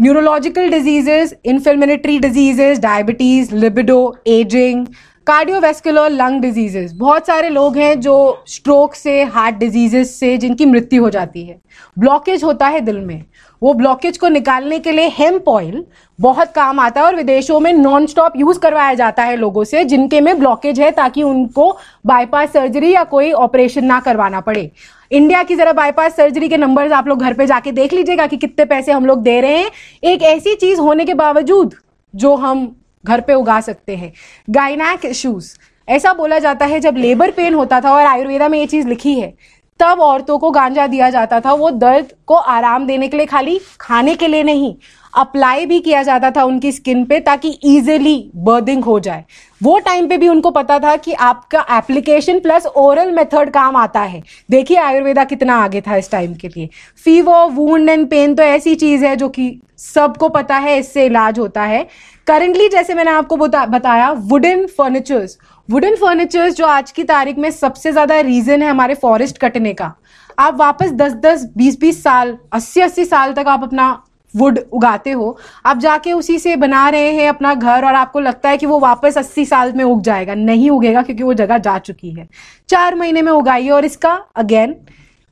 neurological 0.02 0.70
diseases 0.70 1.34
inflammatory 1.46 2.18
diseases 2.20 2.80
diabetes 2.80 3.56
libido 3.56 4.00
ageing 4.28 4.86
cardiovascular 5.28 6.10
lung 6.10 6.42
diseases 6.42 6.92
बहुत 6.94 7.28
सारे 7.28 7.50
लोग 7.50 7.78
हैं 7.78 8.00
जो 8.00 8.44
स्ट्रोक 8.48 8.94
से 8.94 9.22
हार्ट 9.24 9.56
डिजीजेस 9.56 10.20
से, 10.20 10.38
जिनकी 10.38 10.66
मृत्यु 10.66 11.04
हो 11.04 11.10
जाती 11.10 11.44
है। 11.44 11.60
ब्लॉकेज 12.00 12.44
होता 12.44 12.68
है 12.68 12.80
दिल 12.82 13.00
में। 13.00 13.24
वो 13.62 13.74
ब्लॉकेज 13.74 14.18
को 14.18 14.28
निकालने 14.30 14.80
के 14.80 14.92
लिए 14.92 15.08
हेम्प 15.10 15.48
ऑयल 15.50 15.84
बहुत 16.20 16.52
काम 16.52 16.80
आता 16.80 17.02
है 17.02 17.08
और 17.08 17.16
विदेशों 17.16 17.60
में 17.60 17.72
नॉन 17.74 18.06
स्टॉप 18.06 18.34
यूज़ 18.38 18.60
करवाया 18.60 18.94
जाता 18.94 19.24
है 19.24 19.36
लोगों 19.36 19.64
से, 19.64 19.84
जिनके 19.86 20.22
में 20.22 20.40
ब्लॉकेज 20.40 20.80
है, 20.80 20.92
ताकि 20.92 21.24
उनको 21.24 21.72
बाईपास 22.06 22.52
सर्जरी 22.54 22.92
या 22.92 23.04
कोई 23.06 23.32
ऑपरेशन 23.32 23.86
ना 23.86 24.00
करवाना 24.00 24.42
पड़े। 24.42 24.70
इंडिया 25.12 25.44
की 25.44 25.56
जरा 25.56 25.74
बाईपास 25.74 26.16
सर्जरी 26.16 26.50
के 26.50 26.58
नंबर्स 26.58 26.92
आप 26.92 27.08
लोग 27.08 27.22
घर 27.22 27.34
पे 27.34 27.46
जाके 27.46 27.72
देख 27.72 27.94
लीजिएगा 27.94 28.28
कि 28.28 28.38
कितने 28.38 28.66
पैसे 28.66 28.92
हम 28.92 29.06
लोग 29.06 29.22
दे 29.24 29.40
रहे 29.42 29.58
हैं। 29.58 29.72
एक 30.04 30.24
ऐसी 30.28 30.56
चीज़ 30.56 30.80
होने 30.80 31.06
के 31.06 31.14
बावजूद 31.16 31.76
जो 32.14 32.36
हम 32.36 32.72
घर 33.06 33.22
पे 33.22 33.34
उगा 33.34 33.60
सकते 33.62 33.96
हैं। 33.96 34.12
गाइनैक 34.50 35.06
इश्यूज़ 35.06 35.54
ऐसा 35.88 36.14
बोला 36.14 36.40
जाता 36.40 36.66
है 36.66 36.80
जब 36.80 36.98
लेबर 36.98 37.32
पेन 37.32 37.54
होता 37.54 37.80
था 37.82 37.94
और 37.94 38.06
आयुर्वेदा 38.06 38.48
में 38.50 38.58
ये 38.60 38.66
चीज़ 38.66 38.88
लिखी 38.88 39.20
है, 39.20 39.34
तब 39.80 40.00
औरतों 40.02 40.38
को 40.40 40.52
गांजा 40.52 40.86
दिया 40.88 41.10
जाता 41.10 41.40
था, 41.40 41.54
वो 41.54 41.70
दर्द 41.72 42.14
को 42.28 42.36
आराम 42.36 42.86
देने 42.88 43.08
के 43.08 43.18
लिए 43.18 43.26
खाली, 43.26 43.60
खाने 43.80 44.16
के 44.16 44.28
लिए 44.28 44.44
नहीं 44.44 44.74
अप्लाई 45.14 45.66
भी 45.66 45.80
किया 45.80 46.02
जाता 46.04 46.30
था 46.32 46.44
उनकी 46.44 46.72
स्किन 46.72 47.04
पे 47.06 47.20
ताकि 47.22 47.50
इजिली 47.66 48.32
बर्दिंग 48.38 48.84
हो 48.84 49.00
जाए। 49.00 49.24
वो 49.62 49.78
टाइम 49.80 50.08
पे 50.08 50.18
भी 50.18 50.28
उनको 50.28 50.52
पता 50.52 50.78
था 50.80 50.96
कि 50.98 51.14
आपका 51.14 51.66
एप्लीकेशन 51.72 52.40
प्लस 52.40 52.66
ओरल 52.68 53.12
मेथड 53.12 53.50
काम 53.52 53.76
आता 53.78 54.02
है। 54.02 54.22
देखिए 54.50 54.78
आयुर्वेदा 54.80 55.24
कितना 55.26 55.58
आगे 55.64 55.82
था 55.82 55.96
इस 55.96 56.12
टाइम 56.12 56.34
के 56.36 56.48
लिए। 56.48 56.70
फीवर 57.06 57.46
वूंड 57.52 57.90
एंड 57.90 58.10
पेन 58.10 58.36
तो 58.36 58.44
ऐसी 58.44 58.76
चीज़ 58.76 59.06
है 59.06 59.16
जो 59.16 59.30
कि 59.30 59.60
सबको 59.78 60.30
पता 60.30 60.58
है 60.58 60.78
इससे 60.80 61.06
इलाज 61.06 61.40
होता 61.40 61.64
है। 61.64 61.86
करंटली 62.28 62.68
जैसे 62.70 62.94
मैंने 62.94 63.12
आपको 63.12 63.38
बता, 63.38 63.66
बताया 63.66 64.12
वुडन 64.12 64.66
फर्नीचर्स 64.68 65.38
वुडन 65.70 65.96
फर्नीचर्स 65.96 66.56
जो 66.56 66.66
आज 66.68 66.92
की 66.92 67.04
तारीख 67.06 67.38
में 67.38 67.50
सबसे 67.52 67.92
ज़्यादा 67.92 68.20
रीजन 68.22 68.62
है 68.62 68.70
हमारे 68.70 68.96
फॉरेस्ट 68.96 69.38
कटने 69.38 69.74
का। 69.74 69.94
आप 70.38 70.58
वापस 70.58 70.92
10-10 70.94 71.46
20-20 71.58 72.02
साल 72.04 72.38
80-80 72.54 73.06
साल 73.06 73.34
तक 73.34 73.48
आप 73.48 73.64
अपना 73.64 73.88
वुड 74.34 74.60
उगाते 74.74 75.12
हो, 75.12 75.38
आप 75.66 75.78
जाके 75.78 76.14
उसी 76.14 76.38
से 76.40 76.56
बना 76.56 76.88
रहे 76.90 77.12
हैं 77.12 77.28
अपना 77.30 77.54
घर 77.54 77.86
और 77.86 77.96
आपको 77.96 78.20
लगता 78.20 78.50
है 78.50 78.58
कि 78.58 78.66
वो 78.66 78.80
वापस 78.80 79.18
80 79.18 79.46
साल 79.46 79.74
में 79.74 79.84
उग 79.84 80.02
जाएगा। 80.02 80.36
नहीं 80.36 80.70
उगेगा 80.70 81.02
क्योंकि 81.02 81.24
वो 81.24 81.34
जगह 81.36 81.58
जा 81.60 81.78
चुकी 81.80 82.12
है। 82.12 82.28
चार 82.70 82.96
महीने 82.96 83.22
में 83.22 83.32
उगाइए 83.32 83.70
और 83.70 83.86
इसका 83.86 84.14
अगेन 84.36 84.76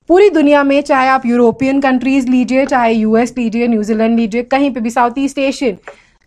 पूरी 0.09 0.29
दुनिया 0.29 0.63
में 0.63 0.81
चाहे 0.81 1.07
आप 1.09 1.25
यूरोपियन 1.25 1.81
कंट्रीज़ 1.81 2.27
लीजिए, 2.27 2.65
चाहे 2.65 2.93
यूएस 2.93 3.33
लीजिए 3.37 3.67
न्यूजीलैंड 3.67 4.17
लीजिए, 4.17 4.43
कहीं 4.43 4.71
पे 4.73 4.79
भी 4.79 4.89
South 4.89 5.17
East 5.17 5.37
Asian 5.39 5.77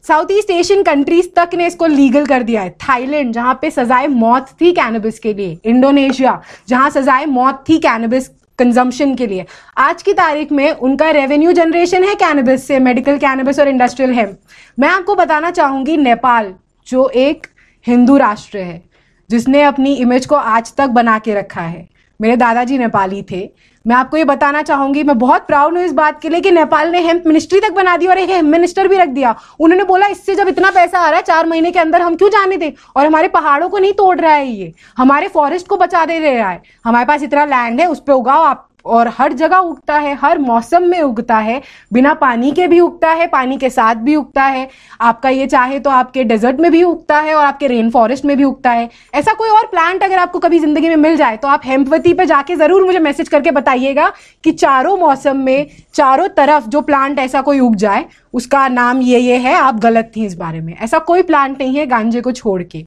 South 0.04 0.30
East 0.30 0.50
Asian 0.50 0.82
countries 0.82 1.28
तक 1.36 1.50
ने 1.54 1.66
इसको 1.66 1.86
लीगल 1.86 2.26
कर 2.26 2.42
दिया 2.42 2.62
है। 2.62 2.70
थाईलैंड 2.80 3.32
जहाँ 3.32 3.58
पे 3.62 3.70
सजाए 3.70 4.06
मौत 4.06 4.46
थी 4.60 4.72
कैनबिस 4.72 5.18
के 5.18 5.32
लिए 5.34 5.58
इंडोनेशिया 5.64 6.40
जहाँ 6.68 6.90
सजाए 6.90 7.26
मौत 7.26 7.64
थी 7.68 7.78
कैनबिस 7.78 8.28
कंजम्पशन 8.58 9.14
के 9.14 9.26
लिए। 9.26 9.44
आज 9.78 10.02
की 10.02 10.12
तारीख 10.12 10.52
में 10.52 10.70
उनका 10.70 11.10
रेवेन्यू 11.10 11.52
जनरेशन 11.52 12.04
है 12.04 12.14
कैनबिस 12.14 12.66
से 12.66 12.78
मेडिकल 12.78 13.18
कैनबिस 13.18 13.58
और 13.60 13.68
इंडस्ट्रियल 13.68 14.12
हेम्प 14.12 14.38
मैं 14.78 14.88
आपको 14.88 15.14
बताना 15.14 15.50
चाहूँगी 15.50 15.96
नेपाल, 15.96 16.54
जो 16.86 17.08
एक 17.08 17.46
हिंदू 17.86 18.16
राष्ट्र 18.16 18.58
है, 18.58 18.82
जिसने 19.30 19.62
अपनी 19.62 19.94
इमेज 19.94 20.26
को 20.26 20.34
आज 20.34 20.74
तक 20.74 20.88
बना 20.88 21.18
के 21.18 21.34
रखा 21.34 21.60
है। 21.60 21.88
मेरे 22.20 22.36
दादाजी 22.36 22.78
नेपाली 22.78 23.22
थे। 23.22 23.40
मैं 23.86 23.96
आपको 23.96 24.16
ये 24.16 24.24
बताना 24.24 24.62
चाहूँगी, 24.62 25.02
मैं 25.02 25.18
बहुत 25.18 25.46
प्राउड 25.46 25.76
हूँ 25.76 25.84
इस 25.84 25.92
बात 25.92 26.20
के 26.20 26.28
लिए 26.28 26.40
कि 26.40 26.50
नेपाल 26.50 26.90
ने 26.90 27.00
हेम्प 27.00 27.26
मिनिस्ट्री 27.26 27.60
तक 27.60 27.72
बना 27.72 27.96
दी 27.96 28.06
और 28.06 28.18
एक 28.18 28.30
हेम्प 28.30 28.50
मिनिस्टर 28.50 28.88
भी 28.88 28.96
रख 28.96 29.08
दिया। 29.08 29.34
उन्होंने 29.60 29.84
बोला, 29.84 30.06
इससे 30.06 30.34
जब 30.34 30.48
इतना 30.48 30.70
पैसा 30.70 30.98
आ 30.98 31.08
रहा 31.08 31.16
है, 31.16 31.22
चार 31.22 31.46
महीने 31.46 31.70
के 31.70 31.78
अंदर 31.78 32.02
हम 32.02 32.16
क्यों 32.16 32.30
जाने 32.30 32.56
दें? 32.56 32.70
और 32.96 33.06
हमारे 33.06 33.28
पहाड़ों 33.28 33.68
को 33.68 33.78
नहीं 33.78 33.92
तोड़ 33.92 34.18
रहा 34.20 34.32
है 34.32 34.46
ये। 34.46 34.72
हमारे 34.96 35.28
फॉरेस्ट 35.28 35.68
को 35.68 35.76
बचा 35.76 36.04
दे 36.06 36.18
रहा 36.18 36.50
है। 36.50 36.62
हमारे 36.84 37.06
पास 37.06 37.22
इतना 37.22 37.44
लैंड 37.44 37.80
है, 37.80 37.86
उस 37.86 38.02
पर 38.06 38.12
उगाओ 38.12 38.42
आप। 38.42 38.68
और 38.86 39.08
हर 39.08 39.32
जगह 39.32 39.56
उगता 39.58 39.96
है, 39.96 40.14
हर 40.14 40.38
मौसम 40.38 40.82
में 40.82 41.00
उगता 41.00 41.36
है, 41.38 41.60
बिना 41.92 42.14
पानी 42.14 42.50
के 42.52 42.66
भी 42.68 42.80
उगता 42.80 43.10
है, 43.10 43.26
पानी 43.26 43.56
के 43.58 43.70
साथ 43.70 43.94
भी 43.96 44.16
उगता 44.16 44.42
है। 44.44 44.68
आपका 45.00 45.28
ये 45.28 45.46
चाहे 45.46 45.78
तो 45.80 45.90
आपके 45.90 46.24
डेजर्ट 46.24 46.60
में 46.60 46.70
भी 46.72 46.82
उगता 46.84 47.18
है 47.18 47.34
और 47.34 47.44
आपके 47.44 47.66
रेन 47.66 47.90
फॉरेस्ट 47.90 48.24
में 48.24 48.36
भी 48.36 48.44
उगता 48.44 48.70
है। 48.70 48.88
ऐसा 49.14 49.32
कोई 49.34 49.48
और 49.50 49.66
प्लांट 49.66 50.02
अगर 50.02 50.18
आपको 50.18 50.38
कभी 50.38 50.58
ज़िंदगी 50.58 50.88
में 50.88 50.96
मिल 50.98 51.16
जाए 51.16 51.36
तो 51.36 51.48
आप 51.48 51.62
हेम्पवती 51.64 52.14
पे 52.14 52.26
जाके 52.26 52.56
ज़रूर 52.56 52.84
मुझे 52.84 52.98
मैसेज 53.00 53.28
करके 53.28 53.50
बताइएगा 53.52 54.12
कि 54.44 54.52
चारों 54.52 54.96
मौसम 54.96 55.36
में, 55.36 55.66
चारों 55.94 56.28
तरफ़ 56.28 56.68
जो 56.68 56.80
प्लांट 56.82 57.18
ऐसा 57.18 57.40
कोई 57.42 57.60
उग 57.60 57.74
जाए, 57.76 58.04
उसका 58.34 58.66
नाम 58.70 59.00
ये 59.02 59.18
ये 59.18 59.36
है, 59.36 59.54
आप 59.54 59.80
गलत 59.80 60.12
थी 60.16 60.24
इस 60.26 60.34
बारे 60.36 60.60
में। 60.60 60.74
ऐसा 60.74 60.98
कोई 61.00 61.22
प्लांट 61.24 61.60
नहीं 61.60 61.76
है 61.76 61.86
गांजे 61.86 62.20
को 62.20 62.32
छोड़ 62.32 62.62
के। 62.64 62.84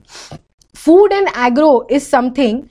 Food 0.76 1.14
and 1.14 1.28
agro 1.38 1.88
is 1.92 2.04
something 2.04 2.62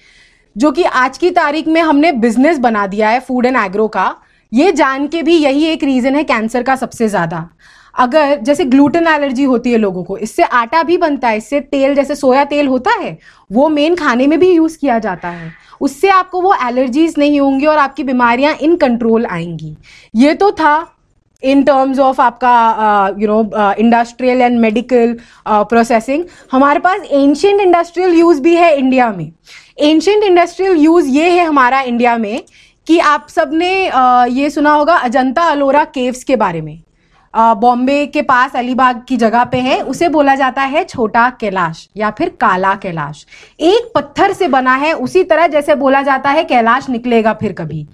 जो 0.57 0.71
कि 0.73 0.83
आज 0.83 1.19
की 1.19 1.31
तारीख 1.31 1.67
में 1.69 1.81
हमने 1.81 2.13
बिज़नेस 2.13 2.59
बना 2.59 2.87
दिया 2.87 3.09
है 3.09 3.21
फ़ूड 3.21 3.47
एंड 3.47 3.57
एग्रो 3.57 3.89
का। 3.89 4.15
ये 4.53 4.71
जान 4.73 5.07
के 5.09 5.23
भी 5.23 5.37
यही 5.37 5.65
एक 5.65 5.85
रीजन 5.85 6.15
है 6.17 6.23
कैंसर 6.25 6.63
का 6.63 6.77
सबसे 6.77 7.09
ज़्यादा। 7.09 7.49
अगर 7.95 8.41
जैसे 8.41 8.65
ग्लूटेन 8.65 9.07
एलर्जी 9.07 9.45
होती 9.45 9.73
है 9.73 9.79
लोगों 9.79 10.05
को, 10.05 10.17
इससे 10.19 10.43
आटा 10.43 10.83
भी 10.83 10.97
बनता 10.99 11.29
है, 11.29 11.37
इससे 11.37 11.61
तेल 11.61 11.95
जैसे 11.95 12.15
सोया 12.15 12.45
तेल 12.45 12.67
होता 12.67 12.91
है, 13.01 13.17
वो 13.51 13.69
मेन 13.69 13.95
खाने 13.95 14.27
में 14.27 14.39
भी 14.39 14.51
यूज़ 14.51 14.79
किया 14.79 14.99
जाता 14.99 15.29
है। 15.29 15.53
उससे 15.81 16.09
आपको 16.09 16.41
वो 16.41 16.55
एलर्जीज 16.67 17.15
नहीं 17.19 17.41
होंगी 17.41 17.67
और 17.67 17.79
आपकी 17.79 18.05
बीमारियाँ 18.05 18.55
इन 18.55 18.77
कंट्रोल 18.77 19.27
आएँगी। 19.27 19.77
ये 20.15 20.35
तो 20.35 20.51
था 20.51 20.77
इन 21.43 21.63
टर्म्स 21.63 21.99
ऑफ़ 21.99 22.21
आपका 22.21 23.17
you 23.19 23.29
know 23.29 23.75
industrial 23.79 24.43
and 24.43 24.59
medical 24.61 25.17
processing 25.49 26.25
हमारे 26.53 26.81
पास 26.81 27.03
एंशियंट 27.03 27.61
इंडस्ट्रियल 27.61 28.15
यूज़ 28.15 28.41
भी 28.43 28.55
है 28.57 28.77
इंडिया 28.77 29.11
में। 29.11 29.31
एंशियंट 29.81 30.25
इंडस्ट्रियल 30.25 30.77
यूज़ 30.77 31.09
ये 31.09 31.31
है 31.31 31.45
हमारा 31.45 31.81
इंडिया 31.83 32.17
में 32.19 32.43
कि 32.87 32.99
आप 33.01 33.29
सबने 33.29 33.71
ये 34.33 34.51
सुना 34.51 34.73
होगा 34.73 34.97
अजंता 34.97 35.43
अलोरा 35.43 35.85
केव्स 35.85 36.25
के 36.25 36.37
बारे 36.37 36.61
में। 36.61 36.79
बॉम्बे 37.35 38.05
uh, 38.07 38.13
के 38.13 38.21
पास 38.23 38.55
अलीबाग 38.57 39.03
की 39.09 39.17
जगह 39.17 39.45
पे 39.45 39.59
है 39.61 39.81
उसे 39.85 40.09
बोला 40.09 40.35
जाता 40.35 40.63
है 40.63 40.83
छोटा 40.85 41.29
कैलाश 41.41 41.89
या 41.97 42.11
फिर 42.11 42.29
काला 42.41 42.75
कैलाश। 42.75 43.25
एक 43.61 43.91
पत्थर 43.95 44.33
से 44.33 44.49
बना 44.49 44.75
है 44.75 44.93
उसी 44.95 45.25
तरह 45.25 45.47
जैसे 45.47 45.75
बोला 45.75 46.03
जाता 46.03 46.31
है 46.31 46.45
कैलाश 46.45 46.89
निकलेगा 46.91 47.33
फिर 47.33 47.53
कभी। 47.53 47.87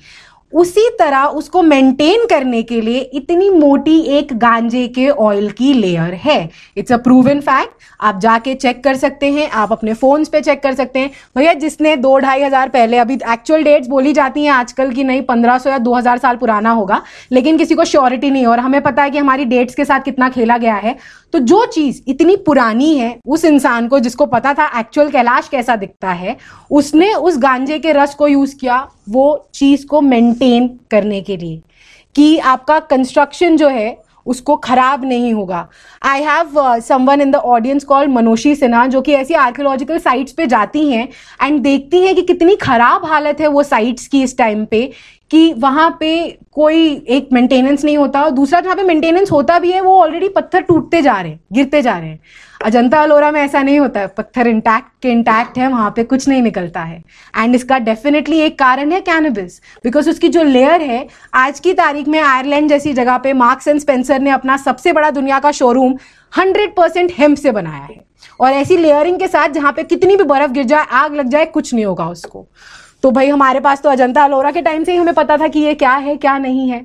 उसी 0.52 0.88
तरह 0.98 1.24
उसको 1.34 1.62
मेंटेन 1.62 2.26
करने 2.26 2.62
के 2.62 2.80
लिए 2.80 3.00
इतनी 3.14 3.48
मोटी 3.50 3.98
एक 4.18 4.32
गांजे 4.38 4.86
के 4.88 5.08
ऑयल 5.08 5.50
की 5.50 5.72
लेयर 5.74 6.14
है। 6.14 6.48
इट्स 6.76 6.92
अ 6.92 6.96
प्रूवन 6.98 7.40
फैक्ट 7.40 7.80
आप 8.00 8.18
जाके 8.20 8.54
चेक 8.54 8.82
कर 8.84 8.96
सकते 8.96 9.30
हैं, 9.32 9.48
आप 9.50 9.72
अपने 9.72 9.94
फोन्स 9.94 10.28
पे 10.28 10.40
चेक 10.40 10.62
कर 10.62 10.74
सकते 10.74 10.98
हैं। 10.98 11.10
भैया, 11.36 11.52
जिसने 11.54 11.96
दो 11.96 12.16
ढाई 12.18 12.42
हज़ार 12.42 12.68
पहले, 12.68 12.98
अभी 12.98 13.14
एक्चुअल 13.14 13.62
डेट्स 13.64 13.88
बोली 13.88 14.12
जाती 14.12 14.44
हैं 14.44 14.50
आजकल 14.52 14.90
की 14.92 15.04
नहीं, 15.04 15.22
पंद्रह 15.22 15.58
सौ 15.58 15.70
या 15.70 15.78
दो 15.80 15.94
हज़ार 15.94 16.18
साल 16.18 16.36
पुराना 16.36 16.70
होगा, 16.70 17.02
लेकिन 17.32 17.58
किसी 17.58 17.74
को 17.74 17.84
श्योरिटी 17.84 18.30
नहीं 18.30 18.46
और 18.46 18.60
हमें 18.60 18.80
पता 18.82 19.02
है 19.02 19.10
कि 19.10 19.18
हमारी 19.18 19.44
डेट्स 19.44 19.74
के 19.74 19.84
साथ 19.84 20.00
कितना 20.00 20.28
खेला 20.28 20.56
गया 20.58 20.74
है। 20.76 20.96
तो 21.32 21.38
जो 21.40 21.64
चीज़ 21.66 22.00
इतनी 22.08 22.36
पुरानी 22.36 22.96
है, 22.96 23.18
उस 23.26 23.44
इंसान 23.44 23.86
को 23.88 23.98
जिसको 23.98 24.26
पता 24.26 24.52
था 24.54 24.66
एक्चुअल 24.80 25.10
कैलाश 25.10 25.48
कैसा 25.48 25.76
दिखता 25.76 26.10
है, 26.10 26.36
उसने 26.70 27.12
उस 27.14 27.38
गांजे 27.38 27.78
के 27.78 27.92
रस 27.92 28.14
को 28.14 28.28
यूज़ 28.28 28.56
किया 28.56 28.86
वो 29.06 29.48
चीज़ 29.54 29.86
को 29.86 30.00
मेंटेन 30.00 30.68
करने 30.90 31.20
के 31.20 31.36
लिए 31.36 31.60
कि 32.14 32.38
आपका 32.38 32.78
कंस्ट्रक्शन 32.80 33.56
जो 33.56 33.68
है 33.68 33.96
उसको 34.26 34.56
खराब 34.56 35.04
नहीं 35.04 35.32
होगा। 35.34 35.68
I 36.02 36.22
have 36.22 36.80
someone 36.80 37.20
in 37.20 37.30
the 37.30 37.36
audience 37.36 37.84
call 37.84 38.08
Manoshi 38.08 38.54
Sinha 38.54 38.86
जो 38.86 39.00
कि 39.00 39.12
ऐसी 39.12 39.34
आर्कियोलॉजिकल 39.34 39.98
साइट्स 39.98 40.32
पे 40.32 40.46
जाती 40.46 40.86
हैं 40.90 41.08
एंड 41.42 41.60
देखती 41.60 42.00
हैं 42.00 42.14
कि 42.14 42.22
कितनी 42.22 42.56
खराब 42.56 43.04
हालत 43.04 43.40
है 43.40 43.48
वो 43.48 43.62
साइट्स 43.62 44.06
की 44.06 44.22
इस 44.22 44.36
टाइम 44.38 44.64
पे। 44.64 44.90
कि 45.32 45.52
वहाँ 45.52 45.96
पे 46.00 46.38
कोई 46.52 46.88
एक 47.08 47.28
मेंटेनेंस 47.32 47.84
नहीं 47.84 47.96
होता, 47.98 48.22
और 48.22 48.30
दूसरा 48.30 48.60
जहाँ 48.60 48.76
पे 48.76 48.82
मेंटेनेंस 48.82 49.30
होता 49.32 49.58
भी 49.58 49.70
है, 49.72 49.80
वो 49.80 49.96
ऑलरेडी 50.00 50.28
पत्थर 50.28 50.60
टूटते 50.60 51.00
जा 51.02 51.20
रहे 51.20 51.30
हैं, 51.30 51.40
गिरते 51.52 51.80
जा 51.82 51.96
रहे 51.98 52.08
हैं। 52.08 52.18
अजंता 52.64 53.00
अलोरा 53.02 53.30
में 53.30 53.40
ऐसा 53.40 53.62
नहीं 53.62 53.78
होता 53.78 54.00
है 54.00 54.06
पत्थर 54.08 54.46
इंटैक्ट 54.46 54.88
के 55.02 55.10
इंटैक्ट 55.10 55.58
है, 55.58 55.68
वहाँ 55.68 55.92
पे 55.96 56.04
कुछ 56.04 56.28
नहीं 56.28 56.42
निकलता 56.42 56.80
है। 56.80 57.02
एंड 57.38 57.54
इसका 57.54 57.78
डेफिनेटली 57.78 58.40
एक 58.40 58.58
कारण 58.58 58.92
है 58.92 59.00
कैनबिस 59.00 59.58
बिकॉज़ 59.84 60.10
उसकी 60.10 60.28
जो 60.28 60.42
लेयर 60.42 60.82
है, 60.82 61.06
आज 61.34 61.60
की 61.60 61.72
तारीख 61.74 62.08
में 62.08 62.20
आयरलैंड 62.20 62.68
जैसी 62.68 62.92
जगह 62.92 63.18
पे 63.18 63.32
मार्क्स 63.32 63.68
एंड 63.68 63.80
स्पेंसर 63.80 64.20
ने 64.20 64.30
अपना 64.30 64.56
सबसे 64.58 64.92
बड़ा 64.92 65.10
दुनिया 65.10 65.38
का 65.38 65.52
शोरूम 65.52 65.96
हंड्रेड 66.32 66.76
परसेंट 66.76 67.12
हेम्प 67.18 67.38
से 67.38 67.52
बनाया 67.52 67.82
है। 67.82 68.00
और 68.40 68.52
ऐसी 68.52 68.76
लेयरिंग 68.76 69.18
के 69.18 69.28
साथ 69.28 69.48
जहाँ 69.48 69.72
पे 69.72 69.82
कितनी 69.84 70.16
भी 70.16 70.24
बर्फ़ 70.24 70.52
गिर 70.52 70.64
जाए, 70.64 70.86
आग 70.90 71.14
लग 71.14 71.28
जाए, 71.28 71.44
कुछ 71.46 71.74
नहीं 71.74 71.84
होगा 71.84 72.08
उसको। 72.08 72.46
तो 73.02 73.10
भाई 73.10 73.28
हमारे 73.28 73.60
पास 73.60 73.82
तो 73.82 73.90
अजंता 73.90 74.24
अलोरा 74.24 74.50
के 74.50 74.62
टाइम 74.62 74.84
से 74.84 74.92
ही 74.92 74.98
हमें 74.98 75.14
पता 75.14 75.36
था 75.38 75.48
कि 75.48 75.60
ये 75.60 75.74
क्या 75.74 75.94
है, 75.94 76.16
क्या 76.16 76.36
नहीं 76.38 76.68
है। 76.70 76.84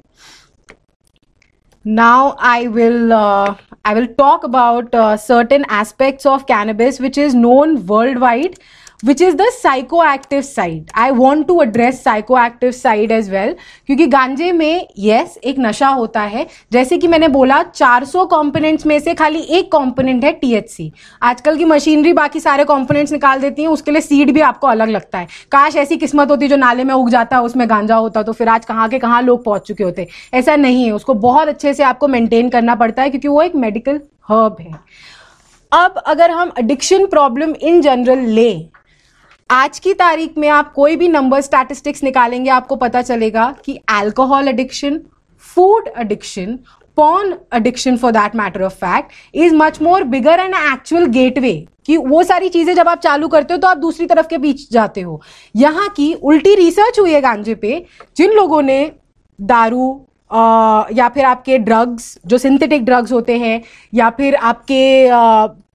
Now 1.86 2.32
I 2.44 2.68
will 2.68 3.14
I 3.14 3.94
will 3.94 4.06
talk 4.18 4.46
about 4.46 4.96
certain 5.20 5.66
aspects 5.74 6.28
of 6.28 6.44
cannabis 6.44 7.00
which 7.02 7.18
is 7.18 7.36
known 7.38 7.76
worldwide 8.20 8.56
which 9.04 9.22
is 9.22 9.36
the 9.36 9.46
psychoactive 9.54 10.42
side 10.42 10.92
I 10.98 11.12
want 11.12 11.48
to 11.48 11.62
address 11.62 12.04
psychoactive 12.04 12.72
side 12.72 13.12
as 13.12 13.30
well 13.30 13.54
क्योंकि 13.88 14.06
गांजे 14.08 14.52
में 14.52 14.88
yes, 15.00 15.38
एक 15.38 15.56
नशा 15.60 15.88
होता 15.88 16.22
है। 16.22 16.46
जैसे 16.72 16.98
कि 16.98 17.08
मैंने 17.08 17.28
बोला 17.28 17.62
400 17.66 18.26
कंपोनेंट्स 18.28 18.86
में 18.86 18.98
से 19.00 19.14
खाली 19.14 19.40
एक 19.40 19.72
कंपोनेंट 19.72 20.24
है 20.24 20.32
टीएचसी 20.32 20.92
आजकल 21.22 21.58
की 21.58 21.66
मशीनरी 21.66 22.14
बाकी 22.14 22.40
सारे 22.40 22.64
कंपोनेंट्स 22.66 23.12
निकाल 23.12 23.42
देती 23.42 23.62
है 23.62 23.68
उसके 23.68 23.92
लिए 23.92 24.02
सीड 24.02 24.32
भी 24.34 24.42
आपको 24.42 24.68
अलग 24.68 24.90
लगता 24.90 25.20
है। 25.20 25.28
काश 25.52 25.76
ऐसी 25.76 25.98
किस्मत 25.98 26.32
होती 26.32 26.48
जो 26.48 26.56
नाले 26.56 26.84
में 26.84 26.94
उग 26.94 27.10
जाता 27.10 27.38
है 27.38 27.44
उसमें 27.44 27.70
गांजा 27.70 27.96
होता 27.96 28.24
तो 28.24 28.34
फिर 28.34 28.50
आज 28.50 28.66
कहाँ 28.66 28.88
के 28.90 29.00
कहाँ 29.00 29.22
लोग 29.22 29.44
पहुँच 29.44 29.68
चुके 29.68 29.84
होते। 29.84 30.08
ऐसा 30.34 30.56
नहीं 30.56 30.86
है 30.86 30.92
उसको 30.92 31.14
बहुत 31.16 31.48
अच्छे 31.48 31.74
से 31.74 31.84
आपको 31.84 32.08
मेंटेन 32.08 32.50
करना 32.50 32.76
पड़ता 32.76 33.04
है 33.04 33.10
क्योंकि 33.10 33.28
वो 33.28 33.42
एक 33.42 33.56
मेडिकल 33.56 34.00
हर्ब 34.30 34.56
है। 34.60 34.74
अब 35.72 36.02
अगर 36.08 36.32
हम 36.32 36.52
एडिक्शन 36.60 37.06
प्रॉब्लम 37.06 37.54
इन 37.62 37.82
जनरल 37.82 38.26
लें 38.30 38.68
आज 39.50 39.78
की 39.80 39.94
तारीख 39.94 40.38
में 40.38 40.48
आप 40.50 40.72
कोई 40.74 40.96
भी 40.96 41.08
नंबर 41.08 41.42
स्टैटिस्टिक्स 41.42 42.04
निकालेंगे 42.04 42.50
आपको 42.50 42.76
पता 42.76 43.02
चलेगा 43.02 43.52
कि 43.66 43.76
alcohol 43.90 44.48
addiction 44.48 45.00
food 45.56 45.88
addiction 45.98 46.58
porn 46.98 47.34
addiction 47.56 47.98
for 47.98 48.12
that 48.12 48.36
matter 48.36 48.62
of 48.62 48.74
fact 48.76 49.12
is 49.36 49.56
much 49.56 49.82
more 49.82 50.04
bigger 50.06 50.40
and 50.40 50.56
actual 50.56 51.06
gateway 51.10 51.54
कि 51.86 51.98
वो 51.98 52.24
सारी 52.24 52.50
चीज़ें 52.50 52.74
जब 52.76 52.90
आप 52.90 53.00
चालू 53.00 53.28
करते 53.28 53.54
हो 53.54 53.60
तो 53.60 53.68
आप 53.68 53.78
दूसरी 53.78 54.06
तरफ़ 54.06 54.28
के 54.28 54.38
बीच 54.38 54.68
जाते 54.72 55.02
हो। 55.02 55.22
यहाँ 55.56 55.88
की 55.90 56.14
उल्टी 56.14 56.56
रिसर्च 56.56 57.00
हुई 57.00 57.14
है 57.14 57.22
गांजे 57.22 57.56
पे 57.56 57.86
जिन 58.18 58.32
लोगों 58.32 58.62
ने 58.62 58.80
दारू 59.40 59.90
आ, 60.32 60.84
या 60.92 61.08
फिर 61.10 61.26
आपके 61.26 61.58
ड्रग्स 61.60 62.18
जो 62.26 62.38
सिंथेटिक 62.38 62.86
ड्रग्स 62.86 63.12
होते 63.12 63.38
हैं 63.40 63.62
या 63.94 64.10
फिर 64.10 64.36
आपके 64.36 64.82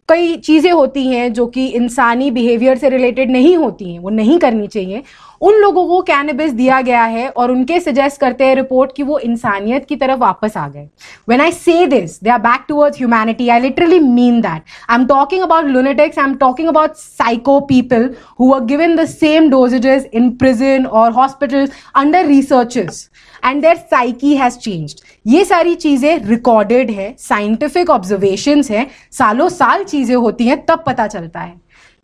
कई 0.08 0.36
चीज़ें 0.36 0.70
होती 0.72 1.06
हैं 1.06 1.32
जो 1.32 1.46
कि 1.46 1.66
इंसानी 1.66 2.30
बिहेवियर 2.30 2.78
से 2.78 2.88
रिलेटेड 2.88 3.30
नहीं 3.30 3.56
होती 3.56 3.92
हैं, 3.92 3.98
वो 3.98 4.10
नहीं 4.10 4.38
करनी 4.38 4.66
चाहिए। 4.66 5.02
उन 5.42 5.54
लोगों 5.54 5.86
को 5.86 6.00
कैनबिस 6.02 6.52
दिया 6.52 6.80
गया 6.80 7.04
है 7.04 7.28
और 7.28 7.50
उनके 7.50 7.78
सजेस्ट 7.80 8.20
करते 8.20 8.44
हैं 8.46 8.54
रिपोर्ट 8.56 8.90
कि 8.96 9.02
वो 9.02 9.18
इंसानियत 9.20 9.84
की 9.84 9.96
तरफ़ 9.96 10.18
वापस 10.18 10.56
आ 10.56 10.66
गए। 10.68 10.88
When 11.28 11.40
I 11.40 11.52
say 11.52 11.86
this 11.86 12.18
they 12.24 12.30
are 12.30 12.38
back 12.40 12.64
towards 12.68 12.98
humanity 12.98 13.48
I 13.48 13.60
literally 13.60 13.98
mean 14.00 14.40
that 14.40 14.62
I 14.90 14.98
am 14.98 15.06
talking 15.06 15.42
about 15.42 15.64
lunatics 15.66 16.18
I 16.18 16.24
am 16.24 16.34
talking 16.36 16.68
about 16.68 16.94
psycho 16.96 17.58
people 17.68 18.08
who 18.40 18.52
are 18.54 18.60
given 18.64 18.96
the 18.96 19.04
same 19.06 19.48
dosages 19.50 20.06
in 20.12 20.30
prison 20.36 20.86
और 20.86 21.12
hospital 21.12 21.68
under 21.94 22.26
researches 22.26 23.08
and 23.44 23.62
their 23.62 23.76
psyche 23.76 24.34
has 24.36 24.58
changed 24.58 25.00
ये 25.26 25.44
सारी 25.44 25.74
चीज़ें 25.76 26.24
recorded 26.26 26.90
है 26.90 27.14
scientific 27.18 27.90
observation 27.90 28.62
है। 28.70 28.86
सालों 29.12 29.48
साल 29.48 29.84
चीज़ें 29.84 30.14
होती 30.16 30.46
हैं, 30.46 30.64
तब 30.66 30.82
पता 30.86 31.06
चलता 31.06 31.40
है। 31.40 31.54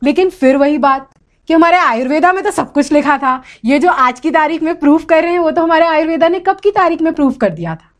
लेकिन 0.03 0.29
फिर 0.31 0.57
वही 0.57 0.79
बात 0.79 1.09
कि 1.49 1.55
हमारे 1.55 1.77
आयुर्वेदा 1.77 2.33
में 2.33 2.43
तो 2.45 2.51
सब 2.51 2.73
कुछ 2.73 2.93
लिखा 2.93 3.19
था। 3.19 3.43
ये 3.65 3.79
जो 3.79 3.91
आज 3.91 4.21
की 4.21 4.31
तारीख 4.31 4.63
में 4.63 4.75
प्रूफ 4.75 5.05
कर 5.05 5.23
रहे 5.23 5.33
हैं, 5.33 5.39
वो 5.39 5.51
तो 5.51 5.63
हमारे 5.63 5.87
आयुर्वेदा 5.87 6.29
ने 6.29 6.41
कब 6.41 6.57
की 6.57 6.71
तारीख 6.71 7.03
में 7.03 7.13
प्रूफ 7.13 7.37
कर 7.37 7.51
दिया 7.51 7.75
था? 7.75 7.91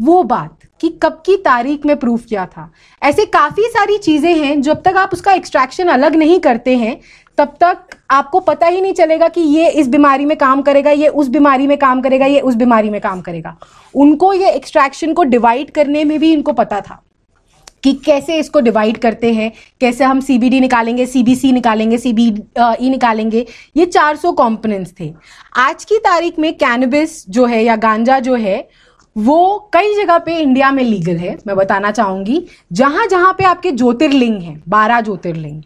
वो 0.00 0.22
बात 0.22 0.58
कि 0.80 0.88
कब 1.02 1.22
की 1.26 1.36
तारीख 1.36 1.84
में 1.86 1.96
प्रूफ 1.96 2.24
किया 2.24 2.46
था। 2.46 2.70
ऐसे 3.02 3.26
काफ़ी 3.26 3.62
सारी 3.62 3.98
चीज़ें 3.98 4.34
हैं, 4.34 4.60
जब 4.62 4.82
तक 4.82 4.96
आप 4.96 5.10
उसका 5.12 5.32
एक्सट्रैक्शन 5.32 5.88
अलग 5.88 6.16
नहीं 6.16 6.40
करते 6.40 6.76
हैं, 6.76 7.00
तब 7.38 7.56
तक 7.60 7.96
आपको 8.10 8.40
पता 8.40 8.66
ही 8.66 8.80
नहीं 8.80 8.92
चलेगा 8.92 9.28
कि 9.28 9.40
ये 9.40 9.68
इस 9.68 9.88
बीमारी 9.88 10.24
में 10.24 10.36
काम 10.36 10.62
करेगा, 10.62 10.90
ये 10.90 11.08
उस 11.08 11.28
बीमारी 11.28 11.66
में 11.66 11.78
काम 11.78 12.00
करेगा, 12.00 12.26
ये 12.26 12.40
उस 12.40 12.54
बीमारी 12.54 12.90
में 12.90 13.00
काम 13.00 13.20
करेगा। 13.20 13.56
उनको 13.94 14.32
ये 14.32 14.50
एक्सट्रैक्शन 14.50 15.12
को 15.12 15.24
डिवाइड 15.24 15.70
करने 15.70 16.04
में 16.04 16.18
भी 16.18 16.32
इनको 16.32 16.52
पता 16.52 16.80
था। 16.80 17.02
कि 17.84 17.92
कैसे 17.94 18.36
इसको 18.38 18.60
डिवाइड 18.60 18.98
करते 18.98 19.32
हैं, 19.34 19.52
कैसे 19.80 20.04
हम 20.04 20.20
सीबीडी 20.20 20.60
निकालेंगे 20.60 21.06
सीबीसी 21.06 21.52
निकालेंगे 21.52 21.98
सीबी 21.98 22.26
ई 22.80 22.88
निकालेंगे, 22.90 23.46
ये 23.76 23.86
400 23.86 24.32
कंपोनेंट्स 24.32 24.94
थे। 25.00 25.12
आज 25.56 25.84
की 25.84 25.98
तारीख 25.98 26.38
में 26.38 26.52
कैनबिस 26.54 27.28
जो 27.30 27.46
है 27.46 27.62
या 27.64 27.76
गांजा 27.76 28.18
जो 28.20 28.34
है, 28.34 28.68
वो 29.16 29.70
कई 29.72 29.94
जगह 29.94 30.18
पे 30.18 30.38
इंडिया 30.38 30.70
में 30.70 30.82
लीगल 30.84 31.16
है, 31.16 31.36
मैं 31.46 31.56
बताना 31.56 31.90
चाहूँगी। 31.90 32.42
जहाँ 32.72 33.06
जहाँ 33.06 33.32
पे 33.32 33.44
आपके 33.44 33.70
ज्योतिर्लिंग 33.72 34.40
हैं, 34.42 34.62
बारह 34.68 35.00
ज्योतिर्लिंग, 35.00 35.62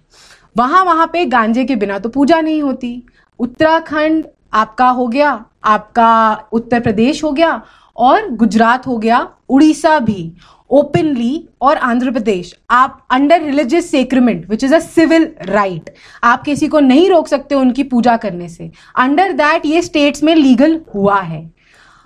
वहाँ 0.56 0.84
वहाँ 0.84 1.06
पे 1.12 1.24
गांजे 1.26 1.64
के 1.64 1.76
बिना 1.76 1.98
तो 1.98 2.08
पूजा 2.08 2.40
नहीं 2.40 2.62
होती। 2.62 3.02
उत्तराखंड 3.40 4.26
आपका 4.52 4.88
हो 4.88 5.06
गया, 5.08 5.44
आपका 5.64 6.48
उत्तर 6.52 6.80
प्रदेश 6.80 7.24
हो 7.24 7.32
गया 7.32 7.60
और 7.96 8.28
गुजरात 8.30 8.86
हो 8.86 8.98
गया, 8.98 9.26
उड़ीसा 9.48 9.98
भी। 10.00 10.32
ओपनली 10.70 11.48
और 11.62 11.76
आंध्र 11.76 12.10
प्रदेश, 12.10 12.54
आप 12.70 13.06
under 13.10 13.42
religious 13.42 13.90
sacrament 13.90 14.48
which 14.50 14.64
is 14.64 14.74
a 14.74 14.78
civil 14.78 15.28
right 15.42 15.90
आप 16.24 16.42
किसी 16.44 16.68
को 16.68 16.80
नहीं 16.80 17.08
रोक 17.10 17.28
सकते 17.28 17.54
उनकी 17.54 17.82
पूजा 17.84 18.16
करने 18.16 18.48
से। 18.48 18.70
अंडर 18.96 19.32
दैट 19.34 19.66
ये 19.66 19.82
स्टेट्स 19.82 20.22
में 20.22 20.34
लीगल 20.34 20.80
हुआ 20.94 21.20
है। 21.20 21.42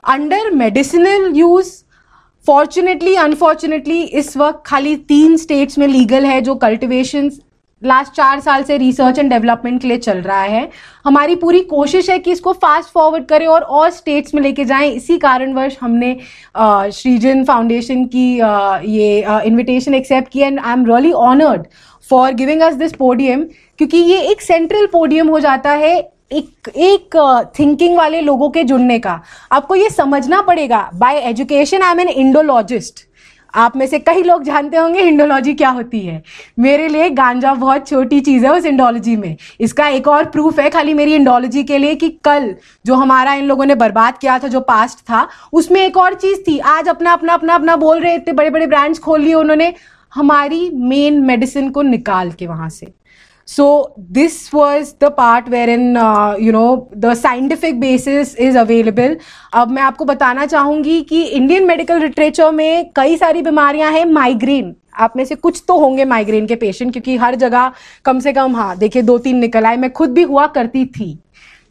Under 0.05 0.51
medicinal 0.53 1.33
use 1.37 1.73
fortunately 2.47 3.15
unfortunately 3.17 4.03
इस 4.03 4.37
वक्त 4.37 4.63
खाली 4.67 4.95
तीन 5.09 5.37
स्टेट्स 5.37 5.79
में 5.79 5.87
लीगल 5.89 6.25
है 6.25 6.41
जो 6.41 6.55
कल्टिवेशन 6.57 7.31
लास्ट 7.85 8.13
चार 8.13 8.41
साल 8.41 8.63
से 8.63 8.77
रिसर्च 8.79 9.19
एंड 9.19 9.31
डेवलपमेंट 9.31 9.81
के 9.83 9.89
लिए 9.89 9.99
चल 9.99 10.19
रहा 10.19 10.43
है। 10.43 10.69
हमारी 11.05 11.35
पूरी 11.37 11.61
कोशिश 11.67 12.11
है 12.11 12.19
कि 12.19 12.33
इसको 12.33 12.53
फास्ट 12.55 12.93
फॉरवर्ड 12.95 13.27
करें 13.27 13.47
और 13.47 13.63
और 13.63 13.91
स्टेट्स 13.91 14.35
में 14.35 14.43
लेके 14.43 14.65
जाएँ। 14.65 14.91
इसी 14.91 15.19
कारणवश 15.19 15.77
हमने 15.81 16.15
श्रीजन 16.93 17.45
फाउंडेशन 17.45 18.05
की 18.07 18.39
आ, 18.41 18.79
ये 18.79 19.25
इनविटेशन 19.45 19.95
एक्सेप्ट 19.95 20.33
किया 20.33 20.47
and 20.47 20.61
I 20.61 20.73
am 20.73 20.87
really 20.87 21.13
honoured 21.13 21.67
for 22.11 22.33
giving 22.35 22.61
us 22.63 22.75
this 22.75 22.93
podium 22.93 23.45
क्योंकि 23.79 23.99
ये 23.99 24.21
एक 24.31 24.43
सेंट्रल 24.43 24.87
पोडियम 24.87 25.29
हो 25.29 25.41
जाता 25.41 25.71
है 25.73 25.97
एक 26.33 26.69
एक 26.69 27.17
थिंकिंग 27.59 27.97
वाले 27.97 28.21
लोगों 28.21 28.49
के 28.51 28.63
जुड़ने 28.65 28.99
का। 28.99 29.21
आपको 29.53 29.75
ये 29.75 29.89
समझना 29.91 30.41
पड़ेगा। 30.43 30.89
By 30.95 31.19
education 31.21 31.83
I 31.83 31.93
am 31.93 32.01
an 32.01 32.09
Indologist 32.09 33.05
आप 33.55 33.77
में 33.77 33.87
से 33.87 33.99
कई 33.99 34.23
लोग 34.23 34.43
जानते 34.43 34.77
होंगे 34.77 35.01
इंडोलॉजी 35.01 35.55
क्या 35.55 35.69
होती 35.69 36.01
है। 36.01 36.23
मेरे 36.59 36.89
लिए 36.89 37.09
गांजा 37.11 37.55
बहुत 37.55 37.89
छोटी 37.89 38.21
चीज़ 38.21 38.47
है 38.47 38.53
उस 38.53 38.65
इंडोलॉजी 38.65 39.17
में। 39.17 39.37
इसका 39.61 39.89
एक 39.89 40.09
और 40.09 40.25
प्रूफ 40.25 40.61
है 40.61 40.69
खाली 40.71 40.95
मेरी 40.95 41.15
इंडोलॉजी 41.15 41.65
के 41.65 41.79
लिए 41.79 41.95
कि 41.95 42.09
कल 42.25 42.55
जो 42.87 42.95
हमारा 42.95 43.35
इन 43.35 43.45
लोगों 43.45 43.67
ने 43.67 43.75
बर्बाद 43.75 44.19
किया 44.19 44.39
था, 44.39 44.49
जो 44.49 44.61
पास्ट 44.61 44.99
था, 45.01 45.27
उसमें 45.53 45.81
एक 45.81 45.97
और 45.97 46.15
चीज़ 46.15 46.41
थी। 46.49 46.59
आज 46.59 46.89
अपना 46.89 47.13
अपना 47.13 47.35
अपना 47.35 47.55
अपना 47.55 47.77
बोल 47.77 48.01
रहे, 48.01 48.15
इतने 48.15 48.33
बड़े 48.33 48.51
बड़े 48.51 48.67
ब्रांड्स 48.67 48.99
खोल 48.99 49.21
लिए 49.21 49.35
उन्होंने। 49.35 49.73
हमारी 50.13 50.71
मेन 50.71 51.21
मेडिसिन 51.21 51.71
को 51.71 51.83
निकाल 51.83 52.33
के 52.33 52.47
वहाँ 52.47 52.69
से। 52.71 52.93
So 53.47 53.95
this 53.97 54.53
was 54.53 54.95
the 54.95 55.11
part 55.11 55.49
wherein 55.49 55.97
uh, 55.97 56.37
you 56.39 56.53
know 56.53 56.89
the 56.95 57.15
scientific 57.15 57.81
basis 57.81 58.35
is 58.35 58.55
available. 58.57 59.17
अब 59.53 59.71
मैं 59.71 59.83
आपको 59.83 60.05
बताना 60.05 60.47
चाहूँगी 60.47 61.01
कि 61.03 61.23
इंडियन 61.23 61.67
मेडिकल 61.67 62.01
लिटरेचर 62.01 62.51
में 62.51 62.91
कई 62.97 63.17
सारी 63.17 63.43
बीमारियाँ 63.43 63.91
हैं 63.93 64.05
माइग्रेन 64.05 64.75
आप 64.95 65.13
में 65.17 65.25
से 65.25 65.35
कुछ 65.35 65.63
तो 65.69 65.79
होंगे 65.79 66.05
माइग्रेन 66.05 66.47
के 66.47 66.57
पेशेंट 66.57 66.93
क्योंकि 66.93 67.17
हर 67.17 67.35
जगह 67.35 67.73
कम 68.05 68.19
से 68.21 68.33
कम 68.33 68.57
हाँ 68.57 68.77
देखिए 68.79 69.03
दो 69.03 69.19
तीन 69.19 69.37
निकल 69.37 69.67
आए। 69.67 69.77
मैं 69.77 69.93
खुद 69.93 70.11
भी 70.11 70.23
हुआ 70.23 70.47
करती 70.47 70.85
थी। 70.87 71.19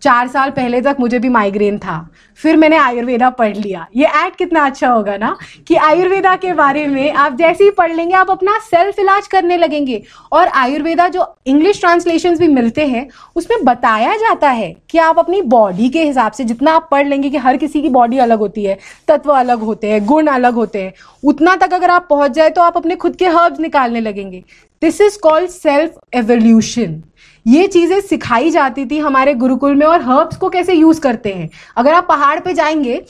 चार 0.02 0.28
साल 0.28 0.50
पहले 0.50 0.82
तक 0.82 0.98
मुझे 1.00 1.20
भी 1.20 1.30
माइग्रेन 1.30 1.78
था। 1.78 2.08
फिर 2.40 2.56
मैंने 2.58 2.78
आयुर्वेदा 2.78 3.30
पढ़ 3.30 3.56
लिया। 3.56 3.86
ये 3.96 4.06
ऐड 4.06 4.36
कितना 4.36 4.66
अच्छा 4.66 4.88
होगा 4.88 5.18
ना 5.18 5.36
कि 5.68 5.76
आयुर्वेदा 5.78 6.36
के 6.36 6.54
बारे 6.54 6.86
में 6.88 7.12
आप 7.14 7.36
जैसे 7.36 7.64
ही 7.64 7.72
पढ़ 7.72 7.92
लेंगे, 7.92 8.14
आप 8.16 8.32
अपना 8.32 8.58
सेल्फ 8.62 9.00
इलाज 9.00 9.28
करने 9.28 9.58
लगेंगे। 9.58 10.02
और 10.32 10.48
आयुर्वेदा 10.48 11.08
जो 11.08 11.26
इंग्लिश 11.48 11.80
ट्रांसलेशन 11.80 12.38
भी 12.38 12.48
मिलते 12.48 12.86
हैं, 12.88 13.08
उसमें 13.36 13.64
बताया 13.66 14.16
जाता 14.18 14.50
है 14.50 14.74
कि 14.90 14.98
आप 14.98 15.20
अपनी 15.20 15.42
बॉडी 15.42 15.90
के 15.90 16.04
हिसाब 16.04 16.32
से 16.32 16.44
जितना 16.44 16.72
आप 16.72 16.88
पढ़ 16.92 17.08
लेंगे 17.08 17.30
कि 17.30 17.38
हर 17.38 17.58
किसी 17.58 17.82
की 17.82 17.90
बॉडी 17.90 18.18
अलग 18.18 18.40
होती 18.40 18.64
है, 18.64 18.78
तत्व 19.08 19.32
अलग 19.32 19.60
होते 19.60 19.92
हैं, 19.92 20.06
गुण 20.06 20.28
अलग 20.28 20.54
होते 20.54 20.82
हैं, 20.82 20.94
उतना 21.24 21.56
तक 21.56 21.74
अगर 21.74 21.90
आप 21.90 22.08
पहुँच 22.10 22.32
जाए 22.32 22.50
तो 22.50 22.62
आप 22.62 22.78
अपने 22.78 22.96
खुद 22.96 23.16
के 23.16 23.28
हर्ब्स 23.28 23.60
निकालने 23.60 24.02
लगेंगे। 24.02 24.44
This 24.82 25.02
is 25.02 25.20
called 25.20 25.50
self 25.50 26.00
evolution 26.14 27.02
ये 27.46 27.68
चीज़ें 27.68 28.00
सिखाई 28.02 28.50
जाती 28.50 28.86
थी 28.86 28.98
हमारे 29.00 29.34
गुरुकुल 29.36 29.76
में 29.76 29.86
और 29.88 30.02
हर्ब्स 30.02 30.38
को 30.38 30.50
कैसे 30.50 30.74
यूज़ 30.74 31.00
करते 31.02 31.34
हैं। 31.34 31.50
अगर 31.78 31.94
आप 31.94 32.08
पहाड़ 32.08 32.40
पे 32.40 32.54
जाएँगे 32.54 33.04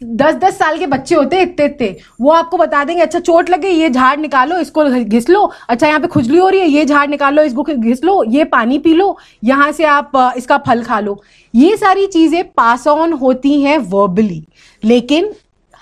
दस 0.00 0.34
दस 0.34 0.56
साल 0.58 0.78
के 0.78 0.86
बच्चे 0.86 1.14
होते 1.14 1.40
इतने 1.42 1.64
इतने 1.66 1.96
वो 2.20 2.30
आपको 2.32 2.56
बता 2.58 2.82
देंगे 2.84 3.02
अच्छा 3.02 3.18
चोट 3.20 3.50
लगे 3.50 3.68
ये 3.68 3.88
झाड़ 3.90 4.18
निकालो, 4.20 4.58
इसको 4.58 4.84
घिस 5.04 5.28
लो। 5.30 5.44
अच्छा 5.68 5.86
यहाँ 5.86 6.00
पे 6.00 6.06
खुजली 6.06 6.38
हो 6.38 6.48
रही 6.48 6.60
है, 6.60 6.68
ये 6.68 6.84
झाड़ 6.84 7.08
निकालो, 7.10 7.42
इसको 7.42 7.62
घिस 7.64 8.02
लो, 8.04 8.22
ये 8.24 8.44
पानी 8.46 8.78
पी 8.78 8.94
लो, 8.94 9.16
यहाँ 9.44 9.70
से 9.72 9.84
आप 9.86 10.12
इसका 10.36 10.58
फल 10.58 10.82
खा 10.82 11.00
लो। 11.00 11.20
ये 11.54 11.76
सारी 11.76 12.06
चीज़ें 12.06 12.42
पास 12.46 12.86
ऑन 12.86 13.12
होती 13.12 13.60
हैं 13.62 13.76
वर्बली 13.80 14.42
लेकिन 14.82 15.32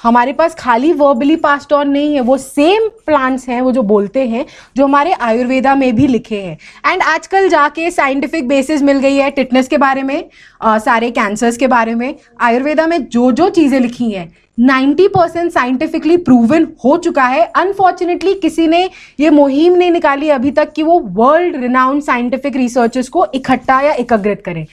हमारे 0.03 0.33
पास 0.33 0.55
खाली 0.55 0.93
वर्बली 0.93 1.37
पास्ड 1.37 1.73
ऑन 1.73 1.89
नहीं 1.89 2.15
है 2.15 2.21
वो 2.21 2.37
सेम 2.39 2.89
प्लांट्स 3.07 3.49
हैं 3.49 3.61
वो 3.61 3.73
जो 3.73 3.83
बोलते 3.83 4.27
हैं 4.29 4.45
जो 4.77 4.85
हमारे 4.85 5.13
आयुर्वेदा 5.13 5.75
में 5.75 5.95
भी 5.97 6.07
लिखे 6.07 6.41
हैं। 6.43 6.57
एंड 6.87 7.03
आजकल 7.03 7.49
जाके 7.49 7.91
साइंटिफिक 7.91 8.49
बेसिस 8.49 8.83
मिल 8.83 8.99
गई 8.99 9.17
है 9.17 9.31
टिटनेस 9.31 9.69
के 9.69 9.79
बारे 9.79 10.03
में 10.03 10.25
आ, 10.63 10.79
सारे 10.79 11.11
कैंसर्स 11.11 11.57
के 11.57 11.67
बारे 11.67 11.95
में। 11.95 12.15
आयुर्वेदा 12.41 12.87
में 12.87 13.05
जो 13.05 13.31
जो 13.33 13.49
चीज़ें 13.49 13.81
लिखी 13.81 14.11
हैं 14.11 14.33
90 14.61 15.07
परसेंट 15.09 15.51
साइंटिफिकली 15.53 16.17
प्रूवन 16.19 16.67
हो 16.85 16.97
चुका 16.97 17.25
है। 17.25 17.45
अनफॉर्चुनेटली 17.57 18.35
किसी 18.35 18.67
ने 18.67 18.89
ये 19.21 19.31
मुहिम 19.31 19.75
नहीं 19.75 19.91
निकाली 19.91 20.29
अभी 20.29 20.51
तक 20.51 20.73
कि 20.73 20.83
वो 20.83 20.99
वर्ल्ड 21.15 21.57
रिनाउंड 21.57 22.03
साइंटिफिक 22.03 22.57
रिसर्चर्स 22.57 23.09
को 23.09 23.27
इकट्ठा 23.35 23.81
या 23.81 23.93
एकत्रित 23.95 24.43
करें। 24.45 24.67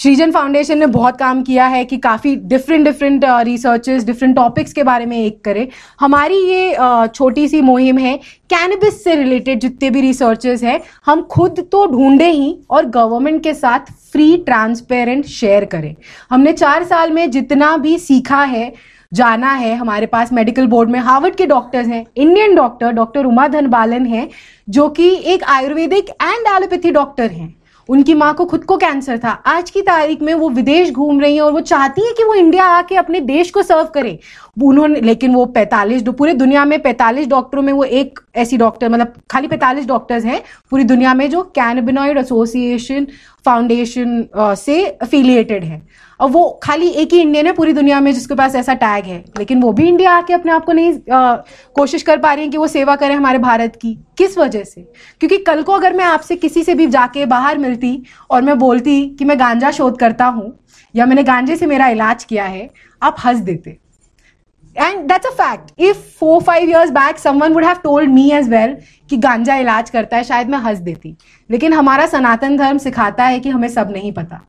श्रीजन 0.00 0.30
फाउंडेशन 0.32 0.78
ने 0.78 0.86
बहुत 0.86 1.16
काम 1.18 1.42
किया 1.42 1.64
है 1.66 1.84
कि 1.84 1.96
काफ़ी 1.96 2.34
different 2.50 2.84
different 2.84 3.24
researches 3.46 4.04
different 4.04 4.34
topics 4.36 4.72
के 4.72 4.82
बारे 4.82 5.06
में 5.06 5.16
एक 5.16 5.42
करें। 5.44 5.66
हमारी 6.00 6.36
ये 6.36 6.74
uh, 6.74 7.08
छोटी 7.08 7.46
सी 7.48 7.60
मुहिम 7.62 7.98
है 7.98 8.16
कैनबिस 8.50 9.02
से 9.04 9.14
रिलेटेड 9.14 9.60
जितने 9.60 9.90
भी 9.90 10.00
रिसर्चेस 10.00 10.62
हैं 10.62 10.80
हम 11.06 11.22
खुद 11.32 11.60
तो 11.72 11.84
ढूंढे 11.86 12.30
ही 12.30 12.56
और 12.70 12.86
गवर्नमेंट 12.88 13.42
के 13.42 13.54
साथ 13.54 13.92
फ्री 14.12 14.36
ट्रांसपेरेंट 14.46 15.26
शेयर 15.26 15.64
करें। 15.66 15.94
हमने 16.30 16.52
चार 16.54 16.84
साल 16.84 17.12
में 17.12 17.30
जितना 17.30 17.76
भी 17.76 17.98
सीखा 17.98 18.42
है 18.46 18.72
जाना 19.12 19.52
है 19.54 19.74
हमारे 19.76 20.06
पास 20.06 20.32
मेडिकल 20.32 20.66
बोर्ड 20.66 20.90
में। 20.90 21.00
हार्वर्ड 21.00 21.34
के 21.36 21.46
डॉक्टर्स 21.46 21.86
हैं 21.88 22.04
Indian 22.16 22.54
doctor 22.54 22.92
doctor 22.94 23.24
Uma 23.26 23.48
Dhanabalan 23.50 24.06
हैं 24.06 24.28
जो 24.68 24.88
कि 24.90 25.14
एक 25.26 25.44
आयुर्वेदिक 25.50 26.10
एंड 26.10 26.54
एलोपैथी 26.56 26.90
डॉक्टर 26.92 27.30
हैं। 27.30 27.54
उनकी 27.90 28.14
माँ 28.14 28.32
को 28.34 28.44
खुद 28.44 28.64
को 28.64 28.76
कैंसर 28.76 29.18
था। 29.18 29.30
आज 29.30 29.70
की 29.70 29.80
तारीख 29.82 30.20
में 30.22 30.32
वो 30.34 30.48
विदेश 30.50 30.90
घूम 30.90 31.20
रही 31.20 31.34
हैं 31.34 31.42
और 31.42 31.52
वो 31.52 31.60
चाहती 31.60 32.02
हैं 32.02 32.14
कि 32.14 32.24
वो 32.24 32.34
इंडिया 32.34 32.64
आके 32.66 32.96
अपने 32.96 33.20
देश 33.20 33.50
को 33.50 33.62
सर्व 33.62 33.84
करें। 33.94 34.18
उन्होंने, 34.62 35.00
लेकिन 35.00 35.34
वो 35.34 35.44
45 35.46 36.02
पूरे 36.10 36.34
दुनिया 36.34 36.64
में 36.64 36.78
45 36.78 37.26
डॉक्टरों 37.28 37.62
में 37.62 37.72
वो 37.72 37.84
एक 37.84 38.20
ऐसी 38.36 38.56
डॉक्टर 38.56 38.88
मतलब 38.88 39.14
खाली 39.30 39.48
45 39.48 39.86
डॉक्टर्स 39.86 40.24
हैं, 40.24 40.42
पूरी 40.70 40.84
दुनिया 40.84 41.14
में 41.14 41.28
जो 41.30 41.42
कैनबिनॉइड 41.54 42.18
एसोसिएशन 42.18 43.06
फाउंडेशन 43.44 44.24
से 44.36 44.84
अफिलिएटेड 44.86 45.64
है। 45.64 45.82
और 46.20 46.30
वो 46.30 46.48
खाली 46.62 46.88
एक 46.92 47.12
ही 47.12 47.20
इंडियन 47.20 47.46
है 47.46 47.52
पूरी 47.52 47.72
दुनिया 47.72 48.00
में 48.00 48.12
जिसके 48.12 48.34
पास 48.34 48.54
ऐसा 48.54 48.74
टैग 48.74 49.04
है। 49.04 49.18
लेकिन 49.38 49.60
वो 49.62 49.72
भी 49.72 49.86
इंडिया 49.88 50.12
आके 50.12 50.34
अपने 50.34 50.52
आप 50.52 50.64
को 50.64 50.72
नहीं 50.72 50.92
आ, 51.12 51.34
कोशिश 51.76 52.02
कर 52.02 52.18
पा 52.18 52.32
रही 52.32 52.44
है 52.44 52.50
कि 52.50 52.58
वो 52.58 52.66
सेवा 52.68 52.96
करें 52.96 53.14
हमारे 53.14 53.38
भारत 53.38 53.76
की। 53.76 53.94
किस 54.18 54.38
वजह 54.38 54.64
से? 54.64 54.80
क्योंकि 55.20 55.38
कल 55.38 55.62
को 55.62 55.72
अगर 55.72 55.92
मैं 55.92 56.04
आपसे 56.04 56.36
किसी 56.36 56.64
से 56.64 56.74
भी 56.74 56.86
जाके 56.88 57.26
बाहर 57.26 57.58
मिलती 57.58 58.02
और 58.30 58.42
मैं 58.42 58.58
बोलती 58.58 59.04
कि 59.18 59.24
मैं 59.24 59.38
गांजा 59.40 59.70
शोध 59.70 59.98
करता 59.98 60.26
हूँ 60.26 60.52
या 60.94 61.06
मैंने 61.06 61.22
गांजे 61.22 61.56
से 61.56 61.66
मेरा 61.66 61.88
इलाज 61.88 62.24
किया 62.24 62.44
है 62.44 62.68
आप 63.02 63.16
हंस 63.24 63.38
देते। 63.40 63.78
And 64.76 64.98
that's 65.08 65.26
a 65.26 65.30
fact 65.34 65.80
if 65.80 65.96
four 66.18 66.42
five 66.42 66.68
years 66.70 66.90
back 66.90 67.18
someone 67.18 67.52
would 67.52 67.64
have 67.64 67.76
told 67.82 68.10
me 68.10 68.30
as 68.32 68.48
well 68.48 68.76
कि 69.10 69.16
गांजा 69.18 69.54
इलाज 69.56 69.90
करता 69.90 70.16
है 70.16 70.24
शायद 70.24 70.50
मैं 70.50 70.58
हंस 70.58 70.78
देती। 70.78 71.16
लेकिन 71.50 71.72
हमारा 71.72 72.06
सनातन 72.06 72.56
धर्म 72.56 72.78
सिखाता 72.78 73.24
है 73.24 73.40
कि 73.40 73.48
हमें 73.48 73.68
सब 73.68 73.90
नहीं 73.92 74.12
पता। 74.12 74.40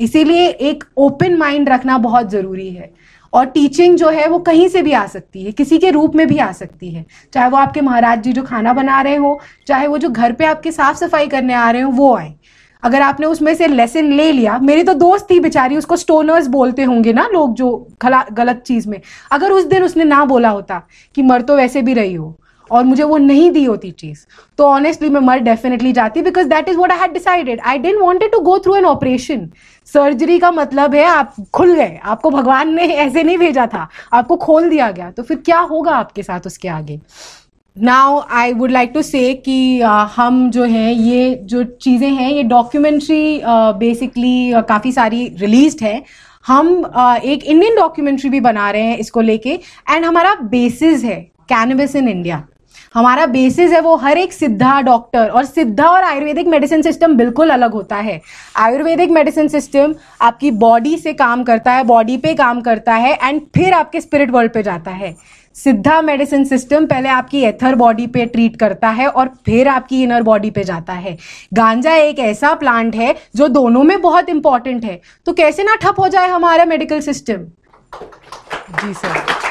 इसीलिए 0.00 0.48
एक 0.48 0.84
ओपन 0.96 1.36
माइंड 1.36 1.68
रखना 1.68 1.98
बहुत 1.98 2.30
ज़रूरी 2.30 2.70
है। 2.70 2.92
और 3.32 3.46
टीचिंग 3.46 3.96
जो 3.96 4.08
है, 4.08 4.26
वो 4.28 4.38
कहीं 4.38 4.68
से 4.68 4.82
भी 4.82 4.92
आ 4.92 5.06
सकती 5.06 5.44
है, 5.44 5.52
किसी 5.52 5.78
के 5.78 5.90
रूप 5.90 6.14
में 6.14 6.26
भी 6.26 6.38
आ 6.38 6.50
सकती 6.52 6.90
है। 6.90 7.04
चाहे 7.32 7.48
वो 7.48 7.56
आपके 7.56 7.80
महाराज 7.80 8.22
जी 8.22 8.32
जो 8.32 8.42
खाना 8.42 8.72
बना 8.72 9.00
रहे 9.02 9.16
हो, 9.16 9.40
चाहे 9.66 9.86
वो 9.86 9.98
जो 9.98 10.08
घर 10.08 10.32
पे 10.32 10.44
आपके 10.44 10.72
साफ़ 10.72 10.96
सफ़ाई 10.96 11.26
करने 11.26 11.54
आ 11.54 11.70
रहे 11.70 11.82
हो, 11.82 11.90
वो 11.90 12.14
आए। 12.16 12.34
अगर 12.82 13.02
आपने 13.02 13.26
उसमें 13.26 13.54
से 13.54 13.66
लेसन 13.66 14.12
ले 14.12 14.30
लिया, 14.32 14.58
मेरी 14.58 14.82
तो 14.82 14.94
दोस्त 14.94 15.26
थी 15.30 15.38
बेचारी, 15.40 15.76
उसको 15.76 15.96
स्टोनर्स 15.96 16.46
बोलते 16.46 16.82
होंगे 16.82 17.12
ना 17.12 17.28
लोग 17.32 17.54
जो 17.54 17.88
गलत 18.04 18.62
चीज़ 18.66 18.88
में। 18.88 19.00
अगर 19.32 19.52
उस 19.52 19.64
दिन 19.64 19.82
उसने 19.82 20.04
ना 20.04 20.24
बोला 20.24 20.48
होता 20.48 20.82
कि 21.14 21.22
मर 21.22 21.42
तो 21.42 21.56
वैसे 21.56 21.82
भी 21.82 21.94
रही 21.94 22.14
हो 22.14 22.36
और 22.70 22.84
मुझे 22.84 23.02
वो 23.02 23.16
नहीं 23.18 23.50
दी 23.50 23.64
होती 23.64 23.90
चीज़। 23.90 24.24
तो 24.58 24.64
ऑनेस्टली 24.64 25.08
मैं 25.10 25.20
मर 25.20 25.38
डेफिनेटली 25.38 25.92
जाती 25.92 26.22
because 26.22 26.48
that 26.48 26.68
is 26.68 26.76
what 26.76 26.92
I 26.92 26.98
had 26.98 27.12
decided 27.12 27.60
I 27.60 27.78
didn't 27.78 28.00
wanted 28.00 28.32
to 28.32 28.40
go 28.40 28.58
through 28.58 28.74
an 28.76 28.84
operation 28.84 29.48
surgery 29.86 30.38
का 30.38 30.50
मतलब 30.50 30.94
है 30.94 31.04
आप 31.04 31.34
खुल 31.54 31.74
गए। 31.74 31.98
आपको 32.04 32.30
भगवान 32.30 32.74
ने 32.74 32.82
ऐसे 32.94 33.22
नहीं 33.22 33.38
भेजा 33.38 33.66
था। 33.66 33.88
आपको 34.12 34.36
खोल 34.36 34.68
दिया 34.70 34.90
गया। 34.90 35.10
तो 35.10 35.22
फिर 35.22 35.36
क्या 35.36 35.58
होगा 35.60 35.92
आपके 35.92 36.22
साथ 36.22 36.46
उसके 36.46 36.68
आगे? 36.68 37.00
Now 37.76 38.20
I 38.30 38.52
would 38.52 38.70
like 38.70 38.90
to 38.94 39.02
say 39.02 39.32
कि 39.34 39.80
uh, 39.80 40.06
हम 40.16 40.50
जो 40.50 40.64
है 40.64 40.92
ये 40.94 41.34
जो 41.44 41.62
चीज़ें 41.64 42.08
हैं 42.08 42.30
ये 42.30 42.42
डॉक्यूमेंट्री 42.42 43.40
बेसिकली 43.44 44.52
uh, 44.52 44.58
uh, 44.58 44.68
काफ़ी 44.68 44.92
सारी 44.92 45.26
रिलीज़ 45.38 45.84
है। 45.84 46.02
हम 46.46 46.82
uh, 46.82 47.16
एक 47.16 47.44
इंडियन 47.44 47.76
डॉक्यूमेंट्री 47.76 48.30
भी 48.30 48.40
बना 48.40 48.70
रहे 48.70 48.82
हैं 48.82 48.98
इसको 48.98 49.20
लेके। 49.20 49.58
एंड 49.90 50.04
हमारा 50.04 50.34
बेसिस 50.50 51.04
है 51.04 51.20
कैनविस 51.48 51.96
इन 51.96 52.08
इंडिया 52.08 52.44
हमारा 52.94 53.24
बेसिस 53.26 53.72
है 53.72 53.80
वो 53.80 53.94
हर 53.96 54.18
एक 54.18 54.32
सिद्धा 54.32 54.80
डॉक्टर 54.80 55.28
और 55.28 55.44
सिद्धा 55.44 55.88
और 55.88 56.04
आयुर्वेदिक 56.04 56.46
मेडिसिन 56.46 56.80
सिस्टम 56.82 57.14
बिल्कुल 57.16 57.50
अलग 57.50 57.72
होता 57.72 57.96
है। 57.96 58.20
आयुर्वेदिक 58.56 59.10
मेडिसिन 59.10 59.48
सिस्टम 59.48 59.94
आपकी 60.20 60.50
बॉडी 60.50 60.96
से 60.98 61.12
काम 61.12 61.42
करता 61.44 61.72
है 61.72 61.84
बॉडी 61.84 62.16
पे 62.16 62.34
काम 62.34 62.60
करता 62.60 62.94
है 62.94 63.12
एंड 63.22 63.40
फिर 63.54 63.74
आपके 63.74 64.00
स्पिरिट 64.00 64.30
वर्ल्ड 64.30 64.52
पे 64.52 64.62
जाता 64.62 64.90
है। 64.90 65.14
सिद्धा 65.56 66.00
मेडिसिन 66.02 66.44
सिस्टम 66.44 66.86
पहले 66.86 67.08
आपकी 67.08 67.42
एथर 67.44 67.74
बॉडी 67.74 68.06
पे 68.06 68.24
ट्रीट 68.26 68.56
करता 68.56 68.88
है 68.88 69.06
और 69.08 69.30
फिर 69.46 69.68
आपकी 69.68 70.02
इनर 70.02 70.22
बॉडी 70.22 70.50
पे 70.50 70.64
जाता 70.64 70.92
है। 70.94 71.16
गांजा 71.54 71.94
एक 71.94 72.18
ऐसा 72.20 72.52
प्लांट 72.54 72.96
है 72.96 73.14
जो 73.36 73.48
दोनों 73.50 73.82
में 73.82 74.00
बहुत 74.00 74.28
इंपॉर्टेंट 74.28 74.84
है। 74.84 75.00
तो 75.26 75.32
कैसे 75.32 75.64
ना 75.64 75.76
ठप 75.82 76.00
हो 76.00 76.08
जाए 76.08 76.28
हमारा 76.28 76.64
मेडिकल 76.64 77.00
सिस्टम 77.02 77.46
जी 78.76 78.92
सर 78.94 79.49